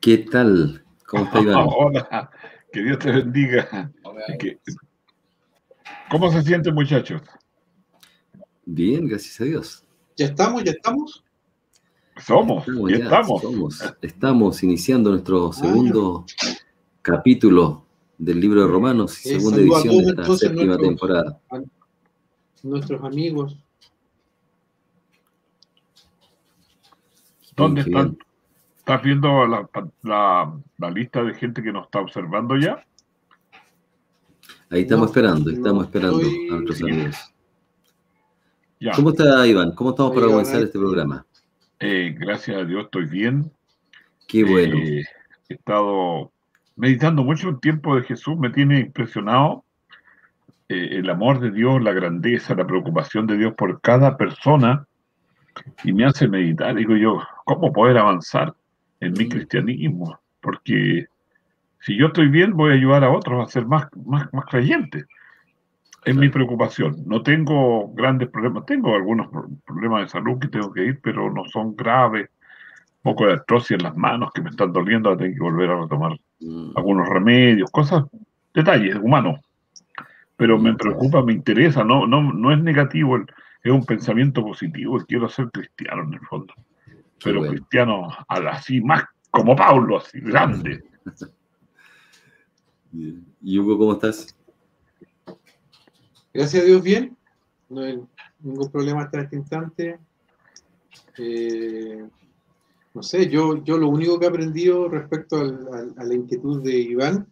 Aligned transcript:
¿Qué 0.00 0.16
tal? 0.16 0.82
¿Cómo 1.06 1.24
está 1.24 1.40
Iván? 1.40 1.66
Hola, 1.76 2.30
que 2.72 2.82
Dios 2.82 2.98
te 2.98 3.12
bendiga. 3.12 3.92
¿Cómo 6.10 6.32
se 6.32 6.42
siente, 6.42 6.72
muchachos? 6.72 7.20
Bien, 8.64 9.06
gracias 9.06 9.40
a 9.42 9.44
Dios. 9.44 9.84
¿Ya 10.16 10.26
estamos? 10.26 10.64
¿Ya 10.64 10.70
estamos? 10.72 11.22
Somos, 12.16 12.64
ya, 12.88 12.96
estamos. 12.96 13.42
Estamos 14.00 14.62
iniciando 14.62 15.10
nuestro 15.10 15.52
segundo 15.52 16.24
capítulo 17.02 17.86
del 18.16 18.40
libro 18.40 18.62
de 18.62 18.68
Romanos, 18.68 19.12
segunda 19.12 19.58
edición 19.58 20.04
de 20.04 20.10
esta 20.10 20.36
séptima 20.36 20.78
temporada. 20.78 21.40
nuestros 22.62 23.02
amigos. 23.04 23.56
¿Dónde 27.54 27.82
están? 27.82 28.18
¿Estás 28.90 29.04
viendo 29.04 29.46
la, 30.02 30.90
lista 30.92 31.22
de 31.22 31.32
gente 31.34 31.62
que 31.62 31.70
nos 31.70 31.84
está 31.84 32.00
observando 32.00 32.56
ya? 32.56 32.84
Ahí 34.68 34.80
estamos 34.80 35.10
esperando, 35.10 35.48
estamos 35.48 35.84
esperando 35.84 36.18
a 36.18 36.54
nuestros 36.56 36.82
amigos. 36.82 37.32
¿Cómo 38.96 39.10
está 39.10 39.46
Iván? 39.46 39.76
¿Cómo 39.76 39.90
estamos 39.90 40.12
para 40.12 40.26
comenzar 40.26 40.62
este 40.62 40.76
programa? 40.76 41.24
Eh, 41.78 42.16
gracias 42.18 42.56
a 42.56 42.64
Dios 42.64 42.86
estoy 42.86 43.06
bien. 43.06 43.52
Qué 44.26 44.42
bueno. 44.42 44.76
Eh, 44.78 45.04
he 45.48 45.54
estado 45.54 46.32
meditando 46.74 47.22
mucho 47.22 47.50
el 47.50 47.60
tiempo 47.60 47.94
de 47.94 48.02
Jesús, 48.02 48.36
me 48.38 48.50
tiene 48.50 48.80
impresionado 48.80 49.64
eh, 50.68 50.98
el 50.98 51.08
amor 51.10 51.38
de 51.38 51.52
Dios, 51.52 51.80
la 51.80 51.92
grandeza, 51.92 52.56
la 52.56 52.66
preocupación 52.66 53.28
de 53.28 53.36
Dios 53.36 53.54
por 53.56 53.80
cada 53.82 54.16
persona 54.16 54.84
y 55.84 55.92
me 55.92 56.06
hace 56.06 56.26
meditar. 56.26 56.74
Digo 56.74 56.96
yo, 56.96 57.22
¿cómo 57.44 57.72
poder 57.72 57.96
avanzar 57.96 58.52
en 59.00 59.12
mi 59.12 59.28
cristianismo? 59.28 60.18
Porque 60.40 61.06
si 61.80 61.96
yo 61.96 62.08
estoy 62.08 62.28
bien, 62.28 62.56
voy 62.56 62.72
a 62.72 62.74
ayudar 62.74 63.04
a 63.04 63.10
otros 63.10 63.46
a 63.46 63.50
ser 63.50 63.66
más, 63.66 63.88
más, 64.04 64.32
más 64.32 64.44
creyentes. 64.46 65.06
Es 66.04 66.14
mi 66.14 66.28
preocupación. 66.28 66.96
No 67.06 67.22
tengo 67.22 67.92
grandes 67.92 68.28
problemas. 68.28 68.64
Tengo 68.64 68.94
algunos 68.94 69.28
problemas 69.66 70.02
de 70.02 70.08
salud 70.08 70.38
que 70.38 70.48
tengo 70.48 70.72
que 70.72 70.84
ir, 70.84 71.00
pero 71.02 71.30
no 71.30 71.44
son 71.46 71.76
graves. 71.76 72.30
Un 73.02 73.12
poco 73.12 73.26
de 73.26 73.34
artrosis 73.34 73.72
en 73.72 73.82
las 73.82 73.96
manos 73.96 74.30
que 74.32 74.40
me 74.40 74.50
están 74.50 74.72
doliendo. 74.72 75.14
Tengo 75.16 75.34
que 75.34 75.40
volver 75.40 75.70
a 75.70 75.80
retomar 75.80 76.18
mm. 76.40 76.72
algunos 76.76 77.08
remedios, 77.08 77.70
cosas, 77.70 78.04
detalles 78.54 78.96
humanos. 78.96 79.40
Pero 80.36 80.58
me 80.58 80.74
preocupa, 80.74 81.22
me 81.22 81.34
interesa. 81.34 81.84
No, 81.84 82.06
no, 82.06 82.32
no 82.32 82.52
es 82.52 82.62
negativo, 82.62 83.18
es 83.62 83.72
un 83.72 83.84
pensamiento 83.84 84.42
positivo. 84.42 84.98
Quiero 85.06 85.28
ser 85.28 85.50
cristiano 85.50 86.02
en 86.04 86.14
el 86.14 86.20
fondo. 86.20 86.54
Pero 87.22 87.42
cristiano 87.42 88.08
así 88.28 88.80
más 88.80 89.04
como 89.30 89.54
Pablo, 89.54 89.98
así 89.98 90.20
grande. 90.20 90.82
¿Y 93.42 93.58
Hugo, 93.58 93.78
cómo 93.78 93.92
estás? 93.92 94.36
Gracias 96.32 96.62
a 96.62 96.66
Dios, 96.66 96.82
bien. 96.82 97.16
No 97.68 97.82
hay 97.82 98.02
ningún 98.40 98.70
problema 98.70 99.02
hasta 99.02 99.20
este 99.20 99.36
instante. 99.36 99.98
Eh, 101.18 102.04
no 102.94 103.02
sé, 103.02 103.28
yo, 103.28 103.62
yo 103.62 103.78
lo 103.78 103.88
único 103.88 104.18
que 104.18 104.26
he 104.26 104.28
aprendido 104.28 104.88
respecto 104.88 105.38
a 105.38 106.04
la 106.04 106.14
inquietud 106.14 106.62
de 106.62 106.78
Iván 106.78 107.26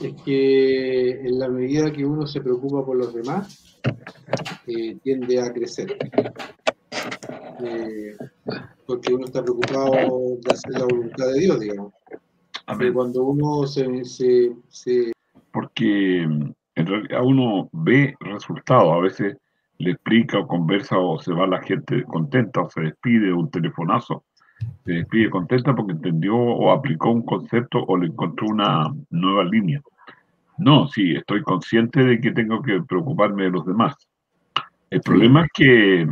es 0.00 0.14
que 0.22 1.10
en 1.10 1.38
la 1.38 1.48
medida 1.48 1.92
que 1.92 2.04
uno 2.04 2.26
se 2.26 2.40
preocupa 2.40 2.84
por 2.84 2.96
los 2.96 3.14
demás, 3.14 3.80
eh, 4.66 4.96
tiende 5.02 5.40
a 5.40 5.52
crecer. 5.52 5.96
Eh, 7.60 8.16
porque 8.88 9.12
uno 9.12 9.26
está 9.26 9.42
preocupado 9.42 9.92
de 9.92 10.50
hacer 10.50 10.72
la 10.72 10.84
voluntad 10.86 11.26
de 11.26 11.40
Dios, 11.40 11.60
digamos. 11.60 11.92
Cuando 12.94 13.22
uno 13.22 13.66
se, 13.66 13.84
se... 14.04 15.12
Porque 15.52 16.22
en 16.22 16.54
realidad 16.74 17.20
uno 17.22 17.68
ve 17.72 18.16
resultados, 18.20 18.90
a 18.90 19.00
veces 19.00 19.36
le 19.76 19.90
explica 19.90 20.38
o 20.38 20.48
conversa 20.48 20.98
o 20.98 21.20
se 21.20 21.34
va 21.34 21.46
la 21.46 21.60
gente 21.60 22.02
contenta 22.04 22.62
o 22.62 22.70
se 22.70 22.80
despide 22.80 23.30
un 23.30 23.50
telefonazo, 23.50 24.24
se 24.86 24.92
despide 24.92 25.28
contenta 25.28 25.74
porque 25.74 25.92
entendió 25.92 26.34
o 26.34 26.70
aplicó 26.72 27.10
un 27.10 27.22
concepto 27.22 27.84
o 27.86 27.96
le 27.98 28.06
encontró 28.06 28.46
una 28.46 28.90
nueva 29.10 29.44
línea. 29.44 29.82
No, 30.56 30.88
sí, 30.88 31.14
estoy 31.14 31.42
consciente 31.42 32.02
de 32.02 32.20
que 32.22 32.32
tengo 32.32 32.62
que 32.62 32.80
preocuparme 32.80 33.44
de 33.44 33.50
los 33.50 33.66
demás. 33.66 33.94
El 34.88 35.02
problema 35.02 35.44
es 35.44 35.50
que 35.52 36.08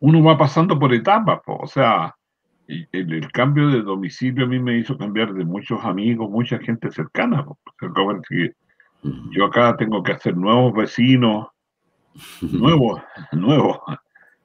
uno 0.00 0.22
va 0.22 0.36
pasando 0.36 0.78
por 0.78 0.92
etapas, 0.92 1.40
o 1.46 1.66
sea, 1.66 2.14
el, 2.68 2.88
el, 2.92 3.32
cambio 3.32 3.68
de 3.68 3.82
domicilio 3.82 4.44
a 4.44 4.48
mí 4.48 4.58
me 4.58 4.78
hizo 4.78 4.98
cambiar 4.98 5.32
de 5.32 5.44
muchos 5.44 5.84
amigos, 5.84 6.30
mucha 6.30 6.58
gente 6.58 6.90
cercana. 6.90 7.46
Yo 9.30 9.44
acá 9.44 9.76
tengo 9.76 10.02
que 10.02 10.12
hacer 10.12 10.36
nuevos 10.36 10.74
vecinos, 10.74 11.46
nuevos, 12.40 13.00
nuevos, 13.32 13.78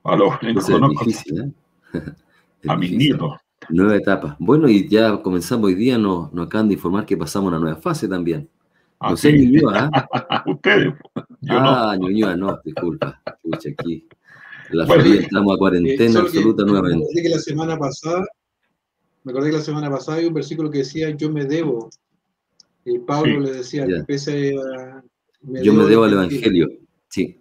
a 0.04 0.16
los 0.16 0.38
que 0.40 0.50
¿eh? 0.50 1.52
a 2.68 2.76
mis 2.76 2.92
nietos. 2.92 3.38
Nueva 3.70 3.96
etapa. 3.96 4.36
Bueno, 4.40 4.68
y 4.68 4.88
ya 4.88 5.22
comenzamos 5.22 5.68
hoy 5.68 5.76
día, 5.76 5.98
nos, 5.98 6.34
nos 6.34 6.48
acaban 6.48 6.68
de 6.68 6.74
informar 6.74 7.06
que 7.06 7.16
pasamos 7.16 7.48
a 7.48 7.56
una 7.56 7.60
nueva 7.60 7.80
fase 7.80 8.08
también. 8.08 8.50
No 9.02 9.18
sé, 9.18 9.34
Ñuñoa, 9.34 9.86
¿eh? 9.86 9.90
Ustedes. 10.52 10.94
Yo 11.42 11.60
ah, 11.60 11.96
no. 12.00 12.08
Ñuñoa, 12.08 12.36
no, 12.36 12.60
disculpa. 12.64 13.20
Escucha 13.26 13.70
aquí. 13.70 14.08
La 14.72 14.86
familia 14.86 15.22
estamos 15.22 15.56
a 15.56 15.58
cuarentena 15.58 16.20
eh, 16.20 16.22
absoluta 16.22 16.64
nuevamente. 16.64 16.98
Me 16.98 17.04
acordé 17.04 17.24
que 17.24 17.30
la 17.30 17.40
semana 17.40 17.78
pasada, 17.78 18.26
me 19.24 19.32
acordé 19.32 19.50
que 19.52 19.58
la 19.58 19.64
semana 19.64 19.90
pasada 19.90 20.18
hay 20.18 20.26
un 20.26 20.34
versículo 20.34 20.70
que 20.70 20.80
decía, 20.80 21.10
yo 21.12 21.32
me 21.32 21.46
debo 21.46 21.90
y 22.86 23.00
Pablo 23.00 23.40
le 23.42 23.52
decía, 23.54 23.86
pese 24.08 24.56
a, 24.58 25.04
Yo 25.42 25.74
me 25.74 25.86
debo 25.86 26.04
al 26.04 26.14
Evangelio, 26.14 26.70
sí. 27.10 27.38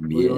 Bien. 0.00 0.32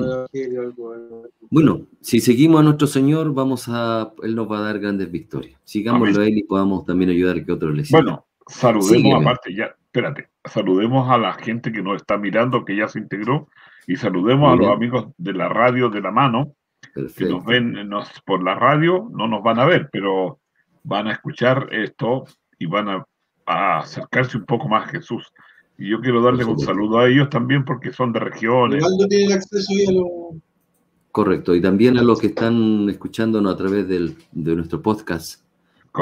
Bueno, 1.51 1.87
si 2.01 2.21
seguimos 2.21 2.61
a 2.61 2.63
nuestro 2.63 2.87
Señor, 2.87 3.35
vamos 3.35 3.67
a, 3.69 4.13
Él 4.23 4.35
nos 4.35 4.51
va 4.51 4.59
a 4.59 4.63
dar 4.63 4.79
grandes 4.79 5.11
victorias. 5.11 5.61
Sigámoslo 5.65 6.23
a 6.23 6.27
Él 6.27 6.39
y 6.39 6.43
podamos 6.45 6.85
también 6.87 7.11
ayudar 7.11 7.37
a 7.37 7.45
que 7.45 7.53
otros 7.53 7.75
le 7.75 7.85
sigan. 7.85 8.05
Bueno, 8.05 8.27
saludemos 8.47 9.21
aparte, 9.21 9.55
ya, 9.55 9.75
espérate, 9.85 10.29
saludemos 10.45 11.11
a 11.11 11.19
la 11.19 11.35
gente 11.35 11.73
que 11.73 11.83
nos 11.83 11.97
está 11.97 12.17
mirando, 12.17 12.65
que 12.65 12.77
ya 12.77 12.89
se 12.89 13.01
integró, 13.01 13.49
y 13.87 13.97
saludemos 13.97 14.53
a 14.53 14.57
los 14.57 14.69
amigos 14.69 15.09
de 15.17 15.33
la 15.33 15.49
radio 15.49 15.89
de 15.89 16.01
la 16.01 16.11
mano, 16.11 16.55
que 17.17 17.25
nos 17.25 17.45
ven 17.45 17.89
nos, 17.89 18.09
por 18.23 18.43
la 18.43 18.55
radio, 18.55 19.09
no 19.13 19.29
nos 19.29 19.43
van 19.43 19.59
a 19.59 19.65
ver, 19.65 19.89
pero 19.93 20.41
van 20.83 21.09
a 21.09 21.13
escuchar 21.13 21.69
esto 21.73 22.25
y 22.59 22.67
van 22.67 22.89
a 22.89 23.05
a 23.51 23.81
acercarse 23.81 24.39
un 24.39 24.45
poco 24.45 24.69
más 24.69 24.89
a 24.89 24.93
Jesús. 24.93 25.33
Y 25.77 25.91
yo 25.91 26.01
quiero 26.01 26.23
darle 26.23 26.45
un 26.45 26.59
saludo 26.59 26.99
a 26.99 27.09
ellos 27.09 27.31
también 27.31 27.65
porque 27.65 27.93
son 27.93 28.13
de 28.13 28.21
regiones. 28.21 28.85
tiene 29.09 29.35
acceso 29.35 29.73
a 29.89 29.93
lo... 29.93 30.41
Correcto, 31.11 31.55
y 31.57 31.61
también 31.61 31.99
a 31.99 32.03
los 32.03 32.21
que 32.21 32.29
están 32.29 32.89
escuchándonos 32.89 33.53
a 33.53 33.57
través 33.57 33.89
del, 33.89 34.17
de 34.31 34.55
nuestro 34.55 34.81
podcast, 34.81 35.43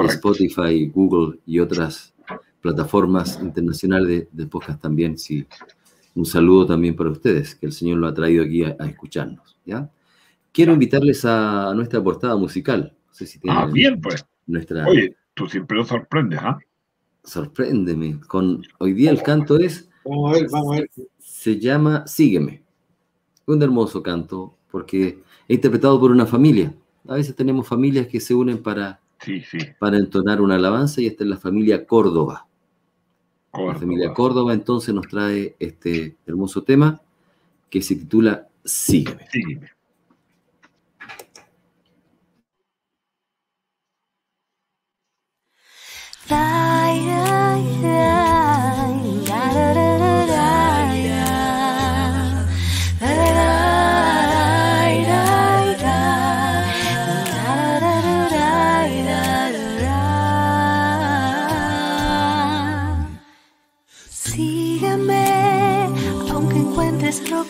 Spotify, 0.08 0.86
Google 0.88 1.38
y 1.46 1.60
otras 1.60 2.12
plataformas 2.60 3.40
internacionales 3.40 4.28
de, 4.30 4.46
podcast 4.46 4.82
también. 4.82 5.16
Sí. 5.16 5.46
Un 6.18 6.26
saludo 6.26 6.66
también 6.66 6.96
para 6.96 7.10
ustedes, 7.10 7.54
que 7.54 7.66
el 7.66 7.72
Señor 7.72 7.98
lo 7.98 8.08
ha 8.08 8.12
traído 8.12 8.42
aquí 8.42 8.64
a, 8.64 8.70
escucharnos. 8.80 9.56
¿ya? 9.64 9.88
Quiero 10.50 10.72
invitarles 10.72 11.24
a, 11.24 11.72
nuestra 11.76 12.02
portada 12.02 12.34
musical. 12.34 12.92
No 13.06 13.14
sé 13.14 13.24
si 13.24 13.38
ah, 13.48 13.68
bien, 13.72 14.00
pues. 14.00 14.26
Nuestra... 14.44 14.84
Oye, 14.88 15.14
tú 15.34 15.46
siempre 15.46 15.78
nos 15.78 15.86
sorprendes, 15.86 16.40
¿ah? 16.42 16.58
sorpréndeme. 17.22 18.18
Con, 18.26 18.64
hoy 18.78 18.94
día 18.94 19.12
el 19.12 19.22
canto 19.22 19.58
es. 19.58 19.88
Vamos 20.04 20.30
a 20.30 20.40
ver, 20.40 20.50
vamos 20.50 20.76
a 20.76 20.80
ver. 20.80 20.90
Se 21.20 21.56
llama 21.60 22.04
Sígueme. 22.08 22.64
Un 23.46 23.62
hermoso 23.62 24.02
canto, 24.02 24.56
porque 24.72 25.20
es 25.46 25.54
interpretado 25.54 26.00
por 26.00 26.10
una 26.10 26.26
familia. 26.26 26.74
A 27.06 27.14
veces 27.14 27.36
tenemos 27.36 27.68
familias 27.68 28.08
que 28.08 28.18
se 28.18 28.34
unen 28.34 28.60
para, 28.60 29.00
para 29.78 29.98
entonar 29.98 30.40
una 30.40 30.56
alabanza 30.56 31.00
y 31.00 31.06
esta 31.06 31.22
es 31.22 31.30
la 31.30 31.36
familia 31.36 31.86
Córdoba. 33.50 33.72
La 33.72 33.78
familia 33.78 34.14
Córdoba 34.14 34.54
entonces 34.54 34.94
nos 34.94 35.08
trae 35.08 35.56
este 35.58 36.16
hermoso 36.26 36.62
tema 36.62 37.00
que 37.70 37.82
se 37.82 37.96
titula 37.96 38.48
Sígueme. 38.64 39.26
Sígueme. 39.30 39.77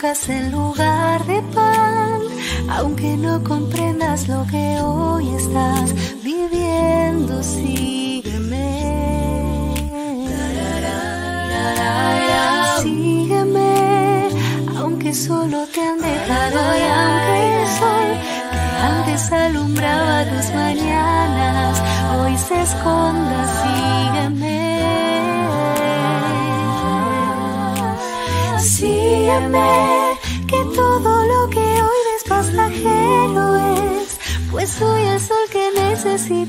En 0.00 0.52
lugar 0.52 1.26
de 1.26 1.42
pan, 1.52 2.20
aunque 2.70 3.16
no 3.16 3.42
comprendas 3.42 4.28
lo 4.28 4.46
que 4.46 4.78
hoy 4.80 5.28
estás 5.34 5.92
viviendo, 6.22 7.42
sígueme. 7.42 8.78
Sígueme, 12.80 14.28
aunque 14.76 15.12
solo 15.12 15.66
te 15.74 15.80
han 15.80 15.98
dejado 15.98 16.60
y 16.78 16.82
aunque 17.00 17.62
el 17.62 17.68
sol 17.80 18.08
que 18.52 18.58
antes 18.80 19.32
alumbraba 19.32 20.24
tus 20.26 20.54
mañanas, 20.54 21.82
hoy 22.20 22.38
se 22.38 22.62
esconda, 22.62 23.46
sígueme. 23.62 24.68
Sígueme, 28.78 29.87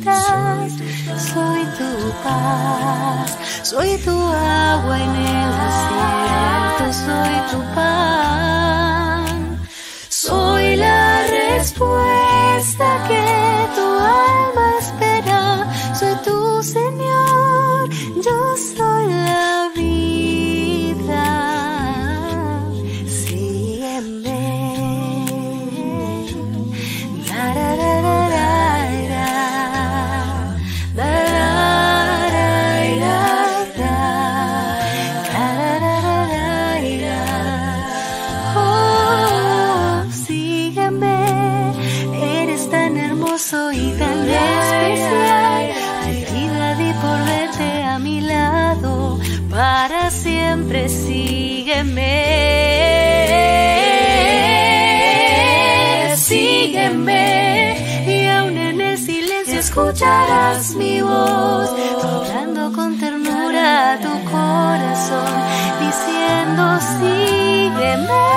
soy 0.05 1.65
tu 1.77 2.13
paz, 2.23 3.37
soy 3.63 3.97
tu 3.97 4.11
agua 4.11 4.97
en 4.97 5.15
el 5.15 5.49
desierto, 5.59 6.85
soy 7.05 7.35
tu 7.51 7.59
pan, 7.75 8.58
escucharás 60.29 60.75
mi 60.75 61.01
voz, 61.01 61.69
hablando 62.03 62.71
con 62.73 62.99
ternura 62.99 63.93
a 63.93 63.97
tu 63.99 64.09
corazón, 64.29 65.25
diciendo 65.79 66.79
sígueme. 66.99 68.27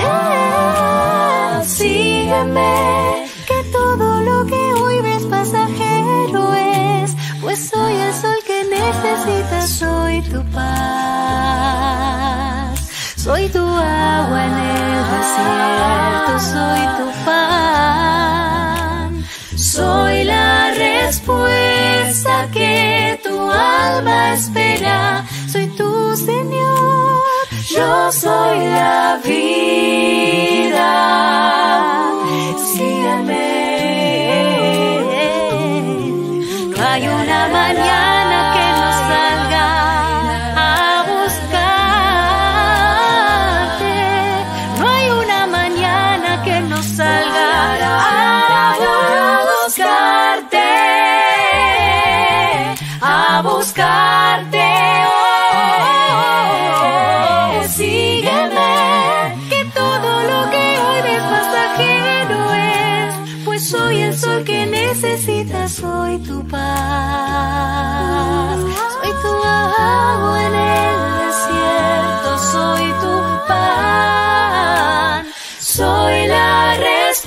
Eh, 0.00 1.62
Sígueme, 1.64 3.26
que 3.46 3.62
todo 3.70 4.20
lo 4.22 4.46
que 4.46 4.74
hoy 4.80 5.00
ves 5.00 5.24
pasajero 5.26 6.54
es, 6.54 7.14
pues 7.40 7.68
soy 7.68 7.94
el 7.94 8.14
sol 8.14 8.38
que 8.46 8.64
necesitas, 8.64 9.68
soy 9.70 10.22
tu 10.22 10.42
paz, 10.50 11.78
soy 13.16 13.48
tu 13.48 13.58
agua 13.60 14.44
en 14.44 14.54
el 14.54 15.04
desierto, 15.12 16.40
soy 16.52 16.80
tu 16.98 17.06
pan, 17.24 18.37
soy 19.78 20.24
la 20.24 20.72
respuesta 20.74 22.48
que 22.52 23.20
tu 23.24 23.36
alma 23.50 24.34
espera, 24.34 25.24
soy 25.52 25.66
tu 25.78 26.16
Señor, 26.16 27.20
yo 27.76 27.90
soy 28.24 28.58
la 28.78 29.20
vida. 29.24 30.90
Sígueme. 32.72 33.48
No 36.70 36.78
hay 36.90 37.02
una 37.20 37.40
mañana 37.58 38.37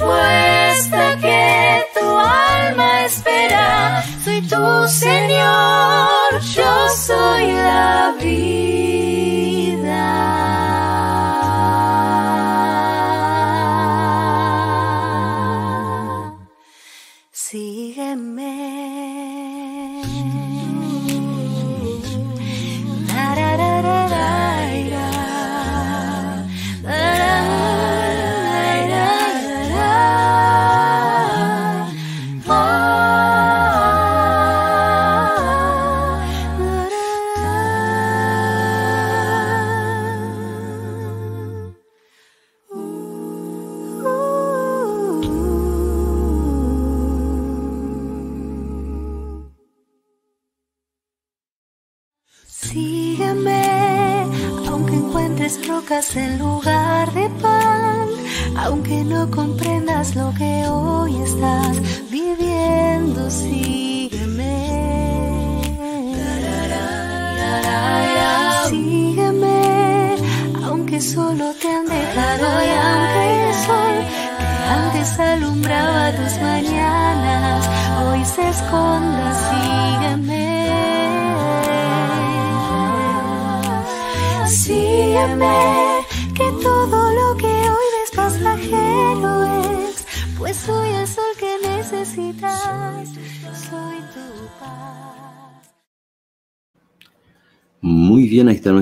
respuesta 0.02 1.18
que 1.22 2.00
tu 2.00 2.06
alma 2.06 3.06
espera. 3.06 4.04
Soy 4.24 4.42
tu 4.42 4.88
Señor, 4.88 6.42
yo 6.56 6.90
soy 6.90 7.52
la 7.52 8.16
vida. 8.20 9.81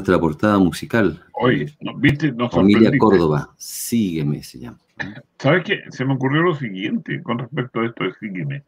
Nuestra 0.10 0.20
portada 0.20 0.58
musical. 0.58 1.24
Oye, 1.34 1.74
¿no- 1.82 1.96
¿viste? 1.98 2.32
Nos 2.32 2.52
Familia. 2.52 2.92
Córdoba, 2.98 3.54
sígueme, 3.58 4.44
se 4.44 4.60
llama. 4.60 4.78
¿Sabes 5.38 5.64
qué? 5.64 5.82
Se 5.92 6.04
me 6.04 6.16
ocurrió 6.16 6.42
lo 6.42 6.56
siguiente 6.56 7.22
con 7.24 7.40
respecto 7.40 7.80
a 7.80 7.86
esto 7.86 8.04
de 8.04 8.14
Sígueme. 8.20 8.64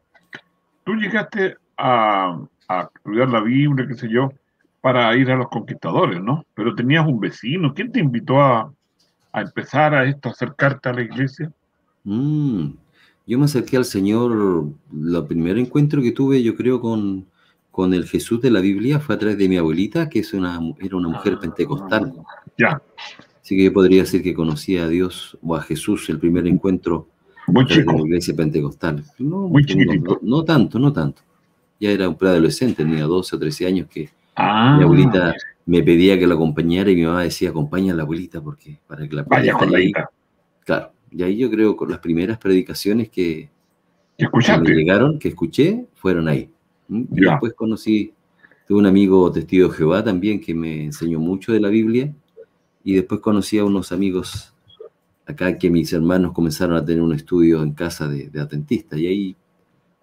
Tú 0.85 0.93
llegaste 0.93 1.57
a, 1.77 2.39
a 2.69 2.89
estudiar 2.95 3.29
la 3.29 3.41
Biblia, 3.41 3.87
qué 3.87 3.95
sé 3.95 4.07
yo, 4.09 4.31
para 4.79 5.15
ir 5.17 5.29
a 5.31 5.35
los 5.35 5.49
conquistadores, 5.49 6.21
¿no? 6.21 6.45
Pero 6.53 6.73
tenías 6.73 7.05
un 7.05 7.19
vecino. 7.19 7.73
¿Quién 7.73 7.91
te 7.91 7.99
invitó 7.99 8.41
a, 8.41 8.71
empezar 9.33 9.93
a 9.93 10.05
esto, 10.05 10.29
a 10.29 10.31
acercarte 10.31 10.89
a 10.89 10.93
la 10.93 11.01
iglesia? 11.01 11.51
Mm, 12.03 12.69
yo 13.27 13.39
me 13.39 13.45
acerqué 13.45 13.77
al 13.77 13.85
Señor, 13.85 14.71
el 14.93 15.25
primer 15.27 15.57
encuentro 15.57 16.01
que 16.01 16.11
tuve, 16.11 16.41
yo 16.41 16.55
creo, 16.55 16.79
con, 16.79 17.25
con 17.71 17.93
el 17.93 18.05
Jesús 18.05 18.41
de 18.41 18.51
la 18.51 18.59
Biblia 18.59 18.99
fue 18.99 19.15
a 19.15 19.17
través 19.17 19.37
de 19.37 19.47
mi 19.47 19.57
abuelita, 19.57 20.09
que 20.09 20.19
es 20.19 20.33
una, 20.33 20.59
era 20.79 20.97
una 20.97 21.07
mujer 21.07 21.39
pentecostal. 21.39 22.13
Ya. 22.57 22.81
Así 23.41 23.55
que 23.55 23.65
yo 23.65 23.73
podría 23.73 24.01
decir 24.01 24.21
que 24.21 24.33
conocía 24.33 24.83
a 24.83 24.87
Dios 24.89 25.37
o 25.41 25.55
a 25.55 25.61
Jesús 25.61 26.09
el 26.09 26.19
primer 26.19 26.45
encuentro 26.47 27.07
Muy 27.47 27.65
chico. 27.65 27.91
de 27.93 27.97
la 27.99 28.05
iglesia 28.05 28.35
pentecostal. 28.35 29.03
No, 29.17 29.47
Muy 29.47 29.63
no, 29.63 30.19
no, 30.21 30.43
tanto, 30.43 30.77
no 30.79 30.91
tanto. 30.93 31.21
Ya 31.79 31.89
era 31.91 32.07
un 32.07 32.15
preadolescente, 32.15 32.83
tenía 32.83 33.05
12 33.05 33.35
o 33.35 33.39
13 33.39 33.65
años 33.67 33.87
que 33.89 34.09
Ah, 34.35 34.75
mi 34.77 34.83
abuelita 34.83 35.33
me 35.65 35.83
pedía 35.83 36.17
que 36.17 36.25
la 36.25 36.35
acompañara 36.35 36.89
y 36.89 36.95
mi 36.95 37.03
mamá 37.03 37.23
decía, 37.23 37.49
acompaña 37.49 37.93
a 37.93 37.95
la 37.97 38.03
abuelita 38.03 38.41
porque 38.41 38.79
para 38.87 39.07
que 39.07 39.15
la 39.15 39.23
vaya 39.23 39.53
con 39.53 39.71
la 39.71 39.77
ahí". 39.77 39.87
hija. 39.89 40.09
Claro, 40.65 40.91
y 41.11 41.23
ahí 41.23 41.37
yo 41.37 41.49
creo 41.51 41.75
que 41.75 41.85
las 41.87 41.99
primeras 41.99 42.37
predicaciones 42.37 43.09
que, 43.09 43.49
¿Y 44.17 44.25
que 44.25 44.57
me 44.59 44.69
llegaron, 44.69 45.19
que 45.19 45.29
escuché, 45.29 45.85
fueron 45.95 46.27
ahí. 46.27 46.49
¿M? 46.91 47.07
Y 47.11 47.23
Ya. 47.25 47.31
después 47.31 47.53
conocí, 47.53 48.13
tuve 48.67 48.79
un 48.79 48.85
amigo 48.85 49.31
testigo 49.31 49.69
de 49.69 49.73
Jehová 49.75 50.03
también 50.03 50.39
que 50.39 50.53
me 50.53 50.83
enseñó 50.85 51.19
mucho 51.19 51.53
de 51.53 51.59
la 51.59 51.69
Biblia. 51.69 52.13
Y 52.83 52.95
después 52.95 53.21
conocí 53.21 53.57
a 53.57 53.65
unos 53.65 53.91
amigos 53.91 54.53
acá 55.25 55.57
que 55.57 55.69
mis 55.69 55.91
hermanos 55.93 56.33
comenzaron 56.33 56.75
a 56.75 56.83
tener 56.85 57.01
un 57.01 57.13
estudio 57.13 57.63
en 57.63 57.71
casa 57.73 58.07
de, 58.07 58.27
de 58.29 58.39
adventista. 58.41 58.97
Y 58.97 59.07
ahí 59.07 59.35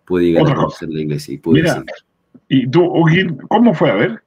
pude 0.05 0.25
llegar 0.25 0.43
Otra 0.45 0.55
a 0.55 0.57
conocer 0.57 0.89
la 0.89 1.01
iglesia. 1.01 1.35
Y 1.35 1.39
pude 1.39 1.61
Mira, 1.61 1.75
decir, 1.75 1.87
¿Y 2.49 2.67
tú, 2.71 2.85
O'Gil, 2.85 3.37
cómo 3.49 3.75
fue? 3.75 3.91
A 3.91 3.95
ver. 3.95 4.23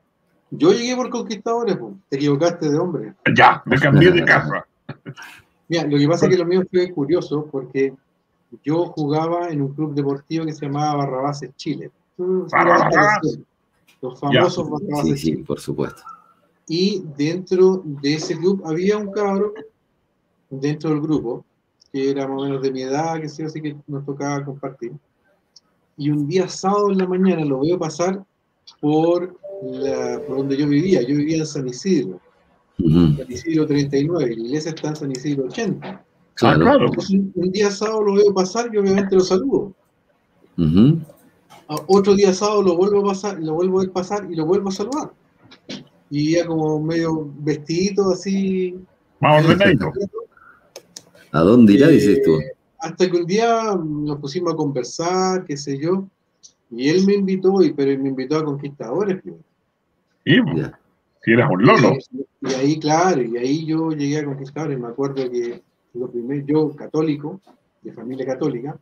Yo 0.52 0.74
llegué 0.74 0.96
por 0.96 1.10
conquistadores, 1.10 1.78
po. 1.78 1.98
te 2.10 2.18
equivocaste 2.18 2.70
de 2.70 2.78
hombre. 2.78 3.14
Ya, 3.36 3.64
me 3.66 3.78
cambié 3.80 4.12
de 4.12 4.24
casa. 4.26 4.66
Mira, 5.70 5.88
lo 5.88 5.98
que 5.98 6.08
pasa 6.08 6.26
es 6.26 6.32
que 6.34 6.38
lo 6.38 6.46
mío 6.46 6.64
fue 6.70 6.92
curioso 6.92 7.48
porque 7.50 7.94
yo 8.64 8.88
jugaba 8.88 9.48
en 9.50 9.62
un 9.62 9.74
club 9.74 9.96
deportivo 9.96 10.46
que 10.46 10.52
se 10.52 10.66
llamaba 10.66 11.06
Barrabases 11.06 11.56
Chile. 11.56 11.90
Barrabás. 12.52 12.80
la 12.80 12.90
canción, 13.20 13.46
Los 14.02 14.20
famosos 14.20 14.68
sí, 15.04 15.18
sí, 15.18 15.36
por 15.38 15.60
supuesto. 15.60 16.02
Y 16.68 17.04
dentro 17.18 17.82
de 17.86 18.16
ese 18.16 18.38
club 18.38 18.62
había 18.66 18.98
un 18.98 19.12
cabro, 19.12 19.54
dentro 20.50 20.90
del 20.92 21.02
grupo, 21.02 21.46
que 21.92 22.10
era 22.12 22.28
más 22.28 22.40
o 22.40 22.44
menos 22.46 22.62
de 22.62 22.72
mi 22.72 22.82
edad, 22.84 23.20
que 23.22 23.28
sí, 23.30 23.44
así 23.44 23.62
que 23.62 23.76
nos 23.88 24.06
tocaba 24.06 24.44
compartir. 24.46 24.94
Y 25.98 26.10
un 26.10 26.28
día 26.28 26.48
sábado 26.48 26.92
en 26.92 26.98
la 27.00 27.08
mañana 27.08 27.44
lo 27.46 27.60
veo 27.60 27.78
pasar 27.78 28.24
por, 28.80 29.38
la, 29.64 30.20
por 30.26 30.38
donde 30.38 30.58
yo 30.58 30.68
vivía. 30.68 31.02
Yo 31.02 31.16
vivía 31.18 31.38
en 31.38 31.46
San 31.46 31.68
Isidro, 31.68 32.20
Ujú, 32.80 33.18
San 33.18 33.32
Isidro 33.32 33.68
39, 33.68 34.34
y 34.34 34.36
la 34.38 34.42
iglesia 34.48 34.72
está 34.72 34.88
en 34.90 34.96
San 34.96 35.12
Isidro 35.12 35.46
80. 35.46 35.88
Ah, 35.90 36.04
Claro. 36.36 36.90
un- 37.12 37.32
un 37.36 37.52
día 37.52 37.70
sábado 37.70 38.02
lo 38.04 38.14
veo 38.16 38.34
pasar 38.34 38.74
y 38.74 38.78
obviamente 38.78 39.16
lo 39.16 39.22
saludo. 39.22 39.74
Otro 41.88 42.16
día 42.16 42.34
sábado 42.34 42.64
lo 42.64 42.76
vuelvo 42.76 43.02
a 43.02 43.06
pasar, 43.14 43.40
lo 43.42 43.54
vuelvo 43.54 43.80
a 43.80 43.84
ver 43.84 43.92
pasar 43.92 44.28
y 44.30 44.36
lo 44.36 44.46
vuelvo 44.46 44.70
a 44.70 44.74
saludar. 44.74 45.12
Y 46.10 46.34
ya 46.34 46.46
como 46.46 46.82
medio 46.82 47.30
vestidito 47.40 48.12
así. 48.12 48.78
Más 49.20 49.44
ordenadito. 49.44 49.92
¿A 51.32 51.40
dónde 51.42 51.74
irá, 51.74 51.88
Eh, 51.88 51.92
dices 51.94 52.22
tú? 52.24 52.38
Hasta 52.80 53.10
que 53.10 53.18
un 53.18 53.26
día 53.26 53.76
nos 53.82 54.20
pusimos 54.20 54.54
a 54.54 54.56
conversar, 54.58 55.46
qué 55.46 55.56
sé 55.56 55.78
yo, 55.78 56.06
y 56.72 56.90
él 56.90 57.06
me 57.06 57.14
invitó, 57.14 57.62
y, 57.62 57.72
pero 57.74 57.92
él 57.92 58.00
me 58.00 58.10
invitó 58.10 58.38
a 58.38 58.44
Conquistadores 58.44 59.22
primero. 59.22 59.44
Y, 60.26 60.42
pues, 60.42 60.56
Ya. 60.58 60.80
si 61.24 61.32
eras 61.32 61.50
un 61.52 61.66
lolo. 61.66 61.94
Y, 62.12 62.50
y 62.50 62.54
ahí, 62.56 62.80
claro, 62.80 63.22
y 63.22 63.38
ahí 63.38 63.66
yo 63.66 63.92
llegué 63.92 64.18
a 64.20 64.26
Conquistadores. 64.26 64.80
Me 64.80 64.88
acuerdo 64.88 65.30
que 65.30 65.62
lo 65.94 66.10
primero, 66.10 66.46
yo 66.46 66.76
católico, 66.76 67.40
de 67.82 67.94
familia 67.94 68.26
católica, 68.26 68.78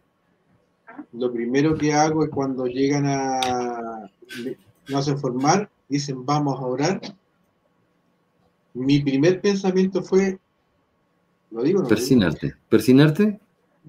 lo 1.13 1.31
primero 1.31 1.77
que 1.77 1.93
hago 1.93 2.23
es 2.23 2.29
cuando 2.29 2.65
llegan 2.65 3.05
a, 3.05 4.09
nos 4.87 4.99
hacen 4.99 5.19
formar, 5.19 5.69
dicen 5.87 6.25
vamos 6.25 6.59
a 6.59 6.65
orar. 6.65 7.01
Mi 8.73 8.99
primer 9.01 9.41
pensamiento 9.41 10.01
fue, 10.01 10.39
lo 11.51 11.63
digo, 11.63 11.79
no, 11.79 11.85
digo? 11.85 11.89
Persinarte. 11.89 12.53
¿Persinarte 12.69 13.39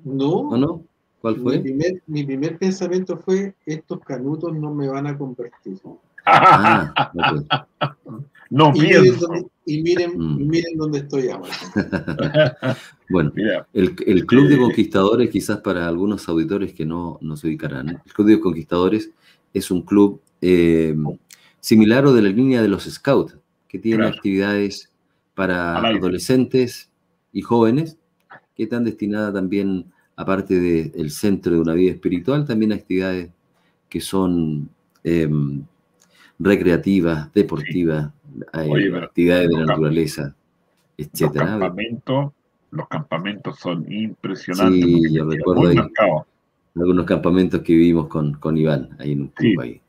no, 0.04 0.30
o 0.30 0.56
no? 0.56 0.82
¿Cuál 1.20 1.36
Mi 1.36 1.42
fue? 1.42 1.58
primer, 1.60 2.02
mi 2.06 2.24
primer 2.24 2.58
pensamiento 2.58 3.16
fue, 3.18 3.54
estos 3.66 4.00
canutos 4.00 4.54
no 4.54 4.72
me 4.72 4.88
van 4.88 5.06
a 5.06 5.18
convertir. 5.18 5.78
Ah, 6.32 7.10
no 8.50 8.72
Y 8.74 8.80
miren, 8.80 9.02
pienso. 9.02 9.26
dónde, 9.26 9.46
y, 9.66 9.82
miren, 9.82 10.12
Mm. 10.16 10.48
miren 10.48 10.76
dónde 10.76 10.98
estoy 10.98 11.28
ahora. 11.28 11.52
Bueno, 13.08 13.32
Mira, 13.34 13.66
el, 13.72 13.96
el 14.06 14.24
Club 14.24 14.48
de 14.48 14.54
Eh, 14.54 14.58
Conquistadores, 14.58 15.30
quizás 15.30 15.58
para 15.58 15.88
algunos 15.88 16.28
auditores 16.28 16.72
que 16.72 16.86
no, 16.86 17.18
no 17.20 17.36
se 17.36 17.48
ubicarán, 17.48 17.88
el 17.88 18.12
Club 18.12 18.28
de 18.28 18.40
Conquistadores 18.40 19.10
es 19.52 19.70
un 19.72 19.82
club 19.82 20.20
eh, 20.40 20.94
similar 21.58 22.06
o 22.06 22.12
de 22.12 22.22
la 22.22 22.28
línea 22.28 22.62
de 22.62 22.68
los 22.68 22.84
Scouts, 22.84 23.36
que 23.66 23.80
tiene 23.80 23.98
Claro. 24.04 24.14
actividades 24.16 24.90
para 25.34 25.78
adolescentes 25.78 26.88
y 27.32 27.42
jóvenes, 27.42 27.96
que 28.54 28.62
están 28.64 28.84
destinadas 28.84 29.34
también, 29.34 29.86
aparte 30.14 30.60
del 30.60 31.10
centro 31.10 31.52
de 31.54 31.60
una 31.60 31.74
vida 31.74 31.90
espiritual, 31.92 32.44
también 32.46 32.72
actividades 32.72 33.30
que 33.88 34.00
son 34.00 34.68
em, 35.02 35.64
recreativas, 36.40 37.32
deportivas, 37.32 38.10
eh, 38.54 38.68
Oye, 38.68 38.90
pero 38.90 39.04
actividades 39.06 39.48
de 39.48 39.52
la 39.54 39.60
los 39.60 39.68
naturaleza, 39.68 40.22
los 40.96 41.06
etcétera. 41.08 41.46
campamentos, 41.46 42.32
los 42.70 42.88
campamentos 42.88 43.58
son 43.58 43.90
impresionantes. 43.92 44.84
Sí, 44.84 45.12
yo 45.14 45.24
recuerdo 45.28 45.68
ahí. 45.68 45.76
algunos 46.76 47.04
campamentos 47.04 47.60
que 47.62 47.72
vivimos 47.74 48.06
con, 48.08 48.34
con 48.34 48.56
Iván, 48.56 48.88
ahí 48.98 49.12
en 49.12 49.22
un 49.22 49.32
Sí. 49.38 49.54
ahí. 49.60 49.80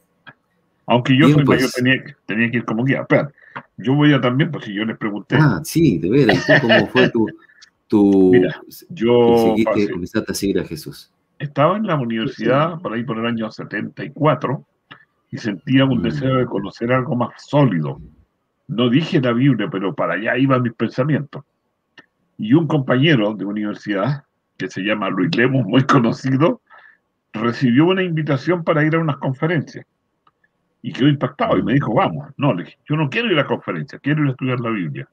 Aunque 0.88 1.14
yo 1.18 1.28
Bien, 1.28 1.38
soy 1.38 1.46
pues. 1.46 1.60
mayor, 1.62 1.72
tenía, 1.74 2.04
que- 2.04 2.16
tenía 2.26 2.52
que 2.52 2.58
ir 2.58 2.66
como 2.66 2.84
guía. 2.84 3.02
Espera, 3.02 3.32
yo 3.78 3.94
voy 3.96 4.14
a 4.14 4.20
también, 4.20 4.52
pues 4.52 4.66
si 4.66 4.74
yo 4.74 4.84
les 4.84 4.98
pregunté, 4.98 5.38
Ah, 5.40 5.62
sí, 5.64 6.00
de 6.00 6.10
veras. 6.10 6.38
¿Y 6.50 6.60
tú 6.60 6.68
cómo 6.68 6.88
fue 6.88 7.10
tu... 7.10 7.28
tu 7.88 8.32
Mira, 8.32 8.62
yo 8.90 9.56
pasé- 9.64 9.90
comenzaste 9.92 10.32
a 10.32 10.36
seguir 10.36 10.60
a 10.60 10.64
Jesús? 10.66 11.12
estaba 11.40 11.76
en 11.78 11.88
la 11.88 11.96
universidad 11.96 12.80
por 12.82 12.94
ahí 12.94 13.04
por 13.04 13.18
el 13.18 13.26
año 13.26 13.50
74 13.52 14.64
y 15.32 15.38
sentía 15.38 15.86
un 15.86 16.00
Mm. 16.00 16.04
deseo 16.04 16.36
de 16.36 16.46
conocer 16.46 16.92
algo 16.92 17.16
más 17.16 17.30
sólido. 17.38 18.00
No 18.68 18.90
dije 18.90 19.20
la 19.22 19.32
Biblia, 19.34 19.70
pero 19.72 19.94
para 19.94 20.14
allá 20.14 20.38
iban 20.38 20.62
mis 20.62 20.74
pensamientos. 20.74 21.44
Y 22.38 22.54
un 22.54 22.68
compañero 22.68 23.34
de 23.34 23.46
universidad, 23.46 24.24
que 24.58 24.70
se 24.70 24.82
llama 24.82 25.10
Luis 25.10 25.36
Lemos, 25.36 25.66
muy 25.66 25.84
conocido, 25.86 26.62
recibió 27.34 27.86
una 27.86 28.04
invitación 28.04 28.64
para 28.64 28.86
ir 28.86 28.96
a 28.96 29.00
unas 29.00 29.18
conferencias. 29.18 29.86
Y 30.82 30.92
quedó 30.94 31.08
impactado 31.08 31.58
y 31.58 31.64
me 31.64 31.74
dijo, 31.74 31.94
vamos. 31.94 32.30
No, 32.38 32.54
le 32.54 32.64
dije, 32.64 32.78
yo 32.90 32.96
no 32.96 33.10
quiero 33.10 33.32
ir 33.32 33.40
a 33.40 33.46
conferencias, 33.46 34.02
quiero 34.02 34.24
ir 34.24 34.30
a 34.30 34.32
estudiar 34.32 34.60
la 34.60 34.70
Biblia. 34.72 35.08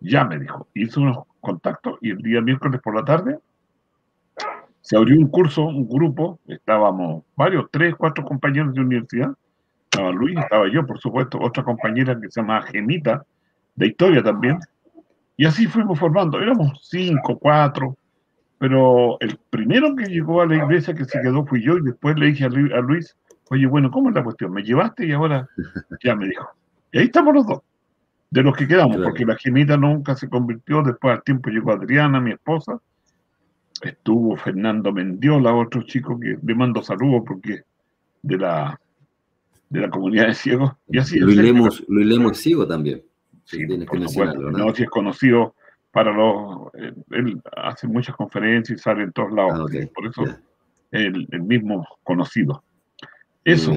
Ya 0.00 0.24
me 0.24 0.38
dijo, 0.38 0.68
hizo 0.74 1.00
unos 1.00 1.18
contactos 1.40 1.98
y 2.00 2.10
el 2.10 2.18
día 2.18 2.40
miércoles 2.40 2.80
por 2.82 2.94
la 2.94 3.04
tarde 3.04 3.38
se 4.80 4.96
abrió 4.96 5.16
un 5.18 5.28
curso, 5.28 5.64
un 5.64 5.88
grupo, 5.88 6.40
estábamos 6.46 7.24
varios, 7.36 7.66
tres, 7.70 7.94
cuatro 7.94 8.24
compañeros 8.24 8.74
de 8.74 8.80
universidad. 8.80 9.32
Estaba 9.92 10.10
Luis, 10.10 10.38
estaba 10.38 10.68
yo, 10.72 10.86
por 10.86 10.98
supuesto, 10.98 11.38
otra 11.38 11.62
compañera 11.62 12.18
que 12.18 12.30
se 12.30 12.40
llama 12.40 12.62
Gemita, 12.62 13.24
de 13.74 13.88
historia 13.88 14.22
también. 14.22 14.58
Y 15.36 15.44
así 15.44 15.66
fuimos 15.66 15.98
formando. 15.98 16.40
Éramos 16.40 16.80
cinco, 16.88 17.38
cuatro, 17.38 17.96
pero 18.56 19.18
el 19.20 19.38
primero 19.50 19.94
que 19.94 20.04
llegó 20.06 20.40
a 20.40 20.46
la 20.46 20.56
iglesia 20.56 20.94
que 20.94 21.04
se 21.04 21.20
quedó 21.20 21.44
fui 21.44 21.62
yo 21.62 21.76
y 21.76 21.82
después 21.82 22.16
le 22.18 22.26
dije 22.26 22.44
a 22.46 22.48
Lu- 22.48 22.74
a 22.74 22.80
Luis, 22.80 23.14
oye, 23.50 23.66
bueno, 23.66 23.90
¿cómo 23.90 24.08
es 24.08 24.14
la 24.14 24.24
cuestión? 24.24 24.52
Me 24.52 24.62
llevaste 24.62 25.06
y 25.06 25.12
ahora 25.12 25.46
ya 26.02 26.16
me 26.16 26.26
dijo. 26.26 26.48
Y 26.90 26.98
ahí 26.98 27.04
estamos 27.04 27.34
los 27.34 27.46
dos, 27.46 27.60
de 28.30 28.42
los 28.42 28.56
que 28.56 28.66
quedamos, 28.66 28.96
Claro. 28.96 29.10
porque 29.10 29.26
la 29.26 29.36
Gemita 29.36 29.76
nunca 29.76 30.14
se 30.16 30.26
convirtió, 30.28 30.82
después 30.82 31.16
al 31.18 31.22
tiempo 31.22 31.50
llegó 31.50 31.72
Adriana, 31.72 32.18
mi 32.18 32.30
esposa, 32.32 32.78
estuvo 33.82 34.36
Fernando 34.36 34.90
Mendiola, 34.90 35.52
otro 35.54 35.82
chico 35.82 36.18
que 36.18 36.38
le 36.42 36.54
mando 36.54 36.82
saludos 36.82 37.24
porque 37.26 37.60
de 38.22 38.38
la 38.38 38.78
de 39.72 39.80
la 39.80 39.90
comunidad 39.90 40.26
de 40.28 40.34
ciegos. 40.34 40.72
Y 40.88 40.98
así 40.98 41.18
Luis. 41.18 41.36
Lemos, 41.36 41.84
Luis 41.88 42.06
Lemos 42.06 42.32
es 42.32 42.38
ciego 42.38 42.66
también. 42.66 43.02
Sí, 43.44 43.66
tienes 43.66 43.88
que 43.88 43.98
mencionarlo. 43.98 44.50
¿no? 44.50 44.58
No, 44.66 44.74
si 44.74 44.82
es 44.84 44.90
conocido 44.90 45.54
para 45.90 46.12
los. 46.12 46.68
eh, 46.74 46.92
él 47.10 47.42
hace 47.56 47.88
muchas 47.88 48.14
conferencias 48.16 48.78
y 48.78 48.82
sale 48.82 49.04
en 49.04 49.12
todos 49.12 49.32
lados. 49.32 49.52
Ah, 49.56 49.64
ok, 49.64 49.92
Por 49.94 50.06
eso 50.06 50.24
el, 50.90 51.26
el 51.30 51.42
mismo 51.42 51.86
conocido. 52.02 52.62
Eso 53.44 53.74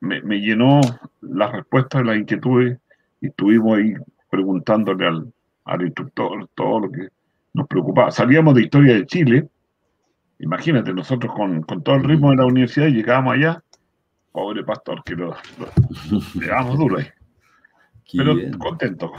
me, 0.00 0.20
me 0.22 0.38
llenó 0.40 0.80
las 1.22 1.52
respuestas 1.52 2.04
las 2.04 2.16
inquietudes 2.16 2.78
y 3.20 3.28
estuvimos 3.28 3.78
ahí 3.78 3.94
preguntándole 4.30 5.06
al, 5.06 5.32
al 5.64 5.82
instructor 5.82 6.48
todo 6.54 6.80
lo 6.80 6.90
que 6.92 7.08
nos 7.54 7.66
preocupaba. 7.66 8.10
Salíamos 8.10 8.54
de 8.54 8.62
Historia 8.62 8.94
de 8.94 9.06
Chile. 9.06 9.48
Imagínate, 10.38 10.92
nosotros 10.92 11.32
con, 11.34 11.62
con 11.62 11.82
todo 11.82 11.96
el 11.96 12.04
ritmo 12.04 12.30
de 12.30 12.36
la 12.36 12.46
universidad 12.46 12.86
y 12.88 12.92
llegábamos 12.94 13.34
allá. 13.34 13.62
Pobre 14.32 14.64
pastor, 14.64 15.02
que 15.04 15.14
lo, 15.14 15.34
lo- 15.58 16.76
duro 16.76 16.98
ahí. 16.98 17.06
Pero 18.12 18.34
contento. 18.58 19.12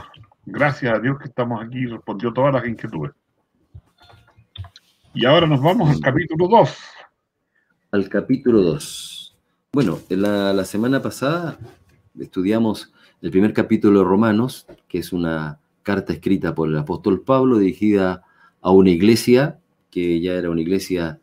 Gracias 0.46 0.96
a 0.96 1.00
Dios 1.00 1.18
que 1.18 1.28
estamos 1.28 1.64
aquí 1.64 1.78
y 1.78 1.86
respondió 1.86 2.32
todas 2.32 2.52
las 2.52 2.66
inquietudes. 2.66 3.12
Y 5.14 5.24
ahora 5.24 5.46
nos 5.46 5.60
vamos 5.62 5.90
al 5.90 6.00
capítulo 6.00 6.48
2. 6.48 6.76
Al 7.92 8.08
capítulo 8.08 8.60
2. 8.62 9.36
Bueno, 9.72 10.00
la, 10.08 10.52
la 10.52 10.64
semana 10.64 11.00
pasada 11.00 11.58
estudiamos 12.18 12.92
el 13.22 13.30
primer 13.30 13.52
capítulo 13.52 14.00
de 14.00 14.04
Romanos, 14.04 14.66
que 14.88 14.98
es 14.98 15.12
una 15.12 15.58
carta 15.82 16.12
escrita 16.12 16.54
por 16.54 16.68
el 16.68 16.76
apóstol 16.76 17.22
Pablo 17.22 17.58
dirigida 17.58 18.22
a 18.60 18.70
una 18.70 18.90
iglesia 18.90 19.58
que 19.90 20.20
ya 20.20 20.32
era 20.32 20.50
una 20.50 20.60
iglesia 20.60 21.20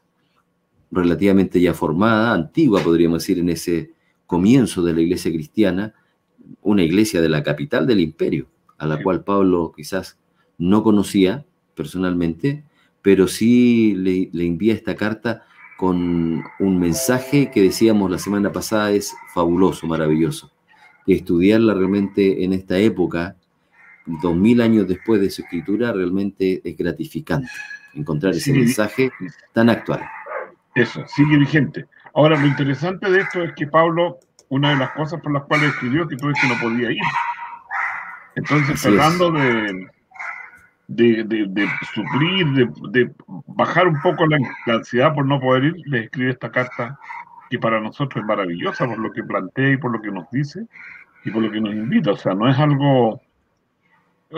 relativamente 0.91 1.61
ya 1.61 1.73
formada, 1.73 2.33
antigua 2.33 2.81
podríamos 2.81 3.23
decir 3.23 3.39
en 3.39 3.49
ese 3.49 3.91
comienzo 4.27 4.83
de 4.83 4.93
la 4.93 5.01
iglesia 5.01 5.31
cristiana, 5.31 5.93
una 6.61 6.83
iglesia 6.83 7.21
de 7.21 7.29
la 7.29 7.43
capital 7.43 7.87
del 7.87 8.01
imperio, 8.01 8.47
a 8.77 8.85
la 8.87 9.01
cual 9.01 9.23
Pablo 9.23 9.73
quizás 9.75 10.19
no 10.57 10.83
conocía 10.83 11.45
personalmente, 11.75 12.63
pero 13.01 13.27
sí 13.27 13.95
le, 13.95 14.29
le, 14.31 14.45
envía 14.45 14.73
esta 14.73 14.95
carta 14.95 15.43
con 15.77 16.43
un 16.59 16.79
mensaje 16.79 17.49
que 17.51 17.61
decíamos 17.61 18.11
la 18.11 18.19
semana 18.19 18.51
pasada 18.51 18.91
es 18.91 19.15
fabuloso, 19.33 19.87
maravilloso. 19.87 20.51
Estudiarla 21.07 21.73
realmente 21.73 22.43
en 22.43 22.53
esta 22.53 22.77
época, 22.77 23.35
dos 24.05 24.35
mil 24.35 24.61
años 24.61 24.87
después 24.87 25.19
de 25.21 25.31
su 25.31 25.41
escritura, 25.41 25.91
realmente 25.93 26.61
es 26.63 26.77
gratificante 26.77 27.49
encontrar 27.93 28.33
ese 28.33 28.53
mensaje 28.53 29.11
tan 29.53 29.69
actual. 29.69 30.01
Eso, 30.75 31.05
sigue 31.07 31.37
vigente. 31.37 31.85
Ahora, 32.13 32.39
lo 32.39 32.47
interesante 32.47 33.09
de 33.09 33.21
esto 33.21 33.43
es 33.43 33.53
que 33.53 33.67
Pablo, 33.67 34.19
una 34.49 34.71
de 34.71 34.77
las 34.77 34.91
cosas 34.91 35.21
por 35.21 35.33
las 35.33 35.43
cuales 35.43 35.69
escribió, 35.69 36.07
que 36.07 36.15
tú 36.15 36.27
que 36.27 36.47
no 36.47 36.59
podía 36.61 36.91
ir. 36.91 37.01
Entonces, 38.35 38.81
tratando 38.81 39.31
de, 39.31 39.87
de, 40.87 41.23
de, 41.25 41.67
suplir, 41.93 42.69
de, 42.91 43.11
bajar 43.47 43.87
un 43.87 43.99
poco 44.01 44.25
la, 44.25 44.37
ansiedad 44.67 45.13
por 45.13 45.25
no 45.25 45.39
poder 45.39 45.65
ir, 45.65 45.75
le 45.85 46.05
escribe 46.05 46.31
esta 46.31 46.51
carta 46.51 46.97
que 47.49 47.59
para 47.59 47.81
nosotros 47.81 48.21
es 48.21 48.27
maravillosa 48.27 48.85
por 48.85 48.97
lo 48.97 49.11
que 49.11 49.23
plantea 49.23 49.71
y 49.71 49.77
por 49.77 49.91
lo 49.91 50.01
que 50.01 50.11
nos 50.11 50.29
dice 50.31 50.65
y 51.25 51.31
por 51.31 51.43
lo 51.43 51.51
que 51.51 51.59
nos 51.59 51.73
invita. 51.73 52.11
O 52.11 52.17
sea, 52.17 52.33
no 52.33 52.49
es 52.49 52.57
algo 52.57 53.21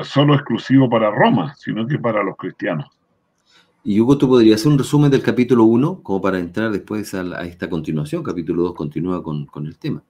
solo 0.01 0.33
exclusivo 0.33 0.89
para 0.89 1.11
Roma, 1.11 1.53
sino 1.55 1.85
que 1.85 1.99
para 1.99 2.23
los 2.23 2.35
cristianos. 2.37 2.87
Y 3.85 3.99
Hugo, 3.99 4.17
¿tú 4.17 4.29
podrías 4.29 4.61
hacer 4.61 4.71
un 4.71 4.77
resumen 4.77 5.11
del 5.11 5.21
capítulo 5.21 5.65
1 5.65 6.03
como 6.03 6.21
para 6.21 6.39
entrar 6.39 6.71
después 6.71 7.13
a, 7.13 7.45
esta 7.45 7.69
continuación? 7.69 8.23
Capítulo 8.23 8.63
2 8.63 8.75
continúa 8.75 9.21
con, 9.21 9.47
el 9.65 9.77
tema. 9.77 10.01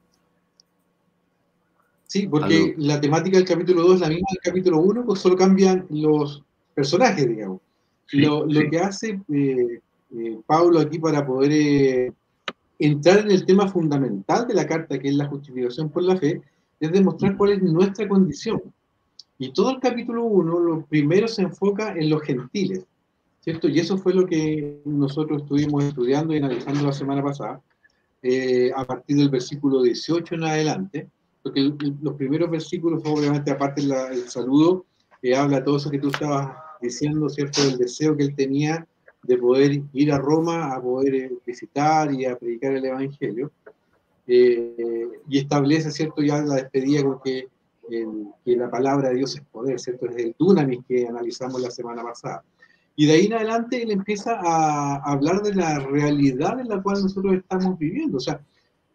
Sí, 2.06 2.27
porque 2.27 2.75
la 2.77 3.01
temática 3.01 3.38
del 3.38 3.48
capítulo 3.48 3.82
2 3.82 3.96
es 3.96 4.01
la 4.01 4.10
misma 4.10 4.27
del 4.30 4.44
capítulo 4.44 4.80
1, 4.80 5.05
pues 5.05 5.20
solo 5.20 5.36
cambian 5.36 5.88
los 5.90 6.44
personajes, 6.75 7.27
digamos. 7.27 7.62
lo, 8.12 8.46
que 8.70 8.77
hace 8.77 9.20
eh, 9.33 9.79
eh, 10.16 10.40
Pablo 10.46 10.79
aquí 10.79 11.00
para 11.00 11.25
poder 11.25 11.51
eh, 11.51 12.14
entrar 12.77 13.20
en 13.22 13.31
el 13.31 13.44
tema 13.44 13.68
fundamental 13.68 14.48
de 14.48 14.53
la 14.53 14.68
carta, 14.68 15.00
que 15.00 15.07
es 15.07 15.16
la 15.16 15.25
justificación 15.25 15.90
por 15.90 16.03
la 16.03 16.16
fe, 16.16 16.44
es 16.79 16.92
demostrar 16.92 17.36
cuál 17.38 17.53
es 17.53 17.64
nuestra 17.64 18.07
condición. 18.07 18.62
Y 19.40 19.51
todo 19.51 19.72
el 19.72 19.79
capítulo 19.79 20.25
1, 20.25 20.59
lo 20.59 20.86
primero 20.86 21.27
se 21.27 21.42
enfoca 21.42 21.96
en 21.96 22.12
los 22.12 22.22
gentiles 22.22 22.86
¿cierto? 23.44 23.68
Y 23.68 23.79
eso 23.79 23.98
fue 23.98 24.14
lo 24.14 24.25
que 24.25 24.79
nosotros 24.86 25.42
estuvimos 25.42 25.84
estudiando 25.84 26.34
y 26.34 26.38
analizando 26.38 26.86
la 26.86 26.94
semana 26.94 27.22
pasada, 27.22 27.62
eh, 28.22 28.72
a 28.74 28.86
partir 28.86 29.18
del 29.18 29.29
versículo 29.29 29.82
18 29.82 30.36
en 30.36 30.44
adelante, 30.46 31.10
porque 31.42 31.74
los 32.01 32.14
primeros 32.16 32.50
versículos, 32.50 33.03
obviamente, 33.06 33.51
aparte 33.51 33.82
del 33.82 34.29
saludo, 34.29 34.86
eh, 35.22 35.36
habla 35.36 35.62
todo 35.62 35.75
eso 35.75 35.90
que 35.90 36.00
tú 36.00 36.08
estabas 36.08 36.56
diciendo, 36.82 37.27
¿cierto? 37.27 37.62
Del 37.66 37.77
deseo 37.77 38.16
que 38.16 38.24
él 38.24 38.36
tenía 38.36 38.88
de 39.24 39.38
poder 39.38 39.82
ir 39.92 40.12
a 40.14 40.20
Roma, 40.20 40.74
a 40.74 40.82
poder 40.82 41.16
eh, 41.16 41.32
visitar 41.46 42.14
y 42.14 42.25
a 42.25 42.38
predicar 42.38 42.74
el 42.74 42.86
Evangelio. 42.86 43.51
y 44.25 45.38
establece, 45.38 45.92
¿cierto? 45.92 46.22
Ya 46.22 46.42
la 46.42 46.56
despedida 46.56 47.03
con 47.03 47.20
que, 47.22 47.50
que 47.90 48.56
la 48.56 48.70
palabra 48.72 49.10
de 49.10 49.16
Dios 49.16 49.36
es 49.36 49.42
poder, 49.42 49.77
¿cierto? 49.82 50.08
Es 50.08 50.16
el 50.16 50.36
dunamis 50.40 50.79
que 50.88 51.08
analizamos 51.08 51.62
la 51.62 51.72
semana 51.72 52.03
pasada. 52.03 52.42
Y 52.96 53.08
de 53.08 53.14
ahí 53.14 53.25
en 53.25 53.34
adelante 53.34 53.82
él 53.82 53.92
empieza 53.92 54.40
a 54.42 54.96
hablar 55.03 55.42
de 55.42 55.56
la 55.56 55.79
realidad 55.79 56.60
en 56.60 56.70
la 56.70 56.82
cual 56.82 57.01
nosotros 57.01 57.36
estamos 57.36 57.77
viviendo. 57.77 58.18
O 58.18 58.22
sea, 58.22 58.40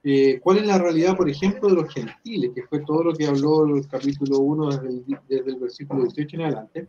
eh, 0.05 0.39
cuál 0.41 0.59
es 0.59 0.67
la 0.67 0.79
realidad, 0.79 1.17
por 1.17 1.29
ejemplo, 1.29 1.69
de 1.69 1.75
los 1.75 1.93
gentiles, 1.93 2.53
que 2.55 2.63
fue 2.63 2.81
todo 2.81 3.05
lo 3.05 3.13
que 3.15 3.27
habló 3.27 3.67
el 3.67 3.87
capítulo 3.89 4.39
1 4.39 4.69
desde 4.71 4.89
el, 4.89 5.05
desde 5.29 5.51
el 5.51 5.57
versículo 5.57 6.03
18 6.05 6.37
en 6.37 6.43
adelante. 6.43 6.89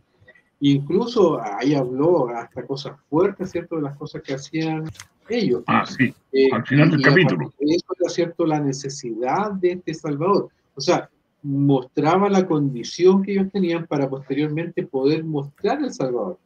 Incluso 0.60 1.40
ahí 1.42 1.74
habló 1.74 2.28
hasta 2.28 2.64
cosas 2.64 2.98
fuertes, 3.08 3.50
¿cierto? 3.50 3.76
De 3.76 3.82
las 3.82 3.96
cosas 3.96 4.22
que 4.22 4.34
hacían 4.34 4.84
ellos. 5.28 5.62
Ah, 5.66 5.84
sí, 5.86 6.14
eh, 6.32 6.48
al 6.52 6.66
final 6.66 6.90
del 6.90 7.02
capítulo. 7.02 7.52
Eso 7.58 7.86
era, 7.98 8.10
¿cierto? 8.10 8.46
La 8.46 8.60
necesidad 8.60 9.52
de 9.52 9.72
este 9.72 9.94
Salvador. 9.94 10.48
O 10.74 10.80
sea, 10.80 11.08
mostraba 11.42 12.28
la 12.28 12.46
condición 12.46 13.22
que 13.22 13.32
ellos 13.32 13.50
tenían 13.50 13.86
para 13.86 14.08
posteriormente 14.08 14.86
poder 14.86 15.24
mostrar 15.24 15.82
el 15.82 15.92
Salvador. 15.92 16.38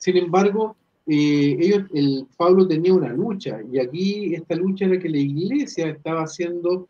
Sin 0.00 0.16
embargo, 0.16 0.76
eh, 1.06 1.56
ellos, 1.60 1.84
el 1.92 2.26
Pablo 2.36 2.66
tenía 2.66 2.94
una 2.94 3.12
lucha 3.12 3.60
y 3.70 3.78
aquí 3.78 4.34
esta 4.34 4.54
lucha 4.54 4.86
era 4.86 4.98
que 4.98 5.10
la 5.10 5.18
iglesia 5.18 5.88
estaba 5.90 6.26
siendo, 6.26 6.88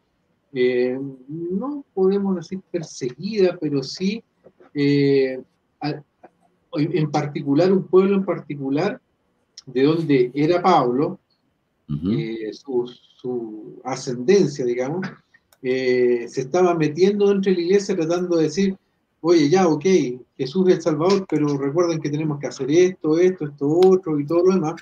eh, 0.52 0.96
no 1.28 1.84
podemos 1.92 2.36
decir 2.36 2.60
perseguida, 2.70 3.58
pero 3.60 3.82
sí, 3.82 4.22
eh, 4.74 5.42
en 6.72 7.10
particular, 7.10 7.72
un 7.72 7.82
pueblo 7.88 8.14
en 8.14 8.24
particular, 8.24 9.00
de 9.66 9.82
donde 9.82 10.30
era 10.32 10.62
Pablo, 10.62 11.18
su, 12.52 12.86
su, 12.86 13.80
ascendencia, 13.84 14.64
digamos, 14.64 15.04
se 15.60 16.40
estaba 16.40 16.76
metiendo 16.76 17.28
dentro 17.28 17.50
de 17.50 17.56
la 17.56 17.64
iglesia 17.64 17.96
tratando 17.96 18.36
de 18.36 18.44
decir, 18.44 18.76
oye, 19.20 19.48
ya, 19.48 19.68
ok, 19.68 19.84
Jesús 20.36 20.68
es 20.68 20.76
el 20.76 20.82
Salvador, 20.82 21.26
pero 21.28 21.56
recuerden 21.58 22.00
que 22.00 22.10
tenemos 22.10 22.38
que 22.38 22.46
hacer 22.46 22.70
esto, 22.70 23.18
esto, 23.18 23.46
esto, 23.46 23.68
otro 23.68 24.18
y 24.18 24.26
todo 24.26 24.44
lo 24.46 24.54
demás. 24.54 24.74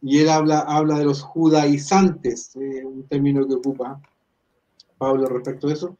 Y 0.00 0.18
él 0.18 0.28
habla, 0.28 0.60
habla 0.60 0.98
de 0.98 1.04
los 1.04 1.22
judaizantes, 1.22 2.54
eh, 2.56 2.84
un 2.84 3.04
término 3.04 3.46
que 3.46 3.54
ocupa 3.54 4.00
Pablo 4.96 5.26
respecto 5.26 5.68
a 5.68 5.72
eso, 5.72 5.96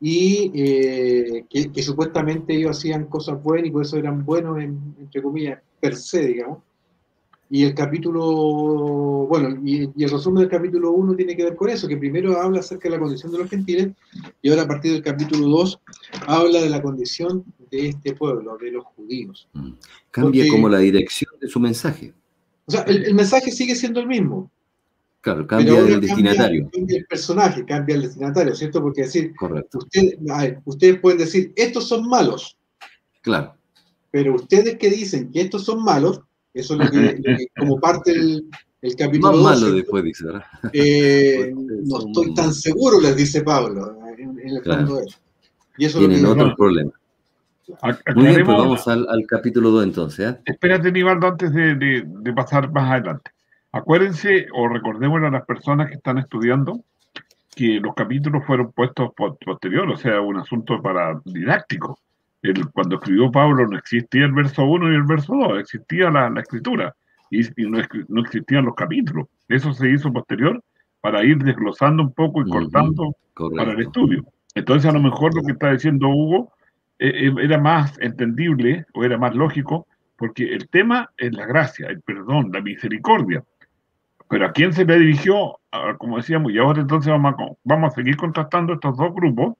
y 0.00 0.52
eh, 0.54 1.46
que, 1.48 1.82
supuestamente 1.82 2.54
ellos 2.54 2.76
hacían 2.76 3.06
cosas 3.06 3.42
buenas 3.42 3.68
y 3.68 3.70
por 3.70 3.82
eso 3.82 3.96
eran 3.96 4.24
buenos, 4.24 4.58
entre 4.60 5.22
comillas, 5.22 5.60
per 5.80 5.96
se, 5.96 6.26
digamos. 6.26 6.58
Y 7.48 7.64
el 7.64 7.74
capítulo, 7.74 8.24
bueno, 9.28 9.60
y, 9.64 9.84
el 9.84 10.10
resumen 10.10 10.40
del 10.40 10.50
capítulo 10.50 10.90
1 10.90 11.14
tiene 11.14 11.36
que 11.36 11.44
ver 11.44 11.54
con 11.54 11.70
eso, 11.70 11.86
que 11.86 11.96
primero 11.96 12.40
habla 12.40 12.60
acerca 12.60 12.88
de 12.88 12.96
la 12.96 13.00
condición 13.00 13.30
de 13.30 13.38
los 13.38 13.48
gentiles 13.48 13.88
y 14.42 14.50
ahora 14.50 14.62
a 14.62 14.68
partir 14.68 14.92
del 14.92 15.02
capítulo 15.02 15.46
2 15.48 15.80
habla 16.26 16.60
de 16.60 16.70
la 16.70 16.82
condición 16.82 17.44
de 17.70 17.88
este 17.88 18.14
pueblo, 18.14 18.56
de 18.58 18.72
los 18.72 18.84
judíos. 18.84 19.48
Mm. 19.52 19.72
Cambia 20.10 20.48
como 20.50 20.68
la 20.68 20.78
dirección 20.78 21.32
de 21.40 21.48
su 21.48 21.60
mensaje. 21.60 22.12
O 22.66 22.72
sea, 22.72 22.82
el, 22.82 23.14
mensaje 23.14 23.52
sigue 23.52 23.76
siendo 23.76 24.00
el 24.00 24.08
mismo. 24.08 24.50
Claro, 25.20 25.46
cambia 25.46 25.78
el 25.78 26.00
destinatario. 26.00 26.68
Cambia, 26.72 26.98
el 26.98 27.06
personaje, 27.06 27.64
cambia 27.64 27.96
el 27.96 28.02
destinatario, 28.02 28.54
¿cierto? 28.54 28.82
Porque 28.82 29.02
decir, 29.02 29.34
ustedes 30.64 31.00
pueden 31.00 31.18
decir, 31.18 31.52
estos 31.54 31.88
son 31.88 32.08
malos. 32.08 32.56
Claro. 33.22 33.54
Pero 34.10 34.34
ustedes 34.34 34.78
que 34.78 34.88
dicen 34.88 35.30
que 35.30 35.42
estos 35.42 35.64
son 35.64 35.82
malos, 35.82 36.22
eso 36.56 36.74
es 36.74 36.80
lo 36.80 36.90
que, 36.90 37.46
como 37.56 37.78
parte 37.78 38.12
del 38.12 38.96
capítulo. 38.96 39.42
Más 39.42 39.60
malo 39.60 39.72
después 39.72 40.04
dice, 40.04 40.24
eh, 40.72 41.52
no 41.54 41.98
estoy 41.98 42.34
tan 42.34 42.52
seguro, 42.52 43.00
les 43.00 43.14
dice 43.14 43.42
Pablo, 43.42 43.98
en, 44.16 44.38
el 44.38 44.62
fondo 44.62 44.96
de 44.96 45.04
eso. 45.04 45.18
Y 45.76 45.84
eso 45.84 45.98
Tienen 45.98 46.24
otro 46.24 46.54
problema. 46.56 46.90
Muy 48.14 48.26
bien, 48.28 48.44
pues 48.44 48.58
vamos 48.58 48.88
al, 48.88 49.26
capítulo 49.28 49.70
2 49.70 49.84
entonces. 49.84 50.32
¿eh? 50.32 50.40
Espérate, 50.46 50.90
Nivaldo, 50.90 51.26
antes 51.26 51.52
de, 51.52 52.32
pasar 52.34 52.72
más 52.72 52.90
adelante. 52.90 53.32
Acuérdense 53.72 54.46
o 54.54 54.68
recordemos 54.68 55.22
a 55.22 55.30
las 55.30 55.44
personas 55.44 55.88
que 55.88 55.96
están 55.96 56.16
estudiando 56.18 56.80
que 57.54 57.80
los 57.80 57.94
capítulos 57.94 58.44
fueron 58.46 58.72
puestos 58.72 59.10
posterior, 59.14 59.88
o 59.90 59.96
sea, 59.96 60.20
un 60.20 60.36
asunto 60.36 60.80
para 60.80 61.20
didáctico 61.24 61.98
cuando 62.72 62.96
escribió 62.96 63.30
Pablo 63.30 63.66
no 63.66 63.78
existía 63.78 64.24
el 64.24 64.32
verso 64.32 64.64
1 64.64 64.92
y 64.92 64.94
el 64.94 65.04
verso 65.04 65.34
2, 65.34 65.60
existía 65.60 66.10
la, 66.10 66.40
escritura 66.40 66.94
y, 67.30 67.42
no, 67.66 68.20
existían 68.20 68.64
los 68.64 68.74
capítulos. 68.74 69.26
Eso 69.48 69.72
se 69.72 69.90
hizo 69.90 70.12
posterior 70.12 70.62
para 71.00 71.24
ir 71.24 71.38
desglosando 71.38 72.02
un 72.02 72.12
poco 72.12 72.42
y 72.42 72.50
cortando 72.50 73.14
para 73.56 73.72
el 73.72 73.80
estudio. 73.80 74.24
Entonces, 74.54 74.88
a 74.88 74.92
lo 74.92 75.00
mejor 75.00 75.34
lo 75.34 75.42
que 75.42 75.52
está 75.52 75.72
diciendo 75.72 76.08
Hugo 76.08 76.52
eh, 76.98 77.28
eh, 77.28 77.34
era 77.42 77.58
más 77.58 77.98
entendible 78.00 78.86
o 78.94 79.04
era 79.04 79.18
más 79.18 79.34
lógico, 79.34 79.86
porque 80.16 80.52
el 80.54 80.68
tema 80.68 81.10
es 81.18 81.34
la 81.34 81.46
gracia, 81.46 81.88
el 81.88 82.00
perdón, 82.00 82.50
la 82.52 82.60
misericordia. 82.60 83.44
Pero 84.28 84.46
a 84.46 84.52
quién 84.52 84.72
se 84.72 84.84
le 84.84 84.98
dirigió, 84.98 85.58
como 85.98 86.16
decíamos, 86.16 86.52
y 86.52 86.58
ahora 86.58 86.80
entonces 86.80 87.12
vamos 87.12 87.34
a, 87.38 87.46
vamos 87.62 87.92
a 87.92 87.94
seguir 87.94 88.16
contrastando 88.16 88.72
estos 88.72 88.96
dos 88.96 89.14
grupos 89.14 89.54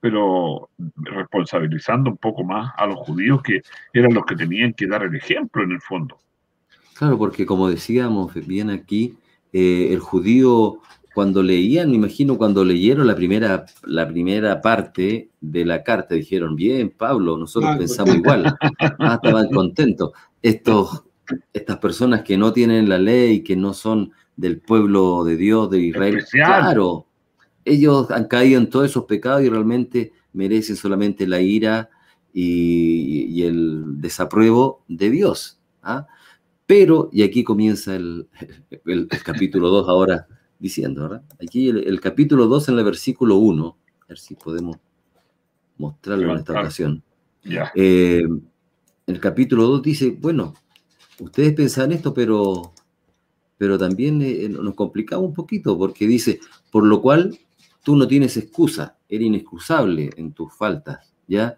pero 0.00 0.70
responsabilizando 0.96 2.10
un 2.10 2.16
poco 2.16 2.44
más 2.44 2.72
a 2.76 2.86
los 2.86 2.96
judíos 2.98 3.42
que 3.42 3.62
eran 3.92 4.14
los 4.14 4.24
que 4.24 4.36
tenían 4.36 4.72
que 4.72 4.86
dar 4.86 5.02
el 5.02 5.14
ejemplo 5.14 5.62
en 5.62 5.72
el 5.72 5.80
fondo. 5.80 6.18
Claro, 6.94 7.18
porque 7.18 7.46
como 7.46 7.68
decíamos 7.68 8.34
bien 8.46 8.70
aquí, 8.70 9.16
eh, 9.52 9.88
el 9.92 10.00
judío 10.00 10.80
cuando 11.18 11.42
leían, 11.42 11.90
me 11.90 11.96
imagino 11.96 12.38
cuando 12.38 12.64
leyeron 12.64 13.04
la 13.08 13.16
primera, 13.16 13.66
la 13.82 14.06
primera 14.06 14.60
parte 14.60 15.30
de 15.40 15.64
la 15.64 15.82
carta, 15.82 16.14
dijeron, 16.14 16.54
bien, 16.54 16.94
Pablo, 16.96 17.36
nosotros 17.36 17.72
ah, 17.74 17.76
pensamos 17.76 18.14
igual, 18.14 18.56
ah, 19.00 19.14
estaban 19.20 19.48
contentos. 19.50 20.12
Estos, 20.40 21.02
estas 21.52 21.78
personas 21.78 22.22
que 22.22 22.36
no 22.36 22.52
tienen 22.52 22.88
la 22.88 22.98
ley, 22.98 23.42
que 23.42 23.56
no 23.56 23.74
son 23.74 24.12
del 24.36 24.60
pueblo 24.60 25.24
de 25.24 25.36
Dios, 25.36 25.68
de 25.70 25.80
Israel, 25.80 26.24
claro, 26.30 27.07
ellos 27.68 28.10
han 28.10 28.24
caído 28.26 28.60
en 28.60 28.70
todos 28.70 28.86
esos 28.86 29.04
pecados 29.04 29.42
y 29.42 29.48
realmente 29.48 30.12
merecen 30.32 30.76
solamente 30.76 31.26
la 31.26 31.40
ira 31.40 31.90
y, 32.32 33.42
el 33.42 34.00
desapruebo 34.00 34.82
de 34.88 35.10
Dios. 35.10 35.58
¿ah? 35.82 36.06
Pero, 36.66 37.08
y 37.12 37.22
aquí 37.22 37.44
comienza 37.44 37.96
el, 37.96 38.28
el, 38.86 39.08
capítulo 39.08 39.68
2 39.68 39.88
ahora 39.88 40.26
diciendo, 40.58 41.02
¿verdad? 41.02 41.22
Aquí 41.42 41.68
el, 41.68 42.00
capítulo 42.00 42.46
2 42.46 42.68
en 42.68 42.78
el 42.78 42.84
versículo 42.84 43.36
1, 43.36 43.76
a 44.00 44.04
ver 44.08 44.18
si 44.18 44.34
podemos 44.34 44.76
mostrarlo 45.76 46.32
en 46.32 46.38
esta 46.38 46.52
ocasión. 46.52 47.02
Eh, 47.74 48.22
el 49.06 49.20
capítulo 49.20 49.66
2 49.66 49.82
dice, 49.82 50.16
bueno, 50.20 50.54
ustedes 51.20 51.54
pensan 51.54 51.92
esto, 51.92 52.12
pero, 52.12 52.72
pero 53.56 53.78
también 53.78 54.20
eh, 54.22 54.48
nos 54.48 54.74
complicamos 54.74 55.26
un 55.26 55.34
poquito, 55.34 55.78
porque 55.78 56.06
dice, 56.06 56.40
por 56.70 56.84
lo 56.84 57.00
cual 57.00 57.38
tú 57.88 57.96
no 57.96 58.06
tienes 58.06 58.36
excusa, 58.36 58.98
eres 59.08 59.28
inexcusable 59.28 60.10
en 60.18 60.34
tus 60.34 60.52
faltas, 60.52 61.10
¿ya? 61.26 61.56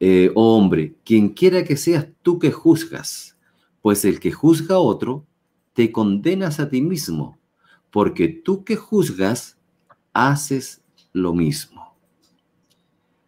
Eh, 0.00 0.32
oh 0.34 0.56
hombre, 0.56 0.94
quien 1.04 1.28
quiera 1.28 1.62
que 1.62 1.76
seas 1.76 2.06
tú 2.22 2.38
que 2.38 2.50
juzgas, 2.50 3.36
pues 3.82 4.02
el 4.06 4.18
que 4.18 4.32
juzga 4.32 4.76
a 4.76 4.78
otro, 4.78 5.26
te 5.74 5.92
condenas 5.92 6.58
a 6.58 6.70
ti 6.70 6.80
mismo, 6.80 7.38
porque 7.90 8.28
tú 8.28 8.64
que 8.64 8.76
juzgas, 8.76 9.58
haces 10.14 10.80
lo 11.12 11.34
mismo. 11.34 11.94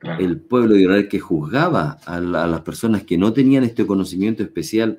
El 0.00 0.40
pueblo 0.40 0.76
de 0.76 0.80
Israel 0.80 1.08
que 1.08 1.20
juzgaba 1.20 1.98
a, 2.06 2.20
las 2.20 2.62
personas 2.62 3.02
que 3.02 3.18
no 3.18 3.34
tenían 3.34 3.64
este 3.64 3.86
conocimiento 3.86 4.42
especial 4.42 4.98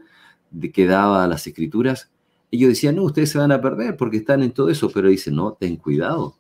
de 0.51 0.71
que 0.71 0.86
daba 0.86 1.23
a 1.23 1.27
las 1.27 1.47
escrituras, 1.47 2.12
ellos 2.51 2.69
decían, 2.69 2.97
no, 2.97 3.04
ustedes 3.04 3.32
se 3.32 3.39
van 3.39 3.51
a 3.51 3.60
perder 3.60 3.97
porque 3.97 4.17
están 4.17 4.43
en 4.43 4.51
todo 4.51 4.69
eso, 4.69 4.91
pero 4.93 5.10
dice, 5.10 5.32
no, 5.32 5.54
ten 5.54 5.77
cuidado, 5.77 6.36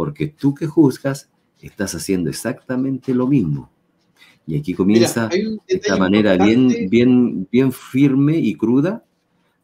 porque 0.00 0.28
tú 0.28 0.54
que 0.54 0.66
juzgas 0.66 1.28
estás 1.60 1.94
haciendo 1.94 2.30
exactamente 2.30 3.12
lo 3.12 3.26
mismo. 3.26 3.70
Y 4.46 4.58
aquí 4.58 4.72
comienza 4.72 5.28
esta 5.66 5.98
manera 5.98 6.38
bien, 6.42 6.88
bien, 6.88 7.46
bien 7.52 7.70
firme 7.70 8.38
y 8.38 8.54
cruda 8.54 9.04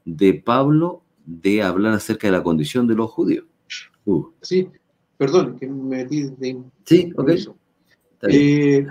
de 0.04 0.34
Pablo 0.34 1.00
de 1.24 1.62
hablar 1.62 1.94
acerca 1.94 2.26
de 2.26 2.32
la 2.32 2.42
condición 2.42 2.86
de 2.86 2.96
los 2.96 3.10
judíos. 3.12 3.46
Uh. 4.04 4.26
Sí, 4.42 4.68
perdón, 5.16 5.56
que 5.58 5.68
me 5.68 6.04
metí 6.04 6.24
de... 6.24 6.62
Sí, 6.84 7.10
ok. 7.16 7.30
Eh, 8.28 8.86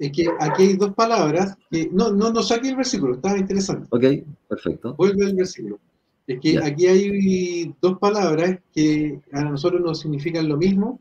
es 0.00 0.10
que 0.10 0.26
aquí 0.40 0.62
hay 0.64 0.76
dos 0.76 0.94
palabras 0.94 1.56
que... 1.70 1.88
No, 1.92 2.10
no, 2.10 2.32
no 2.32 2.42
saqué 2.42 2.70
el 2.70 2.76
versículo, 2.76 3.14
estaba 3.14 3.38
interesante. 3.38 3.86
Ok, 3.90 4.04
perfecto. 4.48 4.96
Vuelve 4.96 5.26
al 5.26 5.36
versículo. 5.36 5.78
Es 6.28 6.40
que 6.40 6.58
aquí 6.62 6.86
hay 6.86 7.74
dos 7.80 7.98
palabras 7.98 8.60
que 8.74 9.18
a 9.32 9.42
nosotros 9.44 9.80
nos 9.80 10.00
significan 10.00 10.46
lo 10.46 10.58
mismo, 10.58 11.00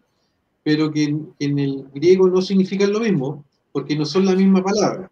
pero 0.63 0.89
que 0.89 1.03
en, 1.39 1.59
el 1.59 1.85
griego 1.93 2.29
no 2.29 2.41
significan 2.41 2.93
lo 2.93 3.01
mismo, 3.01 3.43
porque 3.73 3.97
no 3.97 4.05
son 4.05 4.25
la 4.25 4.35
misma 4.35 4.63
palabra. 4.63 5.11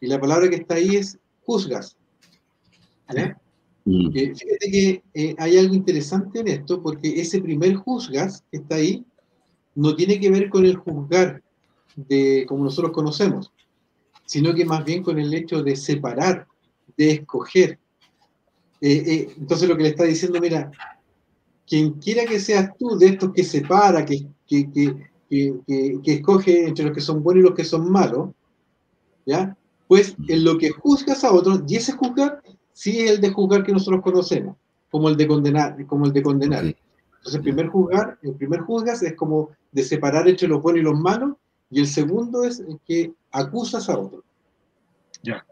Y 0.00 0.06
la 0.06 0.18
palabra 0.18 0.48
que 0.48 0.56
está 0.56 0.76
ahí 0.76 0.96
es 0.96 1.18
juzgas. 1.42 1.98
Mm. 3.84 4.06
Eh, 4.14 4.34
fíjate 4.34 4.70
que 4.70 5.02
eh, 5.12 5.34
hay 5.36 5.58
algo 5.58 5.74
interesante 5.74 6.40
en 6.40 6.48
esto, 6.48 6.82
porque 6.82 7.20
ese 7.20 7.42
primer 7.42 7.74
juzgas 7.74 8.42
que 8.50 8.56
está 8.56 8.76
ahí 8.76 9.04
no 9.74 9.94
tiene 9.94 10.18
que 10.18 10.30
ver 10.30 10.48
con 10.48 10.64
el 10.64 10.76
juzgar 10.76 11.42
de 11.94 12.46
como 12.48 12.64
nosotros 12.64 12.92
conocemos, 12.92 13.52
sino 14.24 14.54
que 14.54 14.64
más 14.64 14.82
bien 14.82 15.02
con 15.02 15.18
el 15.18 15.34
hecho 15.34 15.62
de 15.62 15.76
separar, 15.76 16.46
de 16.96 17.10
escoger, 17.10 17.78
eh, 18.82 19.04
eh, 19.06 19.34
entonces 19.38 19.68
lo 19.68 19.76
que 19.76 19.84
le 19.84 19.90
está 19.90 20.02
diciendo, 20.02 20.40
mira, 20.40 20.72
quien 21.68 21.92
quiera 21.92 22.24
que 22.24 22.40
seas 22.40 22.76
tú 22.76 22.98
de 22.98 23.06
estos 23.06 23.32
que 23.32 23.44
separa, 23.44 24.04
que, 24.04 24.26
que, 24.44 24.68
que, 24.72 25.08
que, 25.28 26.12
escoge 26.12 26.66
entre 26.66 26.86
los 26.86 26.94
que 26.94 27.00
son 27.00 27.22
buenos 27.22 27.44
y 27.44 27.46
los 27.46 27.54
que 27.54 27.64
son 27.64 27.90
malos, 27.92 28.30
¿ya? 29.24 29.56
Pues 29.86 30.16
en 30.26 30.44
lo 30.44 30.58
que 30.58 30.70
juzgas 30.70 31.22
a 31.22 31.32
otros, 31.32 31.62
y 31.68 31.76
ese 31.76 31.92
juzgar 31.92 32.42
sí 32.72 32.98
es 33.02 33.12
el 33.12 33.20
de 33.20 33.30
juzgar 33.30 33.62
que 33.62 33.72
nosotros 33.72 34.02
conocemos, 34.02 34.56
como 34.90 35.08
el 35.08 35.16
de 35.16 35.28
condenar, 35.28 35.86
como 35.86 36.06
el 36.06 36.12
de 36.12 36.22
condenar. 36.24 36.64
Entonces 36.64 37.34
el 37.36 37.42
primer 37.42 37.68
juzgar, 37.68 38.18
el 38.20 38.34
primer 38.34 38.62
juzgas 38.62 39.00
es 39.04 39.14
como 39.14 39.50
de 39.70 39.84
separar 39.84 40.28
entre 40.28 40.48
los 40.48 40.60
buenos 40.60 40.80
y 40.80 40.84
los 40.84 40.98
malos, 40.98 41.36
y 41.70 41.78
el 41.78 41.86
segundo 41.86 42.42
es 42.42 42.58
el 42.58 42.80
que 42.84 43.12
acusas 43.30 43.88
a 43.88 43.96
otros. 43.96 44.24
Ya. 45.22 45.46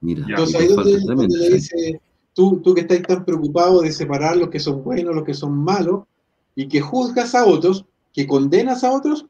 Mira, 0.00 0.24
Entonces 0.28 0.54
ahí 0.54 0.68
donde, 0.68 1.00
donde 1.00 1.38
le 1.38 1.50
dice, 1.56 2.00
Tú, 2.38 2.60
tú 2.62 2.72
que 2.72 2.82
estás 2.82 3.02
tan 3.02 3.24
preocupado 3.24 3.82
de 3.82 3.90
separar 3.90 4.36
los 4.36 4.48
que 4.48 4.60
son 4.60 4.84
buenos, 4.84 5.12
los 5.12 5.24
que 5.24 5.34
son 5.34 5.58
malos, 5.58 6.04
y 6.54 6.68
que 6.68 6.80
juzgas 6.80 7.34
a 7.34 7.44
otros, 7.44 7.84
que 8.14 8.28
condenas 8.28 8.84
a 8.84 8.92
otros, 8.92 9.26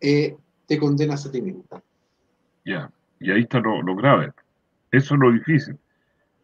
eh, 0.00 0.34
te 0.66 0.78
condenas 0.78 1.26
a 1.26 1.30
ti 1.30 1.42
mismo. 1.42 1.62
Ya, 2.64 2.90
y 3.20 3.30
ahí 3.30 3.42
está 3.42 3.60
lo, 3.60 3.94
grave. 3.94 4.32
Eso 4.92 5.12
es 5.12 5.20
lo 5.20 5.30
difícil, 5.30 5.76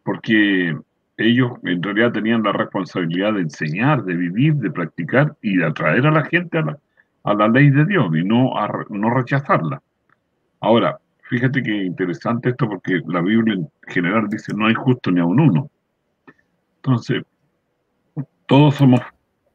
porque 0.03 0.77
ellos 1.17 1.53
en 1.63 1.81
realidad 1.81 2.11
tenían 2.11 2.43
la 2.43 2.51
responsabilidad 2.51 3.33
de 3.33 3.41
enseñar, 3.41 4.03
de 4.03 4.13
vivir, 4.13 4.53
de 4.53 4.69
practicar 4.69 5.35
y 5.41 5.57
de 5.57 5.65
atraer 5.65 6.05
a 6.05 6.11
la 6.11 6.25
gente 6.25 6.59
a 6.59 6.61
la, 6.61 6.77
a 7.23 7.33
la 7.33 7.47
ley 7.47 7.71
de 7.71 7.85
Dios 7.85 8.15
y 8.15 8.23
no, 8.23 8.55
a, 8.55 8.85
no 8.89 9.09
rechazarla. 9.09 9.81
Ahora, 10.59 10.99
Fíjate 11.23 11.63
que 11.63 11.83
interesante 11.85 12.49
esto 12.49 12.67
porque 12.67 13.01
la 13.07 13.21
Biblia 13.21 13.55
en 13.55 13.69
general 13.87 14.27
dice 14.29 14.53
no 14.53 14.67
hay 14.67 14.73
justo 14.73 15.11
ni 15.11 15.19
a 15.19 15.25
un 15.25 15.39
uno. 15.39 15.69
Entonces, 16.77 17.23
todos 18.45 18.75
somos 18.75 18.99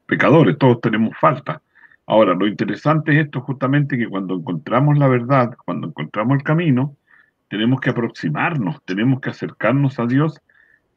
pecadores, 0.07 0.57
todos 0.57 0.81
tenemos 0.81 1.15
falta. 1.19 1.61
Ahora, 2.07 2.33
lo 2.33 2.47
interesante 2.47 3.13
es 3.13 3.25
esto 3.25 3.41
justamente 3.41 3.97
que 3.97 4.07
cuando 4.07 4.35
encontramos 4.35 4.97
la 4.97 5.07
verdad, 5.07 5.55
cuando 5.63 5.87
encontramos 5.87 6.37
el 6.37 6.43
camino, 6.43 6.95
tenemos 7.49 7.79
que 7.79 7.91
aproximarnos, 7.91 8.83
tenemos 8.83 9.21
que 9.21 9.29
acercarnos 9.29 9.99
a 9.99 10.07
Dios 10.07 10.41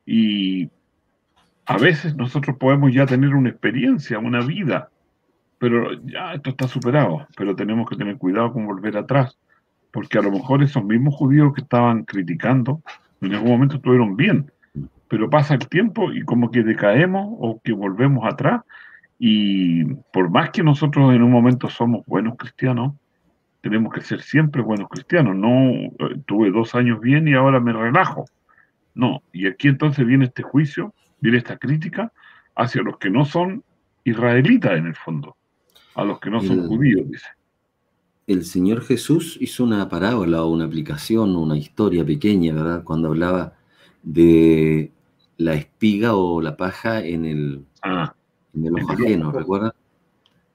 y 0.06 0.70
a 1.66 1.76
veces 1.76 2.16
nosotros 2.16 2.56
podemos 2.56 2.94
ya 2.94 3.04
tener 3.04 3.34
una 3.34 3.50
experiencia, 3.50 4.18
una 4.18 4.40
vida, 4.40 4.88
pero 5.58 5.92
ya 6.02 6.32
esto 6.32 6.50
está 6.50 6.66
superado, 6.66 7.26
pero 7.36 7.54
tenemos 7.54 7.88
que 7.88 7.96
tener 7.96 8.16
cuidado 8.16 8.52
con 8.54 8.66
volver 8.66 8.96
atrás 8.96 9.38
porque 9.92 10.18
a 10.18 10.22
lo 10.22 10.32
mejor 10.32 10.62
esos 10.62 10.82
mismos 10.82 11.14
judíos 11.14 11.52
que 11.54 11.60
estaban 11.60 12.04
criticando 12.04 12.82
en 13.20 13.34
algún 13.34 13.50
momento 13.52 13.76
estuvieron 13.76 14.16
bien, 14.16 14.50
pero 15.06 15.30
pasa 15.30 15.54
el 15.54 15.68
tiempo 15.68 16.12
y 16.12 16.22
como 16.22 16.50
que 16.50 16.62
decaemos 16.62 17.28
o 17.38 17.60
que 17.62 17.72
volvemos 17.72 18.24
atrás 18.26 18.62
y 19.18 19.84
por 20.12 20.30
más 20.30 20.50
que 20.50 20.64
nosotros 20.64 21.14
en 21.14 21.22
un 21.22 21.30
momento 21.30 21.68
somos 21.68 22.04
buenos 22.06 22.36
cristianos, 22.36 22.94
tenemos 23.60 23.92
que 23.92 24.00
ser 24.00 24.22
siempre 24.22 24.62
buenos 24.62 24.88
cristianos, 24.88 25.36
no 25.36 25.70
eh, 25.70 25.92
tuve 26.26 26.50
dos 26.50 26.74
años 26.74 27.00
bien 27.00 27.28
y 27.28 27.34
ahora 27.34 27.60
me 27.60 27.72
relajo. 27.72 28.24
No, 28.94 29.22
y 29.32 29.46
aquí 29.46 29.68
entonces 29.68 30.04
viene 30.04 30.24
este 30.24 30.42
juicio, 30.42 30.92
viene 31.20 31.38
esta 31.38 31.56
crítica 31.56 32.12
hacia 32.56 32.82
los 32.82 32.98
que 32.98 33.10
no 33.10 33.24
son 33.24 33.62
israelitas 34.02 34.72
en 34.72 34.86
el 34.86 34.96
fondo, 34.96 35.36
a 35.94 36.04
los 36.04 36.18
que 36.18 36.28
no 36.28 36.40
son 36.40 36.66
judíos, 36.66 37.08
dice 37.08 37.28
el 38.26 38.44
Señor 38.44 38.82
Jesús 38.82 39.36
hizo 39.40 39.64
una 39.64 39.88
parábola 39.88 40.44
o 40.44 40.50
una 40.50 40.64
aplicación, 40.64 41.36
una 41.36 41.56
historia 41.56 42.04
pequeña, 42.04 42.54
¿verdad? 42.54 42.84
Cuando 42.84 43.08
hablaba 43.08 43.54
de 44.02 44.92
la 45.38 45.54
espiga 45.54 46.14
o 46.14 46.40
la 46.40 46.56
paja 46.56 47.04
en 47.04 47.24
el, 47.24 47.64
ah, 47.82 48.14
en 48.54 48.66
el 48.66 48.74
ojo 48.74 48.92
ajeno, 48.92 49.32
¿recuerda? 49.32 49.74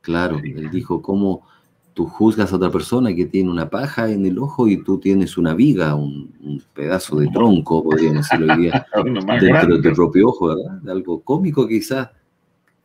Claro, 0.02 0.40
él 0.42 0.70
dijo, 0.72 1.02
¿cómo 1.02 1.44
tú 1.94 2.06
juzgas 2.06 2.54
a 2.54 2.56
otra 2.56 2.72
persona 2.72 3.14
que 3.14 3.26
tiene 3.26 3.50
una 3.50 3.70
paja 3.70 4.10
en 4.10 4.26
el 4.26 4.38
ojo 4.40 4.68
y 4.68 4.84
tú 4.84 5.00
tienes 5.00 5.38
una 5.38 5.54
viga, 5.54 5.96
un, 5.96 6.64
pedazo 6.74 7.18
de 7.18 7.28
tronco, 7.28 7.84
podríamos 7.84 8.18
decirlo 8.18 8.54
hoy 8.54 8.62
día, 8.62 8.86
dentro 9.42 9.78
de 9.78 9.90
tu 9.90 9.96
propio 9.96 10.30
ojo, 10.30 10.48
¿verdad? 10.50 10.90
Algo 10.90 11.22
cómico 11.22 11.68
quizás 11.68 12.10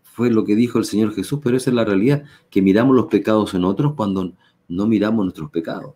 fue 0.03 0.31
lo 0.31 0.45
que 0.45 0.57
dijo 0.57 0.79
el 0.79 0.85
Señor 0.85 1.14
Jesús, 1.14 1.40
pero 1.42 1.57
esa 1.57 1.71
es 1.71 1.77
la 1.77 1.85
realidad, 1.85 2.25
que 2.51 2.62
miramos 2.62 2.97
los 2.97 3.07
pecados 3.07 3.55
en 3.55 3.64
otros 3.64 3.95
cuando 3.95 4.33
no 4.68 4.87
miramos 4.87 5.25
nuestros 5.25 5.51
pecados. 5.51 5.94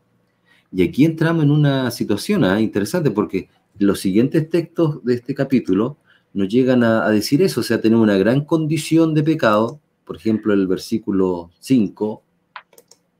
Y 0.72 0.82
aquí 0.82 1.04
entramos 1.04 1.44
en 1.44 1.50
una 1.50 1.90
situación 1.90 2.44
¿ah? 2.44 2.60
interesante 2.60 3.10
porque 3.10 3.48
los 3.78 4.00
siguientes 4.00 4.48
textos 4.48 5.02
de 5.04 5.14
este 5.14 5.34
capítulo 5.34 5.96
nos 6.32 6.48
llegan 6.48 6.84
a, 6.84 7.08
decir 7.08 7.40
eso, 7.40 7.60
o 7.60 7.62
sea, 7.62 7.80
tenemos 7.80 8.02
una 8.02 8.18
gran 8.18 8.44
condición 8.44 9.14
de 9.14 9.22
pecado, 9.22 9.80
por 10.04 10.16
ejemplo, 10.16 10.52
el 10.52 10.66
versículo 10.66 11.50
5, 11.60 12.22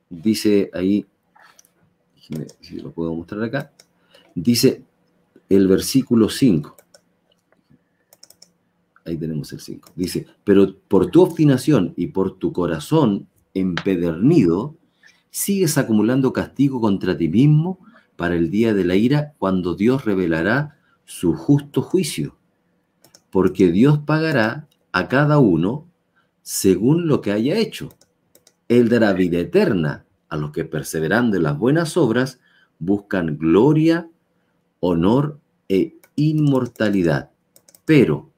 dice 0.09 0.69
ahí, 0.73 1.05
si 2.61 2.79
lo 2.79 2.91
puedo 2.91 3.15
mostrar 3.15 3.41
acá, 3.43 3.71
dice 4.35 4.83
el 5.49 5.67
versículo 5.67 6.29
5. 6.29 6.75
Ahí 9.05 9.17
tenemos 9.17 9.51
el 9.53 9.61
5. 9.61 9.89
Dice, 9.95 10.27
pero 10.43 10.75
por 10.87 11.09
tu 11.09 11.23
obstinación 11.23 11.93
y 11.95 12.07
por 12.07 12.37
tu 12.37 12.51
corazón 12.51 13.27
empedernido, 13.53 14.75
sigues 15.37 15.77
acumulando 15.77 16.33
castigo 16.33 16.81
contra 16.81 17.15
ti 17.15 17.29
mismo 17.29 17.77
para 18.15 18.33
el 18.35 18.49
día 18.49 18.73
de 18.73 18.83
la 18.83 18.95
ira, 18.95 19.35
cuando 19.37 19.75
Dios 19.75 20.03
revelará 20.03 20.79
su 21.05 21.33
justo 21.33 21.83
juicio. 21.83 22.35
Porque 23.29 23.71
Dios 23.71 23.99
pagará 23.99 24.67
a 24.91 25.07
cada 25.07 25.37
uno 25.37 25.85
según 26.41 27.07
lo 27.07 27.21
que 27.21 27.31
haya 27.31 27.55
hecho. 27.55 27.89
Él 28.67 28.89
dará 28.89 29.13
vida 29.13 29.37
eterna 29.37 30.05
a 30.27 30.37
los 30.37 30.51
que 30.51 30.65
perseverando 30.65 31.37
en 31.37 31.43
las 31.43 31.57
buenas 31.59 31.97
obras 31.97 32.39
buscan 32.79 33.37
gloria, 33.37 34.09
honor 34.79 35.39
e 35.69 35.97
inmortalidad. 36.15 37.29
Pero 37.85 38.31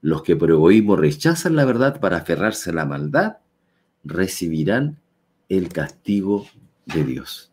los 0.00 0.24
que 0.24 0.34
por 0.34 0.50
egoísmo 0.50 0.96
rechazan 0.96 1.54
la 1.54 1.64
verdad 1.64 2.00
para 2.00 2.16
aferrarse 2.16 2.70
a 2.70 2.74
la 2.74 2.86
maldad, 2.86 3.36
recibirán 4.02 4.98
el 5.48 5.68
castigo 5.68 6.46
de 6.86 7.04
Dios. 7.04 7.50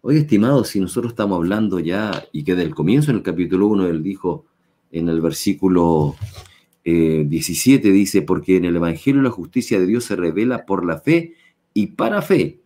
Hoy, 0.00 0.16
estimados, 0.16 0.68
si 0.68 0.80
nosotros 0.80 1.12
estamos 1.12 1.36
hablando 1.36 1.78
ya, 1.78 2.24
y 2.32 2.42
que 2.42 2.54
del 2.54 2.74
comienzo 2.74 3.10
en 3.10 3.18
el 3.18 3.22
capítulo 3.22 3.68
1 3.68 3.86
él 3.86 4.02
dijo 4.02 4.46
en 4.90 5.08
el 5.08 5.20
versículo 5.20 6.16
17, 6.84 7.88
eh, 7.88 7.92
dice, 7.92 8.22
porque 8.22 8.56
en 8.56 8.64
el 8.64 8.76
Evangelio 8.76 9.22
la 9.22 9.30
justicia 9.30 9.78
de 9.78 9.86
Dios 9.86 10.04
se 10.04 10.16
revela 10.16 10.66
por 10.66 10.84
la 10.84 10.98
fe 10.98 11.34
y 11.72 11.88
para 11.88 12.20
fe, 12.20 12.60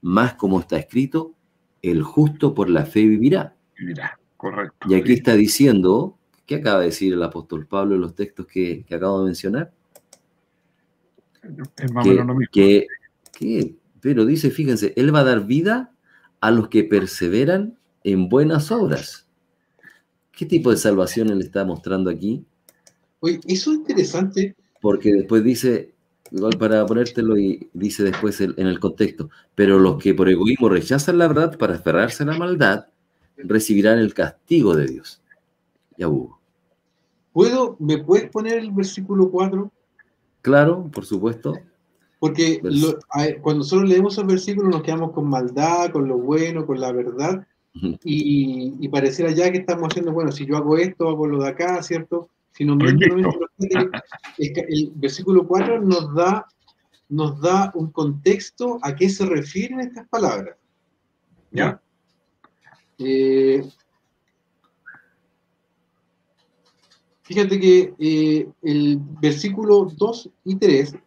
más 0.00 0.34
como 0.34 0.60
está 0.60 0.78
escrito, 0.78 1.34
el 1.82 2.02
justo 2.02 2.54
por 2.54 2.70
la 2.70 2.86
fe 2.86 3.04
vivirá. 3.04 3.56
Vivirá, 3.76 4.18
correcto. 4.36 4.86
Y 4.88 4.94
aquí 4.94 5.12
está 5.12 5.34
diciendo, 5.34 6.16
¿qué 6.46 6.56
acaba 6.56 6.80
de 6.80 6.86
decir 6.86 7.12
el 7.12 7.22
apóstol 7.22 7.66
Pablo 7.66 7.96
en 7.96 8.00
los 8.00 8.14
textos 8.14 8.46
que, 8.46 8.84
acabo 8.88 9.20
de 9.20 9.26
mencionar? 9.26 9.72
Es 11.76 11.92
más 11.92 12.06
o 12.06 12.08
menos 12.08 12.26
lo 12.26 12.34
mismo. 12.34 12.50
Que, 12.52 12.86
pero 14.00 14.24
dice, 14.24 14.50
fíjense, 14.50 14.92
Él 14.96 15.14
va 15.14 15.20
a 15.20 15.24
dar 15.24 15.46
vida 15.46 15.92
a 16.40 16.50
los 16.50 16.68
que 16.68 16.84
perseveran 16.84 17.78
en 18.04 18.28
buenas 18.28 18.70
obras. 18.70 19.26
¿Qué 20.32 20.46
tipo 20.46 20.70
de 20.70 20.76
salvación 20.76 21.30
Él 21.30 21.40
está 21.40 21.64
mostrando 21.64 22.10
aquí? 22.10 22.44
Oye, 23.20 23.40
eso 23.46 23.72
es 23.72 23.78
interesante. 23.78 24.54
Porque 24.80 25.12
después 25.12 25.42
dice, 25.42 25.94
igual 26.30 26.56
para 26.58 26.84
ponértelo 26.86 27.36
y 27.36 27.68
dice 27.72 28.04
después 28.04 28.40
en 28.40 28.54
el 28.58 28.78
contexto, 28.78 29.30
pero 29.54 29.78
los 29.78 30.02
que 30.02 30.14
por 30.14 30.28
egoísmo 30.28 30.68
rechazan 30.68 31.18
la 31.18 31.28
verdad 31.28 31.56
para 31.58 31.76
aferrarse 31.76 32.22
a 32.22 32.26
la 32.26 32.38
maldad, 32.38 32.86
recibirán 33.36 33.98
el 33.98 34.14
castigo 34.14 34.76
de 34.76 34.86
Dios. 34.86 35.22
Ya 35.96 36.08
hubo. 36.08 36.38
¿Puedo, 37.32 37.76
¿Me 37.78 37.98
puedes 37.98 38.30
poner 38.30 38.58
el 38.58 38.70
versículo 38.70 39.30
4? 39.30 39.70
Claro, 40.42 40.88
por 40.90 41.04
supuesto. 41.04 41.54
Porque 42.18 42.60
cuando 43.42 43.58
nosotros 43.58 43.88
leemos 43.88 44.16
el 44.18 44.26
versículo 44.26 44.70
nos 44.70 44.82
quedamos 44.82 45.12
con 45.12 45.28
maldad, 45.28 45.90
con 45.90 46.08
lo 46.08 46.18
bueno, 46.18 46.66
con 46.66 46.80
la 46.80 46.92
verdad, 46.92 47.46
y, 48.04 48.74
y, 48.80 48.88
pareciera 48.88 49.30
ya 49.32 49.52
que 49.52 49.58
estamos 49.58 49.88
haciendo, 49.88 50.12
bueno, 50.12 50.32
si 50.32 50.46
yo 50.46 50.56
hago 50.56 50.78
esto, 50.78 51.10
hago 51.10 51.26
lo 51.26 51.42
de 51.42 51.50
acá, 51.50 51.82
¿cierto? 51.82 52.30
el 54.38 54.92
versículo 54.94 55.46
4 55.46 55.82
nos 55.82 56.14
da, 56.14 56.46
nos 57.08 57.40
da 57.40 57.70
un 57.74 57.90
contexto 57.90 58.78
a 58.82 58.94
qué 58.94 59.08
se 59.08 59.26
refieren 59.26 59.80
estas 59.80 60.08
palabras. 60.08 60.56
¿Ya? 61.50 61.80
Eh, 62.98 63.62
fíjate 67.22 67.60
que 67.60 67.94
eh, 67.98 68.48
el 68.62 68.98
versículo 69.20 69.90
2 69.96 70.30
y 70.44 70.56
3, 70.56 70.94
ah, 70.94 71.00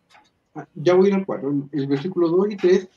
ya 0.76 0.94
voy 0.94 1.08
a 1.08 1.10
ir 1.10 1.16
al 1.16 1.26
4, 1.26 1.70
el 1.72 1.88
versículo 1.88 2.30
2 2.30 2.52
y 2.52 2.58
3 2.58 2.90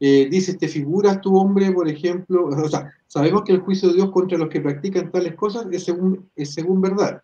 eh, 0.00 0.28
dice, 0.30 0.54
te 0.54 0.68
figuras 0.68 1.20
tu 1.20 1.36
hombre, 1.36 1.70
por 1.72 1.88
ejemplo, 1.88 2.46
o 2.48 2.68
sea, 2.68 2.92
sabemos 3.06 3.42
que 3.42 3.52
el 3.52 3.60
juicio 3.60 3.88
de 3.88 3.94
Dios 3.94 4.10
contra 4.10 4.38
los 4.38 4.48
que 4.48 4.60
practican 4.60 5.10
tales 5.10 5.34
cosas 5.34 5.66
es 5.70 5.84
según, 5.84 6.28
es 6.36 6.52
según 6.52 6.80
verdad. 6.80 7.22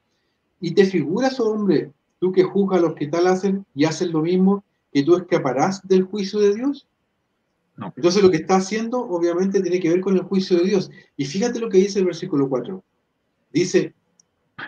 Y 0.60 0.72
te 0.74 0.84
figuras, 0.84 1.40
oh 1.40 1.50
hombre, 1.50 1.92
tú 2.18 2.32
que 2.32 2.44
juzgas 2.44 2.78
a 2.78 2.82
los 2.82 2.94
que 2.94 3.08
tal 3.08 3.26
hacen 3.26 3.64
y 3.74 3.84
hacen 3.84 4.12
lo 4.12 4.22
mismo, 4.22 4.64
que 4.92 5.02
tú 5.02 5.16
escaparás 5.16 5.86
del 5.86 6.04
juicio 6.04 6.40
de 6.40 6.54
Dios. 6.54 6.86
Entonces 7.96 8.22
lo 8.22 8.30
que 8.30 8.36
está 8.36 8.56
haciendo 8.56 9.00
obviamente 9.00 9.62
tiene 9.62 9.80
que 9.80 9.88
ver 9.88 10.00
con 10.00 10.14
el 10.14 10.22
juicio 10.22 10.58
de 10.58 10.64
Dios. 10.64 10.90
Y 11.16 11.24
fíjate 11.24 11.60
lo 11.60 11.70
que 11.70 11.78
dice 11.78 11.98
el 11.98 12.04
versículo 12.04 12.48
4. 12.48 12.82
Dice, 13.52 13.94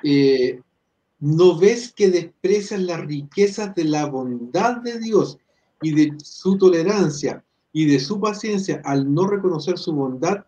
eh, 0.02 0.60
¿no 1.22 1.56
ves 1.56 1.92
que 1.92 2.11
desprecias 2.11 2.80
las 2.82 3.00
riquezas 3.00 3.76
de 3.76 3.85
la 3.85 4.06
bondad 4.06 4.78
de 4.78 4.98
Dios 4.98 5.38
y 5.80 5.94
de 5.94 6.14
su 6.18 6.58
tolerancia 6.58 7.44
y 7.72 7.87
de 7.87 8.00
su 8.00 8.20
paciencia 8.20 8.82
al 8.85 9.14
no 9.14 9.28
reconocer 9.28 9.78
su 9.78 9.92
bondad? 9.92 10.44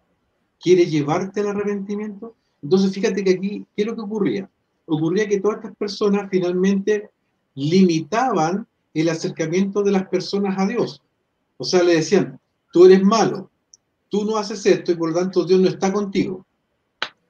¿Quiere 0.59 0.87
llevarte 0.87 1.43
al 1.43 1.49
arrepentimiento? 1.49 2.35
Entonces 2.61 2.93
fíjate 2.93 3.23
que 3.23 3.35
aquí, 3.35 3.65
¿qué 3.77 3.83
es 3.83 3.87
lo 3.87 3.95
que 3.95 4.01
ocurría? 4.01 4.51
ocurría 4.87 5.29
que 5.29 5.41
todas 5.41 5.59
estas 5.59 5.77
personas 5.77 6.29
finalmente 6.29 7.09
limitaban 7.55 8.67
el 8.95 9.09
acercamiento 9.09 9.81
de 9.85 9.93
las 9.93 10.09
personas 10.09 10.59
a 10.59 10.67
Dios. 10.67 11.01
O 11.57 11.63
sea, 11.63 11.85
le 11.85 11.95
decían, 11.95 12.41
tú 12.73 12.87
eres 12.87 13.05
malo, 13.05 13.49
tú 14.09 14.25
no 14.25 14.37
haces 14.39 14.67
esto 14.67 14.91
y 14.91 14.97
por 14.97 15.11
lo 15.11 15.21
tanto 15.21 15.45
Dios 15.45 15.61
no 15.61 15.69
está 15.69 15.93
contigo. 15.93 16.45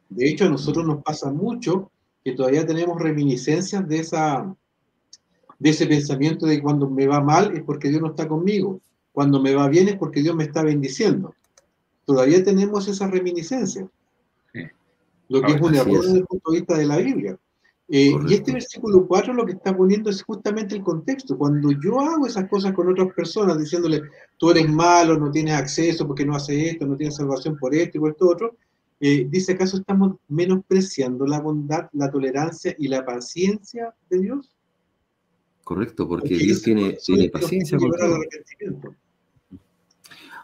De 0.08 0.30
hecho, 0.30 0.46
a 0.46 0.48
nosotros 0.48 0.86
nos 0.86 1.02
pasa 1.02 1.30
mucho 1.30 1.90
que 2.24 2.32
todavía 2.32 2.66
tenemos 2.66 3.00
reminiscencias 3.00 3.86
de, 3.86 3.98
esa, 3.98 4.56
de 5.58 5.70
ese 5.70 5.86
pensamiento 5.86 6.46
de 6.46 6.56
que 6.56 6.62
cuando 6.62 6.88
me 6.88 7.06
va 7.06 7.20
mal 7.20 7.54
es 7.54 7.62
porque 7.62 7.90
Dios 7.90 8.00
no 8.00 8.08
está 8.08 8.26
conmigo, 8.26 8.80
cuando 9.12 9.40
me 9.40 9.54
va 9.54 9.68
bien 9.68 9.88
es 9.88 9.96
porque 9.96 10.22
Dios 10.22 10.34
me 10.34 10.44
está 10.44 10.62
bendiciendo. 10.62 11.34
Todavía 12.06 12.42
tenemos 12.42 12.88
esa 12.88 13.06
reminiscencia, 13.08 13.88
lo 15.28 15.42
que 15.42 15.52
es 15.52 15.60
un 15.60 15.74
error 15.74 16.02
desde 16.02 16.18
el 16.18 16.24
punto 16.24 16.50
de 16.50 16.58
vista 16.58 16.78
de 16.78 16.86
la 16.86 16.96
Biblia. 16.96 17.38
Eh, 17.88 18.12
y 18.26 18.34
este 18.34 18.52
versículo 18.52 19.06
4 19.06 19.34
lo 19.34 19.44
que 19.44 19.52
está 19.52 19.76
poniendo 19.76 20.08
es 20.08 20.22
justamente 20.22 20.74
el 20.74 20.82
contexto. 20.82 21.36
Cuando 21.36 21.70
yo 21.72 22.00
hago 22.00 22.26
esas 22.26 22.48
cosas 22.48 22.72
con 22.72 22.90
otras 22.90 23.12
personas, 23.12 23.58
diciéndole, 23.58 24.02
tú 24.38 24.50
eres 24.50 24.68
malo, 24.68 25.18
no 25.18 25.30
tienes 25.30 25.54
acceso 25.54 26.06
porque 26.06 26.24
no 26.24 26.34
haces 26.34 26.72
esto, 26.72 26.86
no 26.86 26.96
tienes 26.96 27.16
salvación 27.16 27.58
por 27.58 27.74
esto 27.74 27.98
y 27.98 28.00
por 28.00 28.10
esto 28.12 28.28
otro, 28.28 28.56
eh, 29.00 29.26
dice, 29.28 29.52
¿acaso 29.52 29.78
estamos 29.78 30.16
menospreciando 30.28 31.26
la 31.26 31.40
bondad, 31.40 31.88
la 31.92 32.10
tolerancia 32.10 32.74
y 32.78 32.88
la 32.88 33.04
paciencia 33.04 33.94
de 34.08 34.20
Dios? 34.20 34.54
Correcto, 35.62 36.06
porque, 36.06 36.36
Dios 36.36 36.62
tiene, 36.62 36.96
tiene 37.04 37.28
paciencia 37.28 37.78
con 37.78 37.90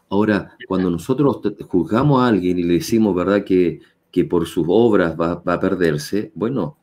Ahora, 0.08 0.56
cuando 0.66 0.90
nosotros 0.90 1.40
juzgamos 1.68 2.20
a 2.20 2.28
alguien 2.28 2.58
y 2.58 2.64
le 2.64 2.74
decimos, 2.74 3.14
¿verdad?, 3.14 3.44
que, 3.44 3.80
que 4.10 4.24
por 4.24 4.46
sus 4.46 4.64
obras 4.68 5.14
va, 5.18 5.36
va 5.36 5.54
a 5.54 5.60
perderse, 5.60 6.32
bueno, 6.34 6.76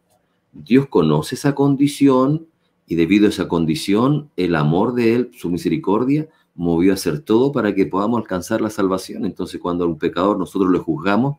Dios 0.54 0.88
conoce 0.88 1.36
esa 1.36 1.54
condición 1.54 2.48
y 2.86 2.96
debido 2.96 3.26
a 3.26 3.30
esa 3.30 3.50
condición, 3.50 4.32
el 4.38 4.56
amor 4.56 4.94
de 4.94 5.14
Él, 5.14 5.32
su 5.34 5.50
misericordia, 5.50 6.30
movió 6.56 6.92
a 6.92 6.96
hacer 6.96 7.20
todo 7.20 7.52
para 7.52 7.76
que 7.76 7.86
podamos 7.86 8.20
alcanzar 8.20 8.62
la 8.62 8.70
salvación. 8.70 9.26
Entonces, 9.26 9.60
cuando 9.60 9.84
a 9.84 9.88
un 9.88 9.98
pecador 9.98 10.40
nosotros 10.40 10.72
le 10.72 10.80
juzgamos, 10.80 11.38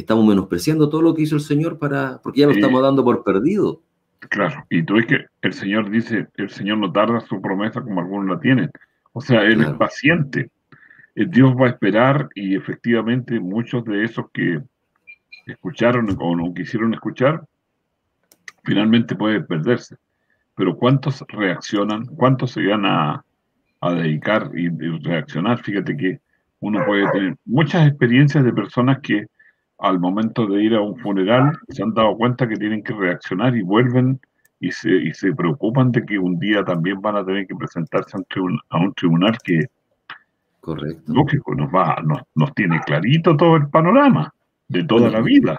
estamos 0.00 0.24
menospreciando 0.26 0.88
todo 0.88 1.02
lo 1.02 1.14
que 1.14 1.22
hizo 1.22 1.36
el 1.36 1.40
Señor 1.40 1.78
para, 1.78 2.20
porque 2.22 2.40
ya 2.40 2.46
lo 2.46 2.52
estamos 2.52 2.82
dando 2.82 3.04
por 3.04 3.24
perdido. 3.24 3.82
Claro, 4.20 4.64
y 4.68 4.82
tú 4.82 4.94
ves 4.94 5.06
que 5.06 5.26
el 5.42 5.52
Señor 5.52 5.90
dice, 5.90 6.26
el 6.36 6.50
Señor 6.50 6.78
no 6.78 6.92
tarda 6.92 7.20
su 7.20 7.40
promesa 7.40 7.80
como 7.82 8.00
algunos 8.00 8.28
la 8.28 8.40
tienen. 8.40 8.70
O 9.12 9.20
sea, 9.20 9.42
Él 9.42 9.60
es 9.62 9.72
paciente. 9.72 10.50
Eh, 11.14 11.26
Dios 11.28 11.54
va 11.54 11.66
a 11.66 11.70
esperar 11.70 12.28
y 12.34 12.56
efectivamente 12.56 13.40
muchos 13.40 13.84
de 13.84 14.04
esos 14.04 14.26
que 14.32 14.60
escucharon 15.46 16.16
o 16.20 16.36
no 16.36 16.52
quisieron 16.52 16.94
escuchar, 16.94 17.44
finalmente 18.64 19.14
puede 19.14 19.40
perderse. 19.40 19.96
Pero 20.54 20.76
¿cuántos 20.76 21.24
reaccionan? 21.28 22.06
¿Cuántos 22.06 22.52
se 22.52 22.66
van 22.66 22.84
a, 22.84 23.24
dedicar 23.80 24.50
y, 24.54 24.68
reaccionar? 24.98 25.62
Fíjate 25.62 25.96
que 25.96 26.20
uno 26.60 26.84
puede 26.84 27.08
tener 27.12 27.36
muchas 27.44 27.88
experiencias 27.88 28.44
de 28.44 28.52
personas 28.52 28.98
que 29.00 29.26
al 29.78 30.00
momento 30.00 30.46
de 30.46 30.62
ir 30.62 30.74
a 30.74 30.80
un 30.80 30.96
funeral 30.98 31.52
se 31.68 31.82
han 31.82 31.94
dado 31.94 32.16
cuenta 32.16 32.48
que 32.48 32.56
tienen 32.56 32.82
que 32.82 32.94
reaccionar 32.94 33.56
y 33.56 33.62
vuelven 33.62 34.20
y 34.60 34.72
se, 34.72 34.90
y 34.90 35.12
se 35.14 35.32
preocupan 35.32 35.92
de 35.92 36.04
que 36.04 36.18
un 36.18 36.38
día 36.38 36.64
también 36.64 37.00
van 37.00 37.16
a 37.16 37.24
tener 37.24 37.46
que 37.46 37.54
presentarse 37.54 38.16
a 38.16 38.78
un 38.78 38.94
tribunal 38.94 39.38
que, 39.44 39.66
Correcto. 40.60 41.12
lógico, 41.12 41.54
nos, 41.54 41.72
va, 41.72 42.02
nos, 42.04 42.18
nos 42.34 42.54
tiene 42.54 42.80
clarito 42.80 43.36
todo 43.36 43.56
el 43.56 43.68
panorama 43.68 44.34
de 44.66 44.84
toda 44.84 45.10
la 45.10 45.20
vida. 45.20 45.56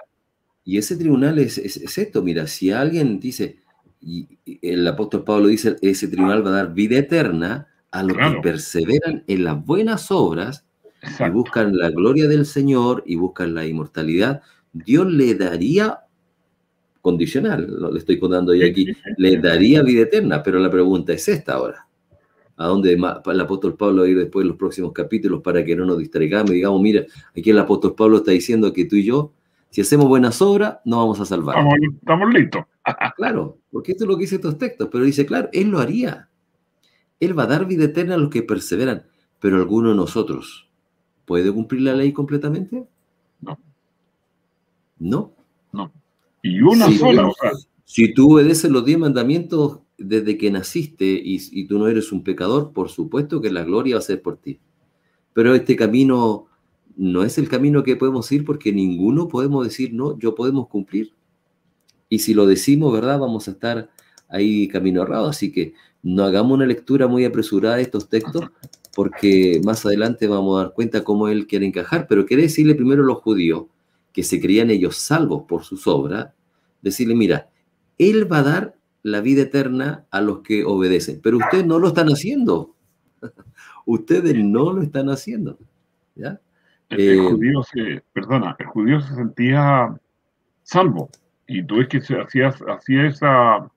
Y 0.64 0.76
ese 0.76 0.96
tribunal 0.96 1.38
es, 1.38 1.58
esto, 1.58 2.22
mira, 2.22 2.46
si 2.46 2.70
alguien 2.70 3.18
dice, 3.18 3.58
y 4.00 4.38
el 4.62 4.86
apóstol 4.86 5.24
Pablo 5.24 5.48
dice, 5.48 5.76
ese 5.80 6.08
tribunal 6.08 6.44
va 6.44 6.50
a 6.50 6.54
dar 6.54 6.74
vida 6.74 6.98
eterna 6.98 7.68
a 7.90 8.02
los 8.02 8.16
que 8.16 8.40
perseveran 8.42 9.24
en 9.26 9.44
las 9.44 9.64
buenas 9.64 10.10
obras 10.10 10.66
y 11.02 11.30
buscan 11.30 11.76
la 11.76 11.90
gloria 11.90 12.28
del 12.28 12.46
Señor 12.46 13.02
y 13.06 13.16
buscan 13.16 13.54
la 13.54 13.66
inmortalidad, 13.66 14.42
Dios 14.72 15.06
le 15.10 15.34
daría 15.34 16.00
condicional, 17.00 17.66
lo 17.66 17.90
le 17.90 17.98
estoy 17.98 18.18
contando 18.18 18.54
yo 18.54 18.66
aquí, 18.66 18.86
le 19.16 19.38
daría 19.38 19.82
vida 19.82 20.02
eterna, 20.02 20.42
pero 20.42 20.58
la 20.58 20.70
pregunta 20.70 21.12
es 21.12 21.28
esta 21.28 21.54
ahora. 21.54 21.86
¿A 22.56 22.66
dónde 22.66 22.92
el 22.92 23.40
apóstol 23.40 23.74
Pablo 23.74 24.02
va 24.02 24.06
a 24.06 24.10
ir 24.10 24.18
después 24.18 24.42
en 24.42 24.48
los 24.48 24.58
próximos 24.58 24.92
capítulos 24.92 25.40
para 25.42 25.64
que 25.64 25.74
no 25.74 25.86
nos 25.86 25.96
distraigamos 25.96 26.50
y 26.50 26.54
digamos, 26.54 26.82
mira, 26.82 27.06
aquí 27.34 27.48
el 27.48 27.58
apóstol 27.58 27.94
Pablo 27.94 28.18
está 28.18 28.32
diciendo 28.32 28.70
que 28.74 28.84
tú 28.84 28.96
y 28.96 29.04
yo, 29.04 29.32
si 29.70 29.80
hacemos 29.80 30.08
buenas 30.08 30.42
obras, 30.42 30.76
no 30.84 30.98
vamos 30.98 31.18
a 31.20 31.24
salvar. 31.24 31.56
Estamos, 32.00 32.34
listos. 32.34 32.64
claro, 33.16 33.58
porque 33.70 33.92
esto 33.92 34.04
es 34.04 34.08
lo 34.08 34.16
que 34.16 34.22
dice 34.22 34.34
estos 34.34 34.58
textos, 34.58 34.88
pero 34.92 35.04
dice, 35.04 35.24
claro, 35.24 35.48
Él 35.52 35.68
lo 35.70 35.78
haría. 35.78 36.28
Él 37.18 37.38
va 37.38 37.44
a 37.44 37.46
dar 37.46 37.66
vida 37.66 37.84
eterna 37.84 38.16
a 38.16 38.18
los 38.18 38.28
que 38.28 38.42
perseveran, 38.42 39.04
pero 39.38 39.56
alguno 39.56 39.90
de 39.90 39.96
nosotros 39.96 40.69
puede 41.30 41.52
cumplir 41.52 41.82
la 41.82 41.94
ley 41.94 42.12
completamente? 42.12 42.88
No. 43.40 43.56
¿No? 44.98 45.32
No. 45.70 45.92
Y 46.42 46.60
una 46.60 46.90
sola. 46.90 47.30
Si 47.84 48.12
tú 48.12 48.34
obedeces 48.34 48.68
los 48.68 48.84
diez 48.84 48.98
mandamientos 48.98 49.78
desde 49.96 50.36
que 50.36 50.50
naciste 50.50 51.04
y, 51.24 51.66
tú 51.66 51.78
no 51.78 51.86
eres 51.86 52.10
un 52.10 52.24
pecador, 52.24 52.72
por 52.72 52.88
supuesto 52.88 53.40
que 53.40 53.52
la 53.52 53.62
gloria 53.62 53.94
va 53.94 54.00
a 54.00 54.02
ser 54.02 54.22
por 54.22 54.38
ti. 54.38 54.58
Pero 55.32 55.54
este 55.54 55.76
camino 55.76 56.48
no 56.96 57.22
es 57.22 57.38
el 57.38 57.48
camino 57.48 57.84
que 57.84 57.94
podemos 57.94 58.32
ir 58.32 58.44
porque 58.44 58.72
ninguno 58.72 59.28
podemos 59.28 59.62
decir, 59.62 59.94
no, 59.94 60.18
yo 60.18 60.34
podemos 60.34 60.66
cumplir. 60.66 61.12
Y 62.08 62.18
si 62.18 62.34
lo 62.34 62.44
decimos, 62.44 62.92
¿verdad? 62.92 63.20
Vamos 63.20 63.46
a 63.46 63.52
estar 63.52 63.88
ahí 64.28 64.66
camino 64.66 65.02
errado. 65.02 65.28
Así 65.28 65.52
que 65.52 65.74
no 66.02 66.24
hagamos 66.24 66.56
una 66.56 66.66
lectura 66.66 67.06
muy 67.06 67.24
apresurada 67.24 67.76
de 67.76 67.82
estos 67.82 68.08
textos 68.08 68.50
porque 68.94 69.60
más 69.64 69.84
adelante 69.86 70.26
vamos 70.26 70.58
a 70.58 70.64
dar 70.64 70.72
cuenta 70.74 71.04
cómo 71.04 71.28
él 71.28 71.46
quiere 71.46 71.66
encajar. 71.66 72.06
Pero 72.08 72.26
quiere 72.26 72.44
decirle 72.44 72.74
primero 72.74 73.02
a 73.02 73.06
los 73.06 73.18
judíos 73.18 73.64
que 74.12 74.22
se 74.22 74.40
creían 74.40 74.70
ellos 74.70 74.96
salvos 74.96 75.44
por 75.48 75.64
sus 75.64 75.86
obras, 75.86 76.30
decirle, 76.82 77.14
mira, 77.14 77.48
él 77.98 78.30
va 78.30 78.38
a 78.38 78.42
dar 78.42 78.74
la 79.02 79.20
vida 79.20 79.42
eterna 79.42 80.06
a 80.10 80.20
los 80.20 80.40
que 80.40 80.64
obedecen. 80.64 81.20
Pero 81.22 81.38
ustedes 81.38 81.64
no 81.64 81.78
lo 81.78 81.88
están 81.88 82.08
haciendo. 82.08 82.74
ustedes 83.86 84.34
no 84.36 84.72
lo 84.72 84.82
están 84.82 85.08
haciendo. 85.08 85.58
¿ya? 86.14 86.40
El, 86.88 87.00
eh, 87.00 87.16
judío 87.18 87.62
se, 87.62 88.02
perdona, 88.12 88.56
el 88.58 88.66
judío 88.66 89.00
se 89.00 89.14
sentía 89.14 89.94
salvo. 90.62 91.10
Y 91.46 91.62
tú 91.64 91.80
es 91.80 91.88
que 91.88 92.00
se 92.00 92.20
hacía, 92.20 92.48
hacía 92.48 93.06
esa 93.06 93.70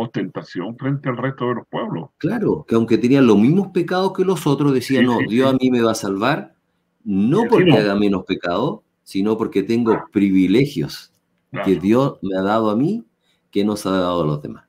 ostentación 0.00 0.76
frente 0.76 1.08
al 1.08 1.16
resto 1.16 1.48
de 1.48 1.54
los 1.56 1.66
pueblos. 1.66 2.10
Claro, 2.18 2.64
que 2.66 2.76
aunque 2.76 2.98
tenían 2.98 3.26
los 3.26 3.36
mismos 3.36 3.68
pecados 3.68 4.12
que 4.12 4.24
los 4.24 4.46
otros, 4.46 4.72
decían, 4.72 5.06
no, 5.06 5.18
Dios 5.28 5.52
a 5.52 5.56
mí 5.56 5.70
me 5.70 5.82
va 5.82 5.90
a 5.90 5.96
salvar, 5.96 6.54
no 7.02 7.44
porque 7.48 7.72
haga 7.72 7.96
menos 7.96 8.24
pecado, 8.24 8.84
sino 9.02 9.36
porque 9.36 9.64
tengo 9.64 10.04
privilegios 10.12 11.12
que 11.64 11.76
Dios 11.76 12.18
me 12.22 12.38
ha 12.38 12.42
dado 12.42 12.70
a 12.70 12.76
mí 12.76 13.04
que 13.50 13.64
nos 13.64 13.86
ha 13.86 13.90
dado 13.90 14.22
a 14.22 14.26
los 14.26 14.42
demás. 14.42 14.64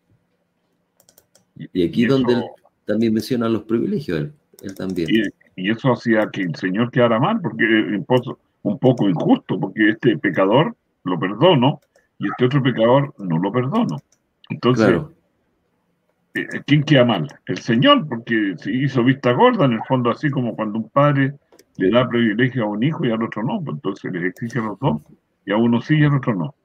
Y 1.73 1.83
aquí 1.83 2.05
donde 2.05 2.33
él 2.33 2.43
también 2.85 3.13
menciona 3.13 3.47
los 3.49 3.63
privilegios, 3.63 4.31
él, 4.61 4.75
también. 4.75 5.09
Y, 5.55 5.69
eso 5.69 5.91
hacía 5.91 6.29
que 6.31 6.41
el 6.41 6.55
Señor 6.55 6.89
quedara 6.89 7.19
mal, 7.19 7.41
porque 7.41 7.65
es 7.65 8.01
un 8.63 8.79
poco 8.79 9.09
injusto, 9.09 9.59
porque 9.59 9.89
este 9.89 10.17
pecador 10.17 10.75
lo 11.03 11.19
perdono 11.19 11.81
y 12.17 12.27
este 12.27 12.45
otro 12.45 12.63
pecador 12.63 13.13
no 13.17 13.37
lo 13.37 13.51
perdono. 13.51 13.97
Entonces, 14.49 14.89
eh, 14.89 15.01
¿quién 16.65 16.83
queda 16.83 17.05
mal? 17.05 17.27
El 17.45 17.57
Señor, 17.57 18.07
porque 18.07 18.55
se 18.57 18.71
hizo 18.71 19.03
vista 19.03 19.31
gorda, 19.33 19.65
en 19.65 19.73
el 19.73 19.83
fondo, 19.87 20.09
así 20.11 20.29
como 20.29 20.55
cuando 20.55 20.79
un 20.79 20.89
padre 20.89 21.35
le 21.77 21.89
da 21.91 22.07
privilegio 22.07 22.65
a 22.65 22.67
un 22.67 22.83
hijo 22.83 23.05
y 23.05 23.11
al 23.11 23.23
otro 23.23 23.43
no, 23.43 23.61
pues 23.63 23.75
entonces 23.75 24.11
les 24.11 24.23
exige 24.25 24.59
a 24.59 24.63
los 24.63 24.79
dos, 24.79 25.01
y 25.45 25.51
a 25.51 25.57
uno 25.57 25.81
sí 25.81 25.95
y 25.95 26.03
al 26.03 26.15
otro 26.15 26.35
no. 26.35 26.55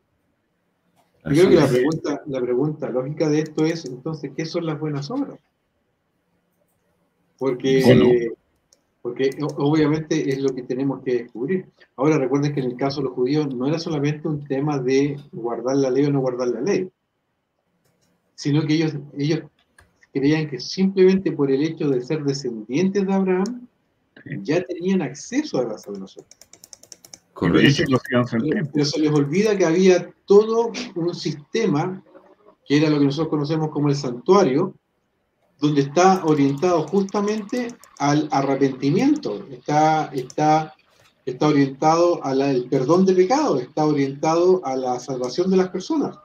Yo 1.27 1.47
creo 1.47 1.49
que 1.49 1.57
la 1.57 1.69
pregunta, 1.69 2.23
la 2.27 2.41
pregunta 2.41 2.91
lógica 2.91 3.29
de 3.29 3.39
esto 3.41 3.65
es, 3.65 3.87
entonces, 3.87 4.33
¿qué 4.37 4.45
son 4.45 4.67
las 4.67 4.79
buenas 4.79 5.11
obras? 5.11 5.39
Porque, 7.39 8.31
porque 9.01 9.31
obviamente 9.57 10.29
es 10.29 10.43
lo 10.43 10.55
que 10.55 10.63
tenemos 10.63 11.03
que 11.03 11.23
descubrir. 11.23 11.67
Ahora 11.97 12.19
recuerden 12.19 12.53
que 12.53 12.61
en 12.61 12.73
el 12.73 12.77
caso 12.77 13.01
de 13.01 13.07
los 13.07 13.15
judíos 13.15 13.55
no 13.55 13.67
era 13.67 13.79
solamente 13.79 14.29
un 14.29 14.45
tema 14.47 14.79
de 14.79 15.19
guardar 15.33 15.77
la 15.77 15.91
ley 15.91 16.05
o 16.05 16.11
no 16.11 16.21
guardar 16.21 16.49
la 16.49 16.61
ley, 16.61 16.91
sino 18.35 18.67
que 18.67 18.75
ellos, 18.75 18.97
ellos 19.17 19.41
creían 20.15 20.49
que 20.49 20.61
simplemente 20.61 21.33
por 21.33 21.51
el 21.51 21.63
hecho 21.63 21.89
de 21.89 22.01
ser 22.01 22.23
descendientes 22.23 23.05
de 23.05 23.13
Abraham, 23.13 23.67
ya 24.43 24.63
tenían 24.65 25.03
acceso 25.03 25.59
a 25.59 25.65
la 25.65 25.77
salvación. 25.77 26.25
Pero 28.73 28.85
se 28.85 29.01
les 29.01 29.11
olvida 29.11 29.59
que 29.59 29.67
había 29.67 30.09
todo 30.25 30.71
un 30.95 31.15
sistema, 31.15 32.03
que 32.65 32.77
era 32.77 32.89
lo 32.89 33.01
que 33.01 33.07
nosotros 33.07 33.29
conocemos 33.29 33.71
como 33.71 33.89
el 33.89 33.97
santuario, 33.97 34.73
donde 35.61 35.83
está 35.83 36.25
orientado 36.25 36.87
justamente 36.87 37.69
al 37.99 38.29
arrepentimiento, 38.31 39.47
está, 39.51 40.07
está, 40.07 40.75
está 41.27 41.49
orientado 41.49 42.25
al 42.25 42.67
perdón 42.71 43.05
de 43.05 43.15
pecado, 43.15 43.59
está 43.59 43.85
orientado 43.85 44.65
a 44.65 44.77
la 44.77 45.01
salvación 45.01 45.51
de 45.51 45.57
las 45.57 45.71
personas. 45.71 46.17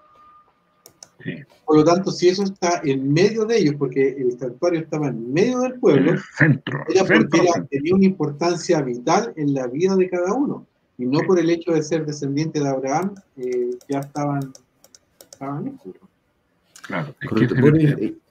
Por 1.66 1.78
lo 1.78 1.84
tanto, 1.84 2.12
si 2.12 2.30
eso 2.30 2.44
está 2.44 2.82
en 2.84 3.12
medio 3.12 3.46
de 3.46 3.58
ellos, 3.58 3.76
porque 3.78 4.10
el 4.10 4.38
santuario 4.40 4.80
estaba 4.80 5.08
en 5.08 5.34
medio 5.34 5.60
del 5.60 5.80
pueblo, 5.80 6.14
centro, 6.38 6.84
era 6.88 7.04
porque 7.04 7.42
tenía 7.70 7.96
una 7.96 8.06
importancia 8.06 8.82
vital 8.82 9.34
en 9.36 9.54
la 9.54 9.68
vida 9.68 9.96
de 9.96 10.10
cada 10.10 10.34
uno. 10.34 10.66
Y 10.98 11.06
no 11.06 11.20
por 11.28 11.40
el 11.40 11.50
hecho 11.50 11.72
de 11.72 11.84
ser 11.84 12.06
descendiente 12.06 12.60
de 12.60 12.70
Abraham, 12.70 13.16
eh, 13.38 13.72
ya 13.88 14.00
estaban, 14.00 14.54
estaban 15.32 15.80
Claro, 16.84 17.14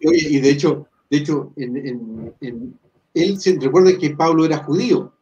y 0.01 0.41
de 0.41 0.51
hecho, 0.51 0.89
de 1.11 1.17
hecho 1.19 1.53
en, 1.57 2.35
él 3.15 3.41
se, 3.41 3.59
recuerden 3.61 3.99
que 3.99 4.11
Pablo 4.11 4.45
era 4.45 4.59
judío. 4.59 5.13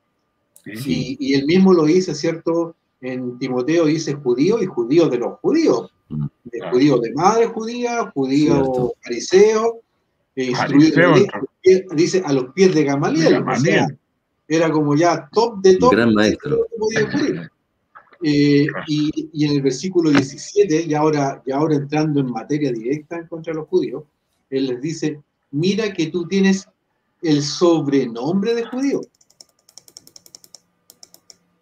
Y, 0.65 1.17
y, 1.21 1.35
él 1.35 1.47
mismo 1.47 1.73
lo 1.73 1.85
dice, 1.85 2.15
¿cierto? 2.15 2.75
En 3.01 3.39
Timoteo 3.39 3.85
dice 3.85 4.15
judío 4.15 4.61
y 4.61 4.67
judío 4.67 5.09
de 5.09 5.19
los 5.19 5.39
judíos 5.41 5.93
de 6.09 6.71
judío 6.71 6.99
de 6.99 7.13
madre 7.13 7.47
judía, 7.47 8.11
judío 8.13 8.93
fariseo, 9.03 9.81
e 10.35 10.53
dice 11.95 12.23
a 12.25 12.33
los 12.33 12.53
pies 12.53 12.75
de 12.75 12.85
Gamaliel. 12.85 13.43
era 14.49 14.71
como 14.71 14.95
ya 14.95 15.29
top 15.33 15.61
de 15.61 15.77
top. 15.77 15.93
Gran 15.93 16.15
maestro. 16.15 16.67
Eh, 18.23 18.67
y, 18.87 19.29
y, 19.35 19.45
en 19.45 19.57
el 19.57 19.63
versículo 19.63 20.09
17, 20.09 20.87
y 20.89 20.95
ahora, 20.95 21.43
y 21.45 21.53
ahora 21.53 21.77
entrando 21.77 22.19
en 22.19 22.31
materia 22.31 22.73
directa 22.73 23.19
en 23.19 23.27
contra 23.27 23.53
de 23.53 23.59
los 23.59 23.69
judíos, 23.69 24.05
él 24.49 24.69
les 24.69 24.81
dice, 24.81 25.21
mira 25.51 25.93
que 25.93 26.07
tú 26.07 26.27
tienes 26.27 26.67
el 27.21 27.43
sobrenombre 27.43 28.55
de 28.55 28.65
judío. 28.65 29.03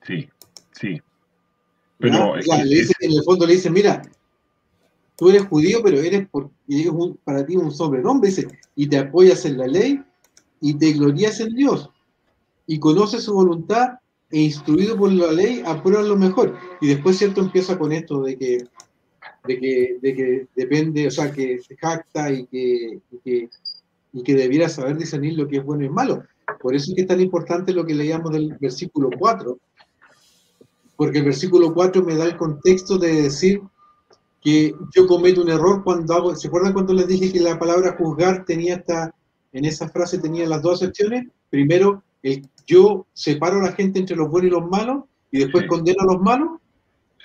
Sí, 0.07 0.29
sí. 0.73 1.01
Pero 1.99 2.37
en 2.37 2.43
el 3.01 3.23
fondo 3.25 3.47
le 3.47 3.55
dice, 3.55 3.69
mira, 3.69 4.03
tú 5.17 5.31
eres 5.31 5.47
judío, 5.47 5.81
pero 5.83 5.99
eres 6.01 6.29
por, 6.29 6.51
para 7.25 7.45
ti 7.47 7.57
un 7.57 7.71
sobrenombre, 7.71 8.33
y 8.75 8.87
te 8.87 8.99
apoyas 8.99 9.45
en 9.45 9.59
la 9.59 9.67
ley 9.67 10.03
y 10.61 10.75
te 10.75 10.93
glorías 10.93 11.41
en 11.41 11.55
Dios 11.55 11.91
y 12.67 12.79
conoces 12.79 13.25
su 13.25 13.35
voluntad 13.35 13.99
e 14.31 14.41
instruido 14.41 14.97
por 14.97 15.13
la 15.13 15.33
ley 15.33 15.63
apruebas 15.65 16.07
lo 16.07 16.17
mejor. 16.17 16.57
Y 16.81 16.89
después, 16.89 17.19
¿cierto? 17.19 17.41
Empieza 17.41 17.79
con 17.79 17.93
esto 17.93 18.23
de 18.23 18.37
que, 18.37 18.67
de 19.47 19.61
que, 19.61 19.99
de 20.01 20.15
que 20.15 20.47
depende, 20.57 21.07
o 21.07 21.11
sea, 21.11 21.31
que 21.31 21.61
se 21.61 21.77
jacta 21.77 22.33
y 22.33 22.47
que, 22.47 23.01
y 23.11 23.19
que, 23.23 23.51
y 24.13 24.23
que 24.23 24.35
debiera 24.35 24.69
saber 24.69 24.97
discernir 24.97 25.37
lo 25.37 25.47
que 25.47 25.59
es 25.59 25.65
bueno 25.65 25.85
y 25.85 25.91
malo. 25.91 26.25
Por 26.61 26.75
eso 26.75 26.91
es 26.91 26.97
que 26.97 27.03
es 27.03 27.09
tan 27.09 27.21
importante 27.21 27.73
lo 27.73 27.85
que 27.85 27.95
leíamos 27.95 28.33
del 28.33 28.57
versículo 28.61 29.11
4, 29.19 29.59
porque 30.97 31.19
el 31.19 31.25
versículo 31.25 31.75
4 31.75 32.03
me 32.03 32.17
da 32.17 32.25
el 32.25 32.37
contexto 32.37 32.99
de 32.99 33.23
decir 33.23 33.63
que 34.45 34.75
yo 34.95 35.07
cometo 35.07 35.41
un 35.41 35.49
error 35.49 35.83
cuando 35.83 36.15
hago, 36.15 36.37
¿se 36.37 36.49
acuerdan 36.49 36.75
cuando 36.75 36.93
les 36.93 37.09
dije 37.09 37.33
que 37.33 37.41
la 37.41 37.59
palabra 37.59 37.97
juzgar 37.99 38.45
tenía 38.45 38.75
esta, 38.77 39.15
en 39.53 39.65
esa 39.65 39.89
frase 39.89 40.19
tenía 40.19 40.47
las 40.47 40.61
dos 40.61 40.81
secciones? 40.81 41.27
Primero, 41.49 42.03
el, 42.23 42.47
yo 42.67 43.07
separo 43.15 43.59
a 43.61 43.65
la 43.65 43.73
gente 43.73 43.99
entre 43.99 44.17
los 44.17 44.29
buenos 44.29 44.49
y 44.49 44.53
los 44.53 44.69
malos 44.69 45.05
y 45.31 45.39
después 45.39 45.67
condeno 45.67 46.03
a 46.03 46.13
los 46.13 46.21
malos. 46.21 46.61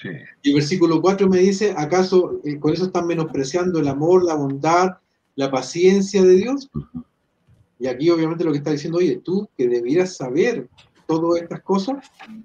Sí. 0.02 0.08
Y 0.44 0.50
el 0.52 0.56
versículo 0.56 1.02
4 1.02 1.28
me 1.28 1.40
dice, 1.40 1.76
¿acaso 1.78 2.40
eh, 2.46 2.58
con 2.58 2.72
eso 2.72 2.86
están 2.86 3.06
menospreciando 3.06 3.80
el 3.80 3.90
amor, 3.90 4.24
la 4.24 4.36
bondad, 4.36 4.92
la 5.36 5.52
paciencia 5.52 6.24
de 6.24 6.36
Dios? 6.36 6.70
Y 7.80 7.88
aquí 7.88 8.10
obviamente 8.10 8.46
lo 8.46 8.54
que 8.54 8.60
está 8.60 8.72
diciendo, 8.72 9.00
oye, 9.00 9.18
tú 9.18 9.50
que 9.58 9.68
debieras 9.68 10.16
saber 10.16 10.70
todas 11.06 11.42
estas 11.42 11.62
cosas, 11.64 11.98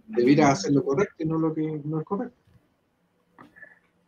debieras 0.09 0.59
hacer 0.59 0.73
lo 0.73 0.83
correcto 0.83 1.15
y 1.21 1.27
no 1.27 1.39
lo 1.39 1.55
que 1.55 1.81
no 1.85 2.01
es 2.01 2.05
correcto. 2.05 2.37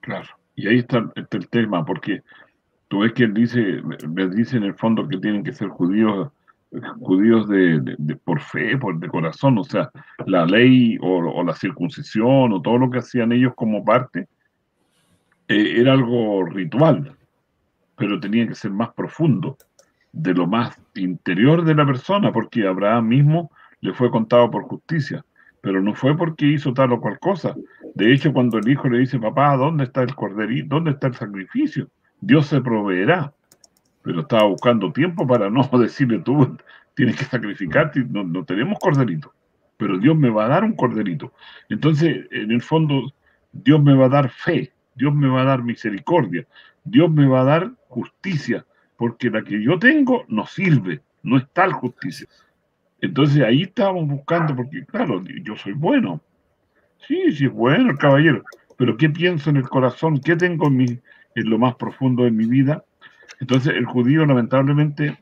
Claro. 0.00 0.26
Y 0.56 0.66
ahí 0.66 0.78
está, 0.78 1.10
el 1.14 1.48
tema, 1.48 1.84
porque 1.84 2.22
tú 2.88 3.00
ves 3.00 3.12
que 3.12 3.24
él 3.24 3.34
dice, 3.34 3.82
les 4.14 4.34
dice 4.34 4.56
en 4.56 4.64
el 4.64 4.74
fondo 4.74 5.06
que 5.06 5.18
tienen 5.18 5.44
que 5.44 5.52
ser 5.52 5.68
judíos 5.68 6.30
judíos 7.00 7.48
de, 7.48 8.18
por 8.24 8.40
fe, 8.40 8.76
por 8.76 8.98
de 8.98 9.08
corazón, 9.08 9.58
o 9.58 9.64
sea, 9.64 9.90
la 10.26 10.44
ley 10.44 10.98
o, 11.00 11.42
la 11.42 11.54
circuncisión 11.54 12.52
o 12.52 12.60
todo 12.60 12.78
lo 12.78 12.90
que 12.90 12.98
hacían 12.98 13.32
ellos 13.32 13.54
como 13.54 13.84
parte 13.84 14.28
eh, 15.48 15.74
era 15.76 15.92
algo 15.92 16.44
ritual, 16.44 17.16
pero 17.96 18.20
tenía 18.20 18.46
que 18.46 18.54
ser 18.54 18.72
más 18.72 18.92
profundo, 18.92 19.56
de 20.12 20.34
lo 20.34 20.46
más 20.46 20.76
interior 20.94 21.64
de 21.64 21.74
la 21.74 21.86
persona, 21.86 22.32
porque 22.32 22.66
Abraham 22.66 23.08
mismo 23.08 23.50
le 23.80 23.92
fue 23.92 24.10
contado 24.10 24.50
por 24.50 24.64
justicia, 24.64 25.24
pero 25.60 25.82
no 25.82 25.94
fue 25.94 26.16
porque 26.16 26.46
hizo 26.46 26.72
tal 26.72 26.92
o 26.92 27.00
cual 27.00 27.18
cosa. 27.18 27.54
De 27.96 28.12
hecho, 28.12 28.32
cuando 28.32 28.58
el 28.58 28.68
hijo 28.68 28.88
le 28.88 29.00
dice, 29.00 29.18
papá, 29.18 29.56
¿dónde 29.56 29.84
está 29.84 30.02
el 30.02 30.14
corderito? 30.14 30.76
¿Dónde 30.76 30.92
está 30.92 31.08
el 31.08 31.14
sacrificio? 31.14 31.88
Dios 32.20 32.46
se 32.46 32.60
proveerá 32.60 33.32
pero 34.06 34.20
estaba 34.20 34.44
buscando 34.44 34.92
tiempo 34.92 35.26
para 35.26 35.50
no 35.50 35.68
decirle 35.80 36.20
tú 36.20 36.56
tienes 36.94 37.16
que 37.16 37.24
sacrificarte, 37.24 38.04
no, 38.08 38.22
no 38.22 38.44
tenemos 38.44 38.78
corderito, 38.78 39.34
pero 39.76 39.98
Dios 39.98 40.16
me 40.16 40.30
va 40.30 40.44
a 40.44 40.48
dar 40.48 40.62
un 40.62 40.76
corderito. 40.76 41.32
Entonces, 41.68 42.24
en 42.30 42.52
el 42.52 42.62
fondo, 42.62 43.12
Dios 43.52 43.82
me 43.82 43.94
va 43.94 44.06
a 44.06 44.10
dar 44.10 44.30
fe, 44.30 44.72
Dios 44.94 45.12
me 45.12 45.26
va 45.26 45.42
a 45.42 45.44
dar 45.46 45.64
misericordia, 45.64 46.46
Dios 46.84 47.10
me 47.10 47.26
va 47.26 47.40
a 47.40 47.44
dar 47.44 47.72
justicia, 47.88 48.64
porque 48.96 49.28
la 49.28 49.42
que 49.42 49.60
yo 49.60 49.76
tengo 49.76 50.24
no 50.28 50.46
sirve, 50.46 51.02
no 51.24 51.36
es 51.36 51.48
tal 51.52 51.72
justicia. 51.72 52.28
Entonces 53.00 53.42
ahí 53.42 53.62
estábamos 53.62 54.06
buscando, 54.06 54.54
porque 54.54 54.86
claro, 54.86 55.20
yo 55.42 55.56
soy 55.56 55.72
bueno. 55.72 56.20
Sí, 57.06 57.32
sí 57.32 57.46
bueno 57.46 57.96
caballero, 57.96 58.42
pero 58.76 58.96
¿qué 58.96 59.08
pienso 59.08 59.50
en 59.50 59.56
el 59.56 59.68
corazón? 59.68 60.20
¿Qué 60.20 60.36
tengo 60.36 60.68
en, 60.68 60.76
mi, 60.76 60.86
en 60.86 61.50
lo 61.50 61.58
más 61.58 61.74
profundo 61.76 62.24
de 62.24 62.30
mi 62.30 62.46
vida? 62.46 62.84
Entonces 63.40 63.74
el 63.74 63.86
judío 63.86 64.24
lamentablemente 64.24 65.18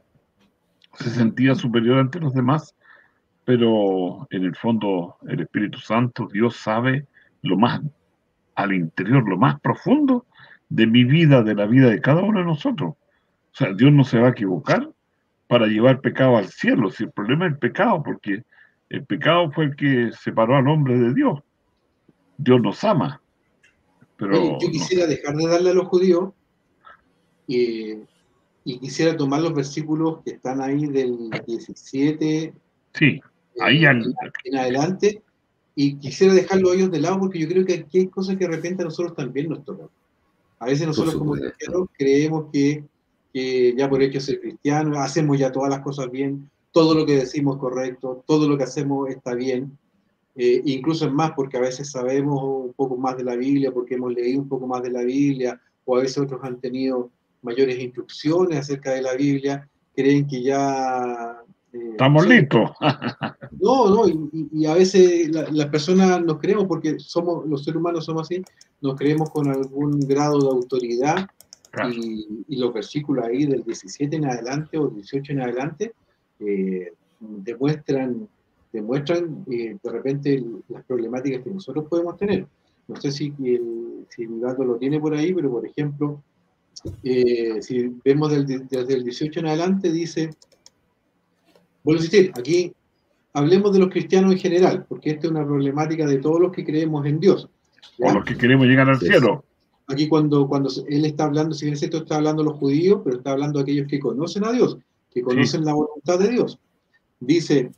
se 0.95 1.11
sentía 1.11 1.55
superior 1.55 1.99
ante 1.99 2.21
los 2.21 2.35
demás, 2.35 2.75
pero 3.45 4.27
en 4.31 4.45
el 4.45 4.55
fondo 4.57 5.17
el 5.29 5.41
Espíritu 5.41 5.79
Santo, 5.79 6.29
Dios 6.33 6.57
sabe 6.57 7.07
lo 7.43 7.59
más 7.59 7.81
al 8.55 8.73
interior, 8.73 9.29
lo 9.29 9.37
más 9.37 9.61
profundo 9.61 10.27
de 10.69 10.87
mi 10.87 11.05
vida, 11.05 11.43
de 11.43 11.55
la 11.55 11.67
vida 11.67 11.89
de 11.89 12.01
cada 12.01 12.23
uno 12.23 12.41
de 12.41 12.47
nosotros. 12.47 12.91
O 12.91 13.57
sea, 13.57 13.73
Dios 13.73 13.93
no 13.93 14.05
se 14.05 14.19
va 14.19 14.29
a 14.29 14.31
equivocar 14.31 14.89
para 15.47 15.67
llevar 15.67 16.01
pecado 16.01 16.37
al 16.37 16.47
cielo. 16.47 16.91
Si 16.91 17.05
el 17.05 17.13
problema 17.13 17.47
es 17.47 17.53
el 17.53 17.59
pecado, 17.59 18.03
porque 18.03 18.45
el 18.89 19.05
pecado 19.05 19.51
fue 19.53 19.67
el 19.67 19.77
que 19.77 20.11
separó 20.13 20.57
al 20.57 20.69
hombre 20.69 20.99
de 20.99 21.15
Dios. 21.15 21.41
Dios 22.39 22.61
nos 22.61 22.83
ama. 22.85 23.21
Pero 24.17 24.59
yo 24.61 24.71
quisiera 24.71 25.07
dejar 25.07 25.37
de 25.37 25.47
darle 25.47 25.71
a 25.71 25.75
los 25.75 25.89
judíos 25.89 26.31
y 27.47 27.99
quisiera 28.65 29.17
tomar 29.17 29.43
los 29.43 29.55
versículos 29.55 30.21
que 30.25 30.33
están 30.33 30.63
ahí 30.63 30.87
del 30.87 31.31
17 31.47 32.55
sí, 32.95 33.21
ahí 33.61 33.85
en, 33.85 34.03
en 34.45 34.57
adelante 34.57 35.23
y 35.75 35.97
quisiera 35.97 36.33
dejarlo 36.33 36.73
ellos 36.73 36.91
de 36.91 37.01
lado 37.01 37.19
porque 37.19 37.39
yo 37.39 37.49
creo 37.49 37.65
que 37.65 37.75
aquí 37.75 37.99
hay 37.99 38.07
cosas 38.09 38.37
que 38.37 38.47
de 38.47 38.57
repente 38.57 38.83
a 38.83 38.87
nosotros 38.87 39.17
también 39.17 39.49
nos 39.49 39.65
tocan. 39.65 39.89
A 40.61 40.67
veces 40.67 40.87
nosotros 40.87 41.17
como 41.17 41.33
cristianos 41.33 41.89
creemos 41.97 42.47
que, 42.53 42.85
que, 43.33 43.75
ya 43.77 43.91
por 43.91 44.03
hecho 44.03 44.21
ser 44.21 44.41
cristiano, 44.41 45.01
hacemos 45.01 45.39
ya 45.39 45.51
todas 45.51 45.71
las 45.71 45.81
cosas 45.81 46.11
bien, 46.11 46.49
todo 46.71 46.95
lo 46.95 47.05
que 47.05 47.17
decimos 47.17 47.59
correcto, 47.59 48.23
todo 48.27 48.49
lo 48.49 48.57
que 48.57 48.65
hacemos 48.65 49.11
está 49.11 49.35
bien. 49.35 49.77
Eh, 50.37 50.63
incluso 50.65 51.07
es 51.07 51.13
más 51.13 51.33
porque 51.33 51.57
a 51.57 51.61
veces 51.61 51.91
sabemos 51.91 52.43
un 52.43 52.73
poco 52.73 52.97
más 52.97 53.17
de 53.17 53.25
la 53.25 53.37
Biblia, 53.37 53.73
porque 53.73 53.95
hemos 53.95 54.13
leído 54.13 54.41
un 54.41 54.49
poco 54.49 54.67
más 54.67 54.83
de 54.83 54.91
la 54.91 55.03
Biblia, 55.03 55.61
o 55.85 55.97
a 55.97 56.01
veces 56.01 56.19
otros 56.19 56.41
han 56.43 56.61
tenido 56.61 57.11
mayores 57.43 57.79
instrucciones 57.79 58.59
acerca 58.59 58.93
de 58.93 59.03
la 59.03 59.15
Biblia, 59.15 59.69
creen 59.95 60.27
que 60.27 60.43
ya... 60.43 61.37
Eh, 61.73 61.91
Estamos 61.93 62.27
listos. 62.27 62.71
no, 63.61 63.91
no, 63.91 64.09
y, 64.09 64.67
a 64.67 64.75
veces 64.75 65.31
las 65.31 65.67
personas 65.67 66.25
nos 66.25 66.39
creemos, 66.39 66.67
porque 66.67 66.99
somos 66.99 67.47
los 67.47 67.65
seres 67.65 67.79
humanos 67.79 68.05
somos 68.05 68.23
así, 68.23 68.43
nos 68.81 68.97
creemos 68.97 69.31
con 69.31 69.49
algún 69.49 70.01
grado 70.01 70.39
de 70.41 70.49
autoridad 70.49 71.29
y, 71.93 72.57
los 72.57 72.73
versículos 72.73 73.25
ahí 73.25 73.47
del 73.47 73.65
17 73.65 74.17
en 74.17 74.27
adelante 74.27 74.79
o 74.79 74.89
18 74.89 75.33
en 75.33 75.41
adelante 75.41 75.95
eh, 76.41 76.93
demuestran, 77.21 78.29
demuestran 78.75 79.45
eh, 79.51 79.77
de 79.81 79.91
repente 79.91 80.45
las 80.69 80.85
problemáticas 80.85 81.43
que 81.43 81.51
nosotros 81.51 81.87
podemos 81.89 82.17
tener. 82.17 82.47
No 82.89 83.01
sé 83.01 83.13
si, 83.13 83.33
el, 83.45 84.05
si 84.09 84.25
el 84.25 84.41
gato 84.41 84.65
lo 84.65 84.77
tiene 84.77 84.99
por 84.99 85.15
ahí, 85.15 85.33
pero 85.33 85.51
por 85.51 85.65
ejemplo, 85.65 86.21
eh, 87.05 87.63
si 87.63 87.93
vemos 88.05 88.33
desde 88.33 88.95
el 88.95 89.05
18 89.05 89.41
en 89.41 89.47
adelante, 89.47 89.93
dice, 89.93 90.31
vuelvo 91.85 92.01
a 92.01 92.05
decir, 92.05 92.33
aquí 92.37 92.73
hablemos 93.33 93.73
de 93.73 93.79
los 93.79 93.91
cristianos 93.91 94.33
en 94.33 94.39
general, 94.39 94.85
porque 94.89 95.11
esta 95.11 95.29
es 95.29 95.31
una 95.31 95.47
problemática 95.47 96.05
de 96.07 96.19
todos 96.19 96.41
los 96.41 96.53
que 96.53 96.65
creemos 96.65 97.07
en 97.07 97.21
Dios. 97.21 97.49
O 98.01 98.13
los 98.13 98.25
que 98.25 98.37
queremos 98.37 98.67
llegar 98.67 98.91
al 98.91 98.99
cielo. 98.99 99.45
Aquí 99.87 100.09
cuando, 100.09 100.49
cuando 100.49 100.69
él 100.89 101.05
está 101.05 101.25
hablando, 101.25 101.55
si 101.55 101.67
bien 101.67 101.79
esto 101.81 101.99
está 101.99 102.17
hablando 102.17 102.43
los 102.43 102.59
judíos, 102.59 103.03
pero 103.05 103.19
está 103.19 103.33
hablando 103.33 103.59
de 103.59 103.63
aquellos 103.63 103.87
que 103.87 104.01
conocen 104.01 104.45
a 104.45 104.51
Dios, 104.51 104.79
que 105.13 105.23
conocen 105.23 105.65
la 105.65 105.75
voluntad 105.75 106.19
de 106.19 106.29
Dios. 106.29 106.59
Dice, 107.21 107.71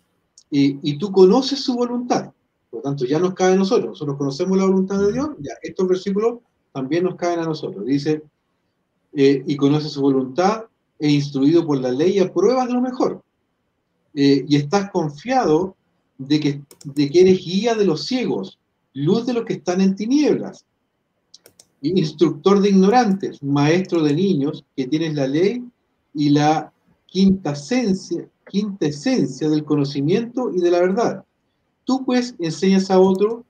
y, 0.50 0.98
tú 0.98 1.10
conoces 1.10 1.60
su 1.60 1.74
voluntad. 1.74 2.32
Por 2.70 2.78
lo 2.78 2.82
tanto, 2.82 3.04
ya 3.04 3.18
nos 3.18 3.34
cae 3.34 3.54
a 3.54 3.56
nosotros. 3.56 3.88
Nosotros 3.90 4.16
conocemos 4.16 4.56
la 4.58 4.64
voluntad 4.64 4.98
de 4.98 5.12
Dios, 5.12 5.30
ya 5.40 5.52
estos 5.62 5.88
versículos 5.88 6.38
también 6.72 7.04
nos 7.04 7.16
caen 7.16 7.40
a 7.40 7.44
nosotros. 7.44 7.84
Dice, 7.84 8.22
eh, 9.12 9.42
y 9.46 9.56
conoce 9.56 9.88
su 9.88 10.00
voluntad, 10.00 10.64
e 10.98 11.10
instruido 11.10 11.66
por 11.66 11.78
la 11.78 11.90
ley, 11.90 12.18
apruebas 12.18 12.70
lo 12.70 12.80
mejor. 12.80 13.22
Eh, 14.14 14.44
y 14.48 14.56
estás 14.56 14.90
confiado 14.90 15.76
de 16.16 16.40
que, 16.40 16.62
de 16.84 17.10
que 17.10 17.20
eres 17.20 17.44
guía 17.44 17.74
de 17.74 17.84
los 17.84 18.06
ciegos, 18.06 18.58
luz 18.94 19.26
de 19.26 19.34
los 19.34 19.44
que 19.44 19.54
están 19.54 19.80
en 19.80 19.94
tinieblas, 19.94 20.64
instructor 21.82 22.60
de 22.60 22.70
ignorantes, 22.70 23.42
maestro 23.42 24.02
de 24.02 24.14
niños, 24.14 24.64
que 24.74 24.86
tienes 24.86 25.14
la 25.14 25.26
ley 25.26 25.62
y 26.14 26.30
la 26.30 26.72
quinta 27.06 27.52
esencia, 27.52 28.28
quinta 28.46 28.86
esencia 28.86 29.48
del 29.48 29.64
conocimiento 29.64 30.50
y 30.52 30.60
de 30.60 30.70
la 30.70 30.80
verdad. 30.80 31.24
Tú 31.84 32.04
pues 32.04 32.34
enseñas 32.38 32.90
a 32.90 32.98
otro, 32.98 33.44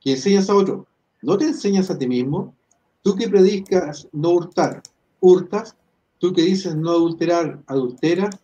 que 0.00 0.12
enseñas 0.12 0.48
a 0.48 0.54
otro, 0.54 0.86
no 1.22 1.36
te 1.36 1.46
enseñas 1.46 1.90
a 1.90 1.98
ti 1.98 2.06
mismo, 2.06 2.54
tú 3.02 3.14
que 3.16 3.28
predicas 3.28 4.08
no 4.12 4.30
hurtar, 4.30 4.82
hurtas, 5.20 5.76
tú 6.18 6.32
que 6.32 6.42
dices 6.42 6.74
no 6.76 6.90
adulterar, 6.90 7.62
adulteras, 7.66 8.38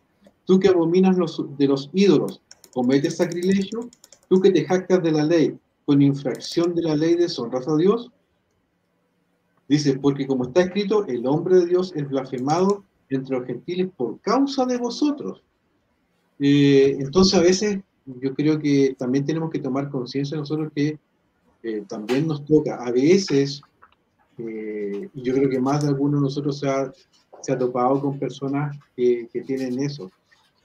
tú 0.44 0.58
que 0.58 0.68
abominas 0.68 1.16
los, 1.16 1.44
de 1.56 1.68
los 1.68 1.90
ídolos, 1.92 2.40
cometes 2.72 3.16
sacrilegio, 3.16 3.88
tú 4.28 4.40
que 4.40 4.50
te 4.50 4.64
jactas 4.64 5.02
de 5.02 5.12
la 5.12 5.24
ley, 5.24 5.58
con 5.84 6.02
infracción 6.02 6.74
de 6.74 6.82
la 6.82 6.96
ley 6.96 7.14
deshonras 7.14 7.68
a 7.68 7.76
Dios. 7.76 8.10
Dice, 9.68 9.98
porque 9.98 10.26
como 10.26 10.44
está 10.44 10.62
escrito, 10.62 11.06
el 11.06 11.26
hombre 11.26 11.56
de 11.56 11.66
Dios 11.66 11.92
es 11.94 12.08
blasfemado 12.08 12.84
entre 13.08 13.38
los 13.38 13.46
gentiles 13.46 13.88
por 13.96 14.20
causa 14.20 14.66
de 14.66 14.78
vosotros. 14.78 15.42
Eh, 16.44 16.96
entonces 16.98 17.38
a 17.38 17.40
veces 17.40 17.78
yo 18.04 18.34
creo 18.34 18.58
que 18.58 18.96
también 18.98 19.24
tenemos 19.24 19.48
que 19.50 19.60
tomar 19.60 19.88
conciencia 19.88 20.36
nosotros 20.36 20.72
que 20.74 20.98
eh, 21.62 21.84
también 21.88 22.26
nos 22.26 22.44
toca 22.44 22.84
a 22.84 22.90
veces 22.90 23.62
eh, 24.38 25.08
yo 25.14 25.34
creo 25.34 25.48
que 25.48 25.60
más 25.60 25.82
de 25.82 25.88
alguno 25.88 26.16
de 26.16 26.22
nosotros 26.22 26.58
se 26.58 26.68
ha, 26.68 26.92
se 27.40 27.52
ha 27.52 27.58
topado 27.58 28.00
con 28.00 28.18
personas 28.18 28.76
que, 28.96 29.28
que 29.32 29.42
tienen 29.42 29.78
eso. 29.78 30.10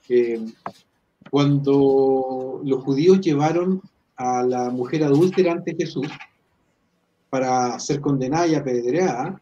Eh, 0.08 0.44
cuando 1.30 2.60
los 2.64 2.82
judíos 2.82 3.20
llevaron 3.20 3.80
a 4.16 4.42
la 4.42 4.70
mujer 4.70 5.04
adúltera 5.04 5.52
ante 5.52 5.76
Jesús 5.76 6.08
para 7.30 7.78
ser 7.78 8.00
condenada 8.00 8.46
y 8.46 8.54
apedreada, 8.54 9.40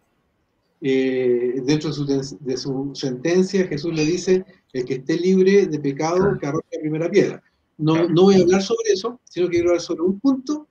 eh, 0.81 1.61
dentro 1.65 1.91
de 1.91 1.95
su, 2.23 2.39
de 2.41 2.57
su, 2.57 2.91
sentencia 2.95 3.67
Jesús 3.67 3.95
le 3.95 4.05
dice, 4.05 4.45
el 4.73 4.85
que 4.85 4.95
esté 4.95 5.17
libre 5.17 5.67
de 5.67 5.79
pecado, 5.79 6.37
que 6.39 6.47
arroje 6.47 6.67
la 6.73 6.81
primera 6.81 7.11
piedra. 7.11 7.43
No, 7.79 8.09
no 8.09 8.23
voy 8.23 8.37
a 8.37 8.43
hablar 8.43 8.63
sobre 8.63 8.93
eso, 8.93 9.21
sino 9.25 9.47
que 9.47 9.57
quiero 9.57 9.71
hablar 9.71 9.83
sobre 9.83 10.03
un 10.03 10.19
punto 10.21 10.67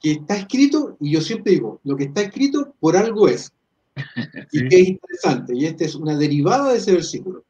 que 0.00 0.12
está 0.12 0.36
escrito, 0.36 0.96
y 1.00 1.12
yo 1.12 1.20
siempre 1.20 1.52
digo, 1.52 1.80
lo 1.84 1.96
que 1.96 2.04
está 2.04 2.22
escrito 2.22 2.74
por 2.80 2.96
algo 2.96 3.28
es. 3.28 3.52
Y 4.52 4.68
que 4.68 4.80
es 4.80 4.88
interesante, 4.88 5.54
y 5.54 5.66
esta 5.66 5.84
es 5.84 5.94
una 5.94 6.16
derivada 6.16 6.72
de 6.72 6.78
ese 6.78 6.92
versículo. 6.92 7.44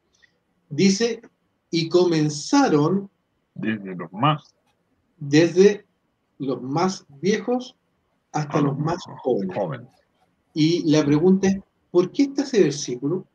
Dice, 0.69 1.21
y 1.71 1.89
comenzaron 1.89 3.09
desde 3.55 3.95
los 3.95 4.13
más 4.13 4.55
desde 5.21 5.85
los 6.39 6.61
más 6.63 7.05
viejos 7.21 7.77
hasta 8.33 8.61
los, 8.61 8.77
más 8.79 8.99
jóvenes. 9.23 9.89
Y 10.55 10.91
la 10.91 11.05
pregunta 11.05 11.49
es, 11.49 11.59
¿por 11.91 12.11
qué 12.11 12.25
está 12.25 12.43
ese 12.43 12.63
versículo? 12.63 13.27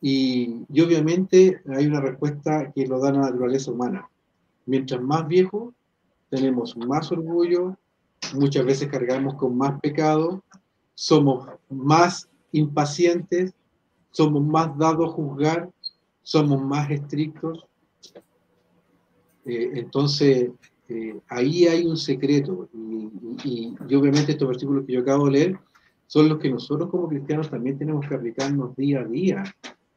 Y, 0.00 0.64
y, 0.72 0.80
obviamente 0.80 1.60
hay 1.76 1.86
una 1.86 2.00
respuesta 2.00 2.70
que 2.72 2.86
lo 2.86 3.00
da 3.00 3.12
la 3.12 3.20
naturaleza 3.20 3.72
humana. 3.72 4.08
Mientras 4.66 5.02
más 5.02 5.26
viejo, 5.26 5.74
tenemos 6.30 6.76
más 6.76 7.10
orgullo, 7.10 7.76
muchas 8.34 8.64
veces 8.64 8.88
cargamos 8.88 9.34
con 9.34 9.56
más 9.56 9.80
pecado, 9.80 10.42
somos 10.94 11.48
más 11.68 12.28
impacientes, 12.52 13.54
somos 14.10 14.44
más 14.44 14.76
dados 14.76 15.10
a 15.10 15.12
juzgar, 15.12 15.70
somos 16.22 16.62
más 16.62 16.90
estrictos. 16.90 17.66
Eh, 19.44 19.70
entonces, 19.74 20.50
eh, 20.88 21.20
ahí 21.28 21.66
hay 21.66 21.86
un 21.86 21.96
secreto. 21.96 22.68
Y, 23.44 23.74
obviamente 23.94 24.32
estos 24.32 24.48
versículos 24.48 24.84
que 24.86 24.94
yo 24.94 25.00
acabo 25.00 25.26
de 25.26 25.30
leer 25.30 25.60
son 26.08 26.28
los 26.28 26.38
que 26.38 26.50
nosotros 26.50 26.90
como 26.90 27.06
cristianos 27.06 27.50
también 27.50 27.78
tenemos 27.78 28.08
que 28.08 28.14
aplicarnos 28.14 28.74
día 28.74 29.00
a 29.00 29.04
día 29.04 29.44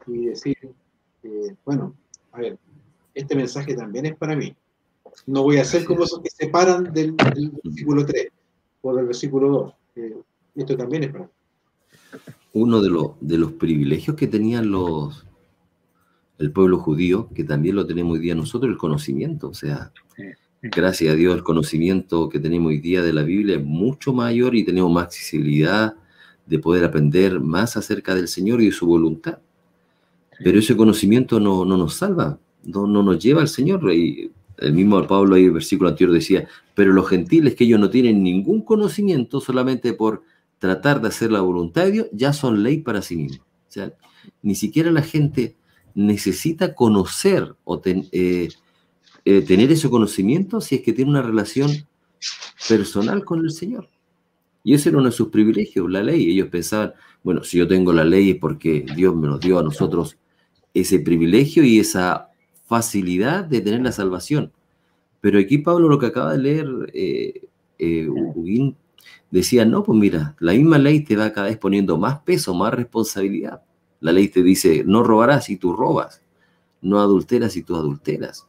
y 0.05 0.25
decir, 0.25 0.57
eh, 1.23 1.55
bueno, 1.65 1.95
a 2.33 2.39
ver, 2.41 2.57
este 3.15 3.33
mensaje 3.33 3.73
también 3.75 4.05
es 4.05 4.15
para 4.17 4.35
mí. 4.35 4.53
No 5.25 5.43
voy 5.43 5.57
a 5.57 5.63
ser 5.63 5.85
como 5.85 6.03
esos 6.03 6.21
que 6.21 6.29
se 6.29 6.45
separan 6.45 6.91
del, 6.93 7.13
versículo 7.63 8.05
3 8.05 8.27
o 8.81 8.95
del 8.95 9.05
versículo 9.05 9.73
2. 9.95 10.13
esto 10.55 10.77
también 10.77 11.03
es 11.03 11.11
para 11.11 11.23
mí. 11.23 11.31
Uno 12.53 12.81
de, 12.81 12.89
los 12.89 13.11
de 13.21 13.37
los 13.37 13.53
privilegios 13.53 14.17
que 14.17 14.27
tenían 14.27 14.69
los, 14.69 15.25
el 16.39 16.51
pueblo 16.51 16.77
judío, 16.79 17.29
que 17.33 17.45
también 17.45 17.77
lo 17.77 17.87
tenemos 17.87 18.15
hoy 18.15 18.19
día 18.19 18.35
nosotros, 18.35 18.69
el 18.69 18.77
conocimiento. 18.77 19.47
O 19.47 19.53
sea, 19.53 19.93
gracias 20.61 21.13
a 21.13 21.15
Dios, 21.15 21.35
el 21.35 21.43
conocimiento 21.43 22.27
que 22.27 22.39
tenemos 22.39 22.67
hoy 22.67 22.79
día 22.79 23.01
de 23.01 23.13
la 23.13 23.23
Biblia 23.23 23.55
es 23.55 23.63
mucho 23.63 24.11
mayor 24.11 24.55
y 24.55 24.65
tenemos 24.65 24.91
más 24.91 25.05
accesibilidad 25.05 25.95
de 26.51 26.59
poder 26.59 26.83
aprender 26.83 27.39
más 27.39 27.77
acerca 27.77 28.13
del 28.13 28.27
Señor 28.27 28.61
y 28.61 28.65
de 28.65 28.71
su 28.73 28.85
voluntad. 28.85 29.39
Pero 30.43 30.59
ese 30.59 30.75
conocimiento 30.75 31.39
no, 31.39 31.63
no 31.63 31.77
nos 31.77 31.93
salva, 31.93 32.39
no, 32.65 32.85
no, 32.85 33.01
nos 33.01 33.23
lleva 33.23 33.39
al 33.39 33.47
Señor. 33.47 33.89
Y 33.93 34.33
el 34.57 34.73
mismo 34.73 35.01
Pablo 35.07 35.35
ahí, 35.35 35.45
el 35.45 35.53
versículo 35.53 35.89
anterior 35.89 36.13
decía, 36.13 36.49
pero 36.75 36.91
los 36.91 37.07
gentiles 37.07 37.55
que 37.55 37.63
ellos 37.63 37.79
no 37.79 37.89
tienen 37.89 38.21
ningún 38.21 38.63
conocimiento 38.63 39.39
solamente 39.39 39.93
por 39.93 40.23
tratar 40.59 41.01
de 41.01 41.07
hacer 41.07 41.31
la 41.31 41.39
voluntad 41.39 41.85
de 41.85 41.91
Dios, 41.91 42.07
ya 42.11 42.33
son 42.33 42.63
ley 42.63 42.79
para 42.79 43.01
sí 43.01 43.15
mismos. 43.15 43.47
O 43.69 43.71
sea, 43.71 43.93
ni 44.41 44.55
siquiera 44.55 44.91
la 44.91 45.03
gente 45.03 45.55
necesita 45.95 46.75
conocer 46.75 47.55
o 47.63 47.81
eh, 47.85 48.49
eh, 49.23 49.41
tener 49.43 49.71
ese 49.71 49.89
conocimiento 49.89 50.59
si 50.59 50.75
es 50.75 50.81
que 50.81 50.91
tiene 50.91 51.11
una 51.11 51.21
relación 51.21 51.71
personal 52.67 53.23
con 53.23 53.39
el 53.39 53.51
Señor. 53.51 53.87
Y 54.63 54.73
ese 54.73 54.89
era 54.89 54.99
uno 54.99 55.07
de 55.07 55.15
sus 55.15 55.29
privilegios, 55.29 55.89
la 55.89 56.03
ley. 56.03 56.31
Ellos 56.31 56.49
pensaban, 56.49 56.93
bueno, 57.23 57.43
si 57.43 57.57
yo 57.57 57.67
tengo 57.67 57.93
la 57.93 58.03
ley 58.03 58.31
es 58.31 58.37
porque 58.37 58.85
Dios 58.95 59.15
me 59.15 59.27
nos 59.27 59.39
dio 59.39 59.59
a 59.59 59.63
nosotros 59.63 60.17
ese 60.73 60.99
privilegio 60.99 61.63
y 61.63 61.79
esa 61.79 62.29
facilidad 62.65 63.43
de 63.43 63.61
tener 63.61 63.81
la 63.81 63.91
salvación. 63.91 64.51
Pero 65.19 65.39
aquí 65.39 65.57
Pablo 65.59 65.89
lo 65.89 65.99
que 65.99 66.07
acaba 66.07 66.33
de 66.33 66.37
leer, 66.37 66.67
eh, 66.93 67.47
eh 67.79 68.09
decía, 69.29 69.65
no, 69.65 69.83
pues 69.83 69.97
mira, 69.97 70.35
la 70.39 70.53
misma 70.53 70.77
ley 70.77 71.01
te 71.01 71.15
va 71.15 71.31
cada 71.31 71.47
vez 71.47 71.57
poniendo 71.57 71.97
más 71.97 72.19
peso, 72.19 72.53
más 72.53 72.73
responsabilidad. 72.73 73.61
La 73.99 74.11
ley 74.11 74.27
te 74.27 74.43
dice, 74.43 74.83
no 74.85 75.03
robarás 75.03 75.45
si 75.45 75.57
tú 75.57 75.73
robas, 75.73 76.21
no 76.81 76.99
adulteras 76.99 77.53
si 77.53 77.63
tú 77.63 77.75
adulteras. 77.75 78.47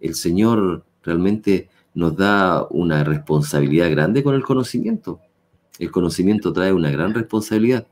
El 0.00 0.14
Señor 0.14 0.84
realmente 1.02 1.68
nos 1.94 2.16
da 2.16 2.66
una 2.70 3.04
responsabilidad 3.04 3.90
grande 3.90 4.22
con 4.22 4.34
el 4.34 4.44
conocimiento. 4.44 5.20
El 5.78 5.90
conocimiento 5.90 6.52
trae 6.52 6.72
una 6.72 6.90
gran 6.90 7.14
responsabilidad. 7.14 7.86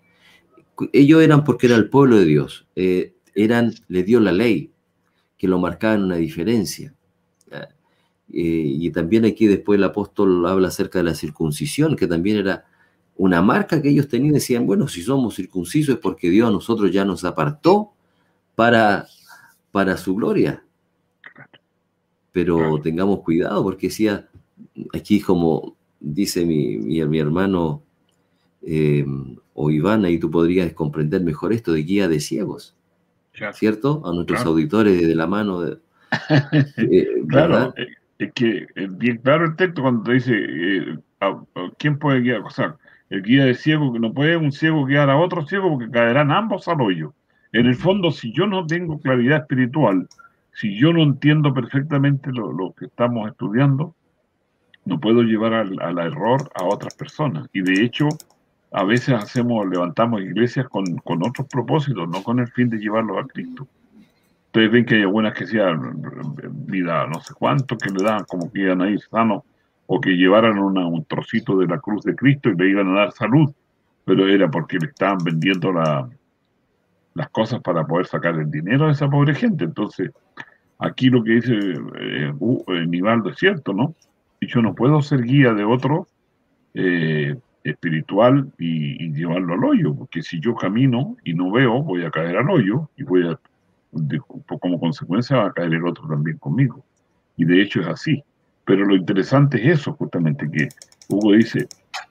Ellos 0.92 1.22
eran 1.22 1.44
porque 1.44 1.66
era 1.66 1.76
el 1.76 1.88
pueblo 1.88 2.16
de 2.16 2.24
Dios, 2.24 2.66
eh, 2.76 3.14
eran, 3.34 3.72
le 3.88 4.02
dio 4.02 4.20
la 4.20 4.32
ley, 4.32 4.72
que 5.38 5.48
lo 5.48 5.58
marcaba 5.58 5.94
en 5.94 6.04
una 6.04 6.16
diferencia. 6.16 6.94
Eh, 8.28 8.32
y 8.32 8.90
también 8.90 9.24
aquí 9.24 9.46
después 9.46 9.78
el 9.78 9.84
apóstol 9.84 10.44
habla 10.46 10.68
acerca 10.68 10.98
de 10.98 11.04
la 11.04 11.14
circuncisión, 11.14 11.96
que 11.96 12.06
también 12.06 12.38
era 12.38 12.64
una 13.16 13.40
marca 13.40 13.80
que 13.80 13.88
ellos 13.88 14.08
tenían, 14.08 14.34
decían, 14.34 14.66
bueno, 14.66 14.88
si 14.88 15.02
somos 15.02 15.36
circuncisos 15.36 15.94
es 15.94 16.00
porque 16.00 16.28
Dios 16.28 16.48
a 16.48 16.52
nosotros 16.52 16.90
ya 16.92 17.04
nos 17.04 17.24
apartó 17.24 17.92
para, 18.54 19.06
para 19.70 19.96
su 19.96 20.14
gloria. 20.16 20.62
Pero 22.32 22.80
tengamos 22.82 23.20
cuidado, 23.20 23.62
porque 23.62 23.86
decía, 23.86 24.28
aquí 24.92 25.20
como 25.20 25.75
dice 26.00 26.44
mi, 26.44 26.78
mi, 26.78 27.18
hermano 27.18 27.82
em, 28.62 29.36
o 29.54 29.70
Iván, 29.70 30.04
ahí 30.04 30.18
tú 30.18 30.30
podrías 30.30 30.72
comprender 30.72 31.22
mejor 31.22 31.52
esto 31.52 31.72
de 31.72 31.82
guía 31.82 32.08
de 32.08 32.20
ciegos, 32.20 32.76
¿cierto? 33.52 34.02
A 34.04 34.12
nuestros 34.12 34.44
auditores 34.44 35.06
de 35.06 35.14
la 35.14 35.26
mano 35.26 35.60
de... 35.60 35.78
Eh, 36.78 37.06
claro, 37.28 37.74
eh, 37.76 37.88
es 38.18 38.32
que 38.32 38.66
eh, 38.74 38.88
bien 38.90 39.18
claro 39.18 39.46
el 39.46 39.56
texto 39.56 39.82
cuando 39.82 40.12
dice, 40.12 40.34
¿quién 41.78 41.98
puede 41.98 42.20
guiar? 42.20 42.40
O 42.40 42.50
sea, 42.50 42.76
el 43.10 43.22
guía 43.22 43.44
de 43.44 43.54
ciego, 43.54 43.92
que 43.92 43.98
no 43.98 44.12
puede 44.12 44.36
un 44.36 44.52
ciego 44.52 44.84
guiar 44.84 45.10
a 45.10 45.16
otro 45.16 45.46
ciego 45.46 45.70
porque 45.70 45.90
caerán 45.90 46.30
ambos 46.30 46.68
al 46.68 46.80
hoyo. 46.80 47.14
En 47.52 47.66
el 47.66 47.74
fondo, 47.74 48.10
si 48.10 48.32
yo 48.32 48.46
no 48.46 48.66
tengo 48.66 49.00
claridad 49.00 49.38
espiritual, 49.38 50.08
si 50.52 50.78
yo 50.78 50.92
no 50.92 51.02
entiendo 51.02 51.54
perfectamente 51.54 52.30
lo, 52.32 52.74
que 52.76 52.86
estamos 52.86 53.30
estudiando, 53.30 53.94
no 54.86 55.00
puedo 55.00 55.22
llevar 55.22 55.52
al, 55.52 55.98
error 55.98 56.48
a 56.54 56.64
otras 56.64 56.94
personas. 56.94 57.48
Y 57.52 57.60
de 57.60 57.82
hecho, 57.82 58.08
a 58.70 58.84
veces 58.84 59.14
hacemos, 59.14 59.68
levantamos 59.68 60.22
iglesias 60.22 60.68
con, 60.68 60.96
con 60.98 61.26
otros 61.26 61.48
propósitos, 61.48 62.08
no 62.08 62.22
con 62.22 62.38
el 62.38 62.48
fin 62.48 62.70
de 62.70 62.78
llevarlos 62.78 63.18
a 63.18 63.26
Cristo. 63.26 63.66
Ustedes 64.46 64.70
ven 64.70 64.86
que 64.86 64.94
hay 64.94 65.02
algunas 65.02 65.34
que 65.34 65.46
sean 65.46 66.02
vida 66.66 67.06
no 67.08 67.20
sé 67.20 67.34
cuánto, 67.34 67.76
que 67.76 67.90
le 67.90 68.02
dan 68.02 68.24
como 68.24 68.50
que 68.50 68.60
iban 68.60 68.80
a 68.80 68.88
ir 68.88 69.00
sanos 69.00 69.42
o 69.86 70.00
que 70.00 70.10
llevaran 70.10 70.58
un 70.58 71.04
trocito 71.04 71.58
de 71.58 71.66
la 71.66 71.78
cruz 71.78 72.04
de 72.04 72.14
Cristo 72.14 72.48
y 72.48 72.56
le 72.56 72.70
iban 72.70 72.88
a 72.88 73.00
dar 73.00 73.12
salud, 73.12 73.52
pero 74.04 74.26
era 74.28 74.50
porque 74.50 74.78
le 74.78 74.86
estaban 74.86 75.18
vendiendo 75.22 75.72
las 75.72 77.28
cosas 77.30 77.60
para 77.60 77.86
poder 77.86 78.06
sacar 78.06 78.36
el 78.36 78.50
dinero 78.50 78.86
a 78.86 78.92
esa 78.92 79.10
pobre 79.10 79.34
gente. 79.34 79.64
Entonces, 79.64 80.10
aquí 80.78 81.10
lo 81.10 81.22
que 81.22 81.32
dice 81.32 81.54
eh, 81.54 82.32
uh, 82.38 82.64
eh, 82.68 82.86
Nivaldo 82.86 83.30
es 83.30 83.36
cierto, 83.36 83.72
¿no? 83.72 83.94
Y 84.40 84.46
yo 84.48 84.62
no 84.62 84.74
puedo 84.74 85.02
ser 85.02 85.22
guía 85.22 85.52
de 85.54 85.64
otro 85.64 86.06
eh, 86.74 87.36
espiritual 87.64 88.52
y, 88.58 89.12
llevarlo 89.12 89.54
al 89.54 89.64
hoyo, 89.64 89.94
porque 89.94 90.22
si 90.22 90.40
yo 90.40 90.54
camino 90.54 91.16
y 91.24 91.34
no 91.34 91.50
veo, 91.50 91.82
voy 91.82 92.04
a 92.04 92.10
caer 92.10 92.36
al 92.36 92.50
hoyo 92.50 92.90
y 92.96 93.02
voy 93.02 93.26
a, 93.26 93.38
como 94.60 94.78
consecuencia 94.78 95.38
va 95.38 95.46
a 95.46 95.52
caer 95.52 95.74
el 95.74 95.86
otro 95.86 96.06
también 96.06 96.38
conmigo. 96.38 96.84
Y 97.36 97.44
de 97.44 97.62
hecho 97.62 97.80
es 97.80 97.86
así. 97.88 98.22
Pero 98.64 98.84
lo 98.84 98.96
interesante 98.96 99.58
es 99.58 99.80
eso, 99.80 99.92
justamente, 99.94 100.50
que 100.50 100.68
Hugo 101.08 101.32
dice, 101.32 101.68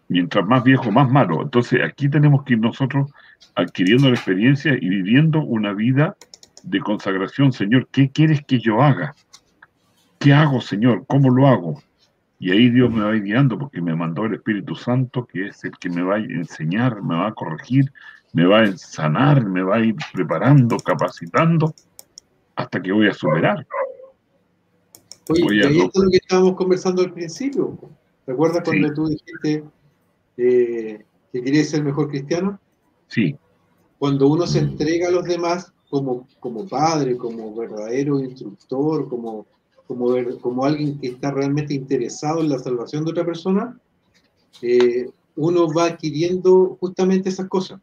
mientras 0.08 0.46
más 0.48 0.64
viejo, 0.64 0.92
más 0.92 1.10
malo. 1.10 1.42
Entonces 1.42 1.82
aquí 1.84 2.10
tenemos 2.10 2.44
que 2.44 2.54
ir 2.54 2.60
nosotros 2.60 3.12
adquiriendo 3.56 4.08
la 4.08 4.16
experiencia 4.16 4.74
y 4.74 4.88
viviendo 4.88 5.42
una 5.42 5.74
vida 5.74 6.16
de 6.64 6.80
consagración. 6.80 7.52
Señor, 7.52 7.88
¿qué 7.92 8.10
quieres 8.10 8.42
que 8.46 8.60
yo 8.60 8.82
haga? 8.82 9.16
¿Qué 10.20 10.34
hago, 10.34 10.62
Señor? 10.62 11.06
¿Cómo 11.08 11.30
lo 11.30 11.48
hago? 11.48 11.82
Y 12.46 12.52
ahí 12.52 12.70
Dios 12.70 12.92
me 12.92 13.02
va 13.02 13.12
guiando 13.14 13.58
porque 13.58 13.82
me 13.82 13.96
mandó 13.96 14.26
el 14.26 14.36
Espíritu 14.36 14.76
Santo, 14.76 15.26
que 15.26 15.48
es 15.48 15.64
el 15.64 15.72
que 15.80 15.90
me 15.90 16.04
va 16.04 16.18
a 16.18 16.20
enseñar, 16.20 17.02
me 17.02 17.16
va 17.16 17.30
a 17.30 17.34
corregir, 17.34 17.92
me 18.34 18.46
va 18.46 18.62
a 18.62 18.78
sanar, 18.78 19.44
me 19.44 19.64
va 19.64 19.78
a 19.78 19.80
ir 19.80 19.96
preparando, 20.14 20.78
capacitando, 20.78 21.74
hasta 22.56 22.80
que 22.80 22.92
voy 22.92 23.08
a 23.08 23.16
superar. 23.16 23.66
Oye, 25.28 25.56
y 25.56 25.80
esto 25.82 25.90
es 25.96 26.04
lo 26.04 26.12
que 26.12 26.18
estábamos 26.18 26.56
conversando 26.56 27.02
al 27.02 27.14
principio. 27.14 27.80
¿Recuerdas 28.28 28.62
cuando 28.64 28.94
tú 28.94 29.08
dijiste 29.08 29.64
eh, 30.38 31.04
que 31.34 31.42
querías 31.42 31.70
ser 31.70 31.84
mejor 31.84 32.10
cristiano? 32.10 32.60
Sí. 33.08 33.36
Cuando 33.98 34.28
uno 34.28 34.46
se 34.46 34.60
entrega 34.60 35.08
a 35.08 35.12
los 35.12 35.24
demás 35.24 35.74
como, 35.90 36.28
como 36.40 36.68
padre, 36.68 37.18
como 37.18 37.56
verdadero 37.56 38.20
instructor, 38.20 39.10
como, 39.10 39.48
como, 39.88 40.16
como 40.42 40.66
alguien 40.66 41.00
que 41.00 41.08
está 41.08 41.32
realmente 41.32 41.74
interesado 41.74 42.42
en 42.42 42.50
la 42.50 42.60
salvación 42.60 43.06
de 43.06 43.12
otra 43.12 43.26
persona, 43.26 43.80
eh, 44.62 45.10
uno 45.36 45.72
va 45.74 45.86
adquiriendo 45.86 46.78
justamente 46.80 47.30
esas 47.30 47.48
cosas. 47.48 47.80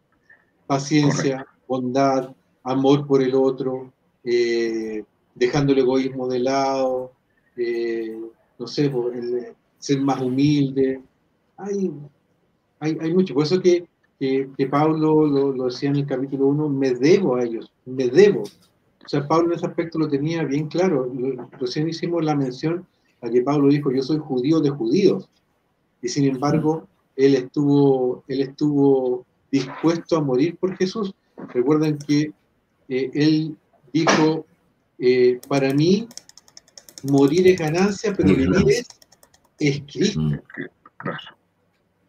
Paciencia, 0.66 1.46
bondad, 1.68 2.34
amor 2.64 3.06
por 3.06 3.22
el 3.22 3.34
otro, 3.34 3.92
eh, 4.24 5.04
dejando 5.34 5.72
el 5.72 5.80
egoísmo 5.80 6.28
de 6.28 6.38
lado, 6.38 7.12
eh, 7.56 8.18
no 8.58 8.66
sé, 8.66 8.88
por 8.88 9.14
el, 9.14 9.54
ser 9.78 10.00
más 10.00 10.20
humilde. 10.20 11.02
Hay, 11.56 11.92
hay, 12.78 12.98
hay, 13.00 13.14
mucho. 13.14 13.34
Por 13.34 13.44
eso 13.44 13.60
que, 13.60 13.86
que, 14.18 14.66
Pablo 14.70 15.26
lo, 15.26 15.64
decía 15.64 15.90
en 15.90 15.96
el 15.96 16.06
capítulo 16.06 16.46
1, 16.46 16.68
me 16.68 16.92
debo 16.92 17.36
a 17.36 17.44
ellos, 17.44 17.70
me 17.84 18.08
debo. 18.08 18.44
O 19.04 19.08
sea, 19.08 19.26
Pablo 19.26 19.48
en 19.48 19.58
ese 19.58 19.66
aspecto 19.66 19.98
lo 19.98 20.08
tenía 20.08 20.44
bien 20.44 20.68
claro. 20.68 21.10
Recién 21.58 21.88
hicimos 21.88 22.24
la 22.24 22.34
mención 22.34 22.86
a 23.20 23.30
que 23.30 23.42
Pablo 23.42 23.68
dijo, 23.68 23.90
yo 23.90 24.02
soy 24.02 24.18
judío 24.18 24.60
de 24.60 24.70
judíos. 24.70 25.28
Y 26.00 26.08
sin 26.08 26.26
embargo, 26.26 26.86
él 27.16 27.34
estuvo, 27.34 28.24
él 28.28 28.40
estuvo 28.40 29.24
dispuesto 29.50 30.16
a 30.16 30.20
morir 30.20 30.56
por 30.56 30.76
Jesús. 30.76 31.14
Recuerden 31.52 31.98
que 31.98 32.32
eh, 32.88 33.10
él 33.14 33.56
dijo, 33.92 34.46
eh, 34.98 35.40
para 35.48 35.72
mí 35.72 36.08
morir 37.04 37.46
es 37.48 37.58
ganancia, 37.58 38.12
pero 38.16 38.30
vivir 38.30 38.50
es, 38.68 38.88
es 39.58 39.82
Cristo. 39.82 40.20
Mm, 40.20 40.38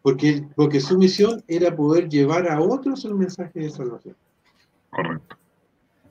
porque, 0.02 0.46
porque 0.54 0.80
su 0.80 0.98
misión 0.98 1.42
era 1.48 1.74
poder 1.74 2.08
llevar 2.08 2.48
a 2.48 2.60
otros 2.60 3.04
el 3.04 3.14
mensaje 3.14 3.60
de 3.60 3.70
salvación. 3.70 4.16
Correcto. 4.90 5.36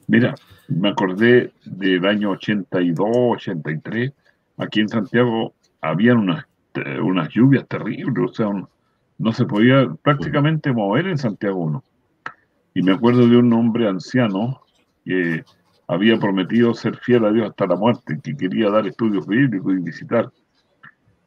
Mira, 0.08 0.36
me 0.68 0.90
acordé 0.90 1.54
del 1.66 2.06
año 2.06 2.32
82, 2.32 3.08
83, 3.10 4.12
aquí 4.58 4.82
en 4.82 4.90
Santiago 4.90 5.54
habían 5.82 6.18
unas, 6.18 6.46
unas 7.02 7.30
lluvias 7.30 7.68
terribles, 7.68 8.32
o 8.32 8.34
sea, 8.34 8.48
no 9.18 9.32
se 9.32 9.46
podía 9.46 9.88
prácticamente 10.02 10.72
mover 10.72 11.08
en 11.08 11.18
Santiago 11.18 11.60
uno. 11.60 11.84
Y 12.74 12.82
me 12.82 12.94
acuerdo 12.94 13.28
de 13.28 13.38
un 13.38 13.54
hombre 13.54 13.88
anciano 13.88 14.62
que 15.06 15.44
había 15.88 16.18
prometido 16.18 16.74
ser 16.74 16.98
fiel 16.98 17.26
a 17.26 17.32
Dios 17.32 17.50
hasta 17.50 17.68
la 17.68 17.76
muerte, 17.76 18.20
que 18.24 18.36
quería 18.36 18.70
dar 18.70 18.88
estudios 18.88 19.28
bíblicos 19.28 19.74
y 19.74 19.78
visitar. 19.78 20.32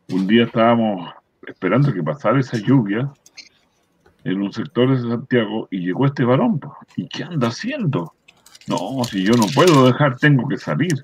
Un 0.08 0.26
día 0.26 0.44
estábamos 0.44 1.12
esperando 1.46 1.92
que 1.92 2.02
pasara 2.02 2.40
esa 2.40 2.58
lluvia 2.58 3.10
en 4.24 4.42
un 4.42 4.52
sector 4.52 4.90
de 4.90 5.08
Santiago 5.08 5.68
y 5.70 5.86
llegó 5.86 6.06
este 6.06 6.24
varón. 6.24 6.60
¿Y 6.96 7.06
qué 7.08 7.24
anda 7.24 7.48
haciendo? 7.48 8.15
No, 8.68 9.04
si 9.04 9.22
yo 9.22 9.34
no 9.34 9.46
puedo 9.54 9.86
dejar, 9.86 10.16
tengo 10.16 10.48
que 10.48 10.56
salir. 10.56 10.94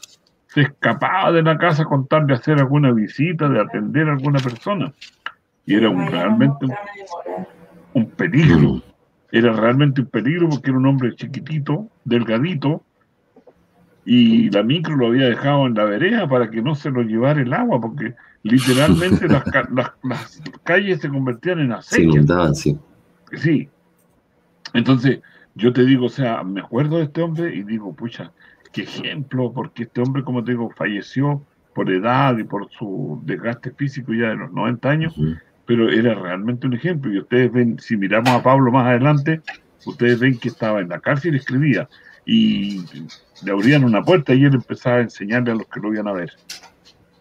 Se 0.49 0.63
escapaba 0.63 1.33
de 1.33 1.43
la 1.43 1.57
casa 1.57 1.85
con 1.85 2.07
tal 2.07 2.27
de 2.27 2.35
hacer 2.35 2.59
alguna 2.59 2.93
visita, 2.93 3.49
de 3.49 3.61
atender 3.61 4.09
a 4.09 4.13
alguna 4.13 4.39
persona. 4.41 4.93
Y 5.65 5.75
era 5.75 5.89
un, 5.89 6.07
realmente 6.07 6.67
un, 7.95 8.11
peligro. 8.11 8.83
Era 9.31 9.53
realmente 9.53 10.01
un 10.01 10.09
peligro 10.09 10.49
porque 10.49 10.71
era 10.71 10.79
un 10.79 10.87
hombre 10.87 11.15
chiquitito, 11.15 11.89
delgadito, 12.05 12.83
y 14.05 14.51
la 14.51 14.65
micro 14.65 14.97
lo 14.97 15.07
había 15.07 15.27
dejado 15.27 15.67
en 15.67 15.75
la 15.75 15.85
vereda 15.85 16.29
para 16.29 16.51
que 16.51 16.61
no 16.61 16.75
se 16.75 16.91
lo 16.91 17.03
llevara 17.03 17.41
el 17.41 17.53
agua, 17.53 17.81
porque 17.81 18.15
literalmente 18.43 19.29
las, 19.29 19.45
las, 20.03 20.43
calles 20.65 21.01
se 21.01 21.09
convertían 21.09 21.61
en 21.61 21.73
aceite. 21.73 22.25
sí. 22.55 22.79
Sí. 23.35 23.69
Entonces, 24.75 25.21
yo 25.55 25.73
te 25.73 25.85
digo, 25.85 26.07
o 26.07 26.11
sea, 26.11 26.43
me 26.43 26.61
acuerdo 26.61 26.99
de 26.99 27.05
este 27.05 27.23
hombre 27.23 27.55
y 27.55 27.63
digo, 27.63 27.95
pucha, 27.95 28.33
qué 28.73 28.83
ejemplo, 28.83 29.53
porque 29.53 29.85
este 29.85 30.01
hombre, 30.01 30.25
como 30.25 30.43
te 30.43 30.53
digo, 30.53 30.71
falleció 30.71 31.45
por 31.75 31.91
edad 31.91 32.37
y 32.39 32.45
por 32.45 32.71
su 32.71 33.21
desgaste 33.25 33.71
físico 33.71 34.13
ya 34.13 34.29
de 34.29 34.37
los 34.37 34.53
90 34.53 34.91
años, 34.91 35.15
pero 35.67 35.91
era 35.91 36.15
realmente 36.15 36.67
un 36.67 36.75
ejemplo. 36.75 37.13
Y 37.13 37.19
ustedes 37.19 37.53
ven, 37.53 37.79
si 37.79 37.97
miramos 37.97 38.31
a 38.31 38.43
Pablo 38.43 38.71
más 38.71 38.87
adelante, 38.87 39.41
ustedes 39.87 40.21
ven 40.21 40.39
que 40.39 40.49
estaba 40.49 40.81
en 40.81 40.89
la 40.89 41.01
cárcel 41.01 41.35
y 41.35 41.39
escribía. 41.39 41.89
Y 42.25 42.85
le 43.45 43.53
abrían 43.53 43.85
una 43.85 44.03
puerta 44.03 44.35
y 44.35 44.45
él 44.45 44.55
empezaba 44.55 44.97
a 44.97 45.03
enseñarle 45.03 45.53
a 45.53 45.55
los 45.57 45.67
que 45.67 45.81
lo 45.81 45.93
iban 45.93 46.09
a 46.09 46.13
ver. 46.13 46.33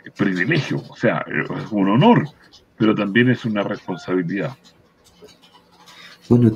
Es 0.05 0.11
privilegio, 0.13 0.81
o 0.89 0.95
sea, 0.95 1.25
es 1.27 1.71
un 1.71 1.89
honor, 1.89 2.27
pero 2.77 2.93
también 2.95 3.29
es 3.29 3.45
una 3.45 3.63
responsabilidad. 3.63 4.55
Bueno, 6.29 6.51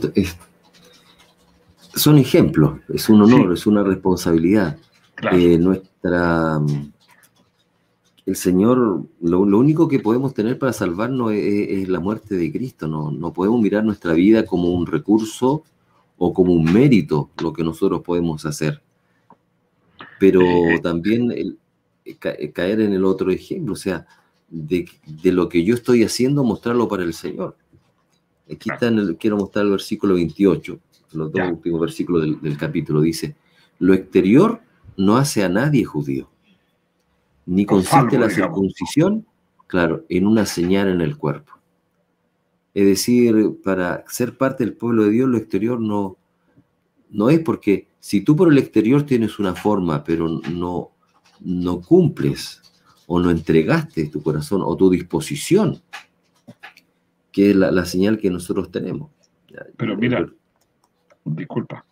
son 1.96 2.18
ejemplos, 2.18 2.80
es 2.94 3.10
un 3.10 3.22
honor, 3.22 3.54
es 3.54 3.66
una 3.66 3.84
responsabilidad. 3.84 4.78
Eh, 5.32 5.58
nuestra 5.58 6.62
el 8.26 8.36
Señor, 8.36 9.04
lo, 9.22 9.40
único 9.42 9.88
que 9.88 10.00
podemos 10.00 10.34
tener 10.34 10.58
para 10.58 10.74
salvarnos 10.74 11.32
es, 11.34 11.88
la 11.88 12.00
muerte 12.00 12.36
de 12.36 12.52
Cristo. 12.52 12.88
No, 12.88 13.12
no, 13.12 13.32
podemos 13.32 13.62
mirar 13.62 13.84
nuestra 13.84 14.14
vida 14.14 14.46
como 14.46 14.70
un 14.74 14.88
recurso 14.88 15.64
o 16.18 16.34
como 16.34 16.54
un 16.54 16.74
mérito, 16.74 17.30
lo 17.42 17.54
que 17.54 17.64
nosotros 17.64 18.02
podemos 18.02 18.46
hacer. 18.46 18.82
Pero 20.20 20.42
eh, 20.42 20.80
también 20.82 21.58
caer 22.54 22.82
en 22.82 22.94
el 22.94 23.06
otro 23.06 23.32
ejemplo, 23.32 23.74
o 23.74 23.78
sea, 23.78 24.08
de, 24.50 24.88
lo 25.26 25.48
que 25.48 25.64
yo 25.64 25.76
estoy 25.76 26.04
haciendo, 26.04 26.44
mostrarlo 26.44 26.88
para 26.88 27.04
el 27.04 27.14
Señor. 27.14 27.56
Aquí 28.52 28.72
está 28.72 28.92
quiero 29.20 29.38
mostrar 29.38 29.66
el 29.66 29.72
versículo 29.72 30.16
28, 30.16 30.80
los 31.16 31.32
dos 31.32 31.50
últimos 31.50 31.82
versículos 31.82 32.22
del, 32.24 32.42
del 32.42 32.58
capítulo. 32.58 33.02
Dice, 33.02 33.36
lo 33.80 33.94
exterior 33.94 34.62
no 34.98 35.18
hace 35.18 35.44
a 35.44 35.50
nadie 35.50 35.84
judío 35.84 36.30
ni 37.46 37.66
consiste 37.66 38.18
la 38.18 38.30
circuncisión, 38.30 39.26
claro, 39.68 40.06
en 40.10 40.26
una 40.26 40.46
señal 40.46 40.90
en 40.90 41.02
el 41.02 41.18
cuerpo. 41.18 41.54
Es 42.74 42.86
decir, 42.86 43.60
para 43.64 44.04
ser 44.08 44.38
parte 44.38 44.66
del 44.66 44.74
pueblo 44.74 45.04
de 45.04 45.12
Dios, 45.12 45.30
lo 45.30 45.38
exterior 45.38 45.80
no, 45.80 46.18
no 47.10 47.30
es 47.30 47.40
porque 47.40 47.88
si 48.00 48.22
tú 48.22 48.36
por 48.36 48.52
el 48.52 48.58
exterior 48.58 49.04
tienes 49.04 49.40
una 49.40 49.56
forma, 49.56 50.04
pero 50.04 50.42
no, 50.52 50.92
no 51.40 51.82
cumples 51.82 52.62
o 53.08 53.20
no 53.20 53.30
entregaste 53.30 54.08
tu 54.08 54.22
corazón 54.22 54.62
o 54.64 54.76
tu 54.76 54.90
disposición, 54.90 55.82
que 57.32 57.52
es 57.52 57.56
la, 57.56 57.86
señal 57.86 58.18
que 58.18 58.30
nosotros 58.30 58.72
tenemos. 58.72 59.12
Pero 59.78 59.96
mira, 59.96 60.28
disculpa, 61.26 61.86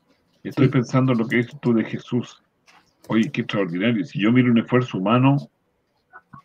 estoy 0.44 0.70
pensando 0.70 1.12
en 1.12 1.20
lo 1.20 1.28
que 1.28 1.40
es 1.40 1.48
tú 1.62 1.74
de 1.74 1.84
Jesús. 1.84 2.42
Oye, 3.08 3.32
qué 3.32 3.42
extraordinario. 3.42 4.06
Si 4.06 4.20
yo 4.20 4.32
miro 4.32 4.52
un 4.52 4.60
esfuerzo 4.60 4.98
humano, 4.98 5.38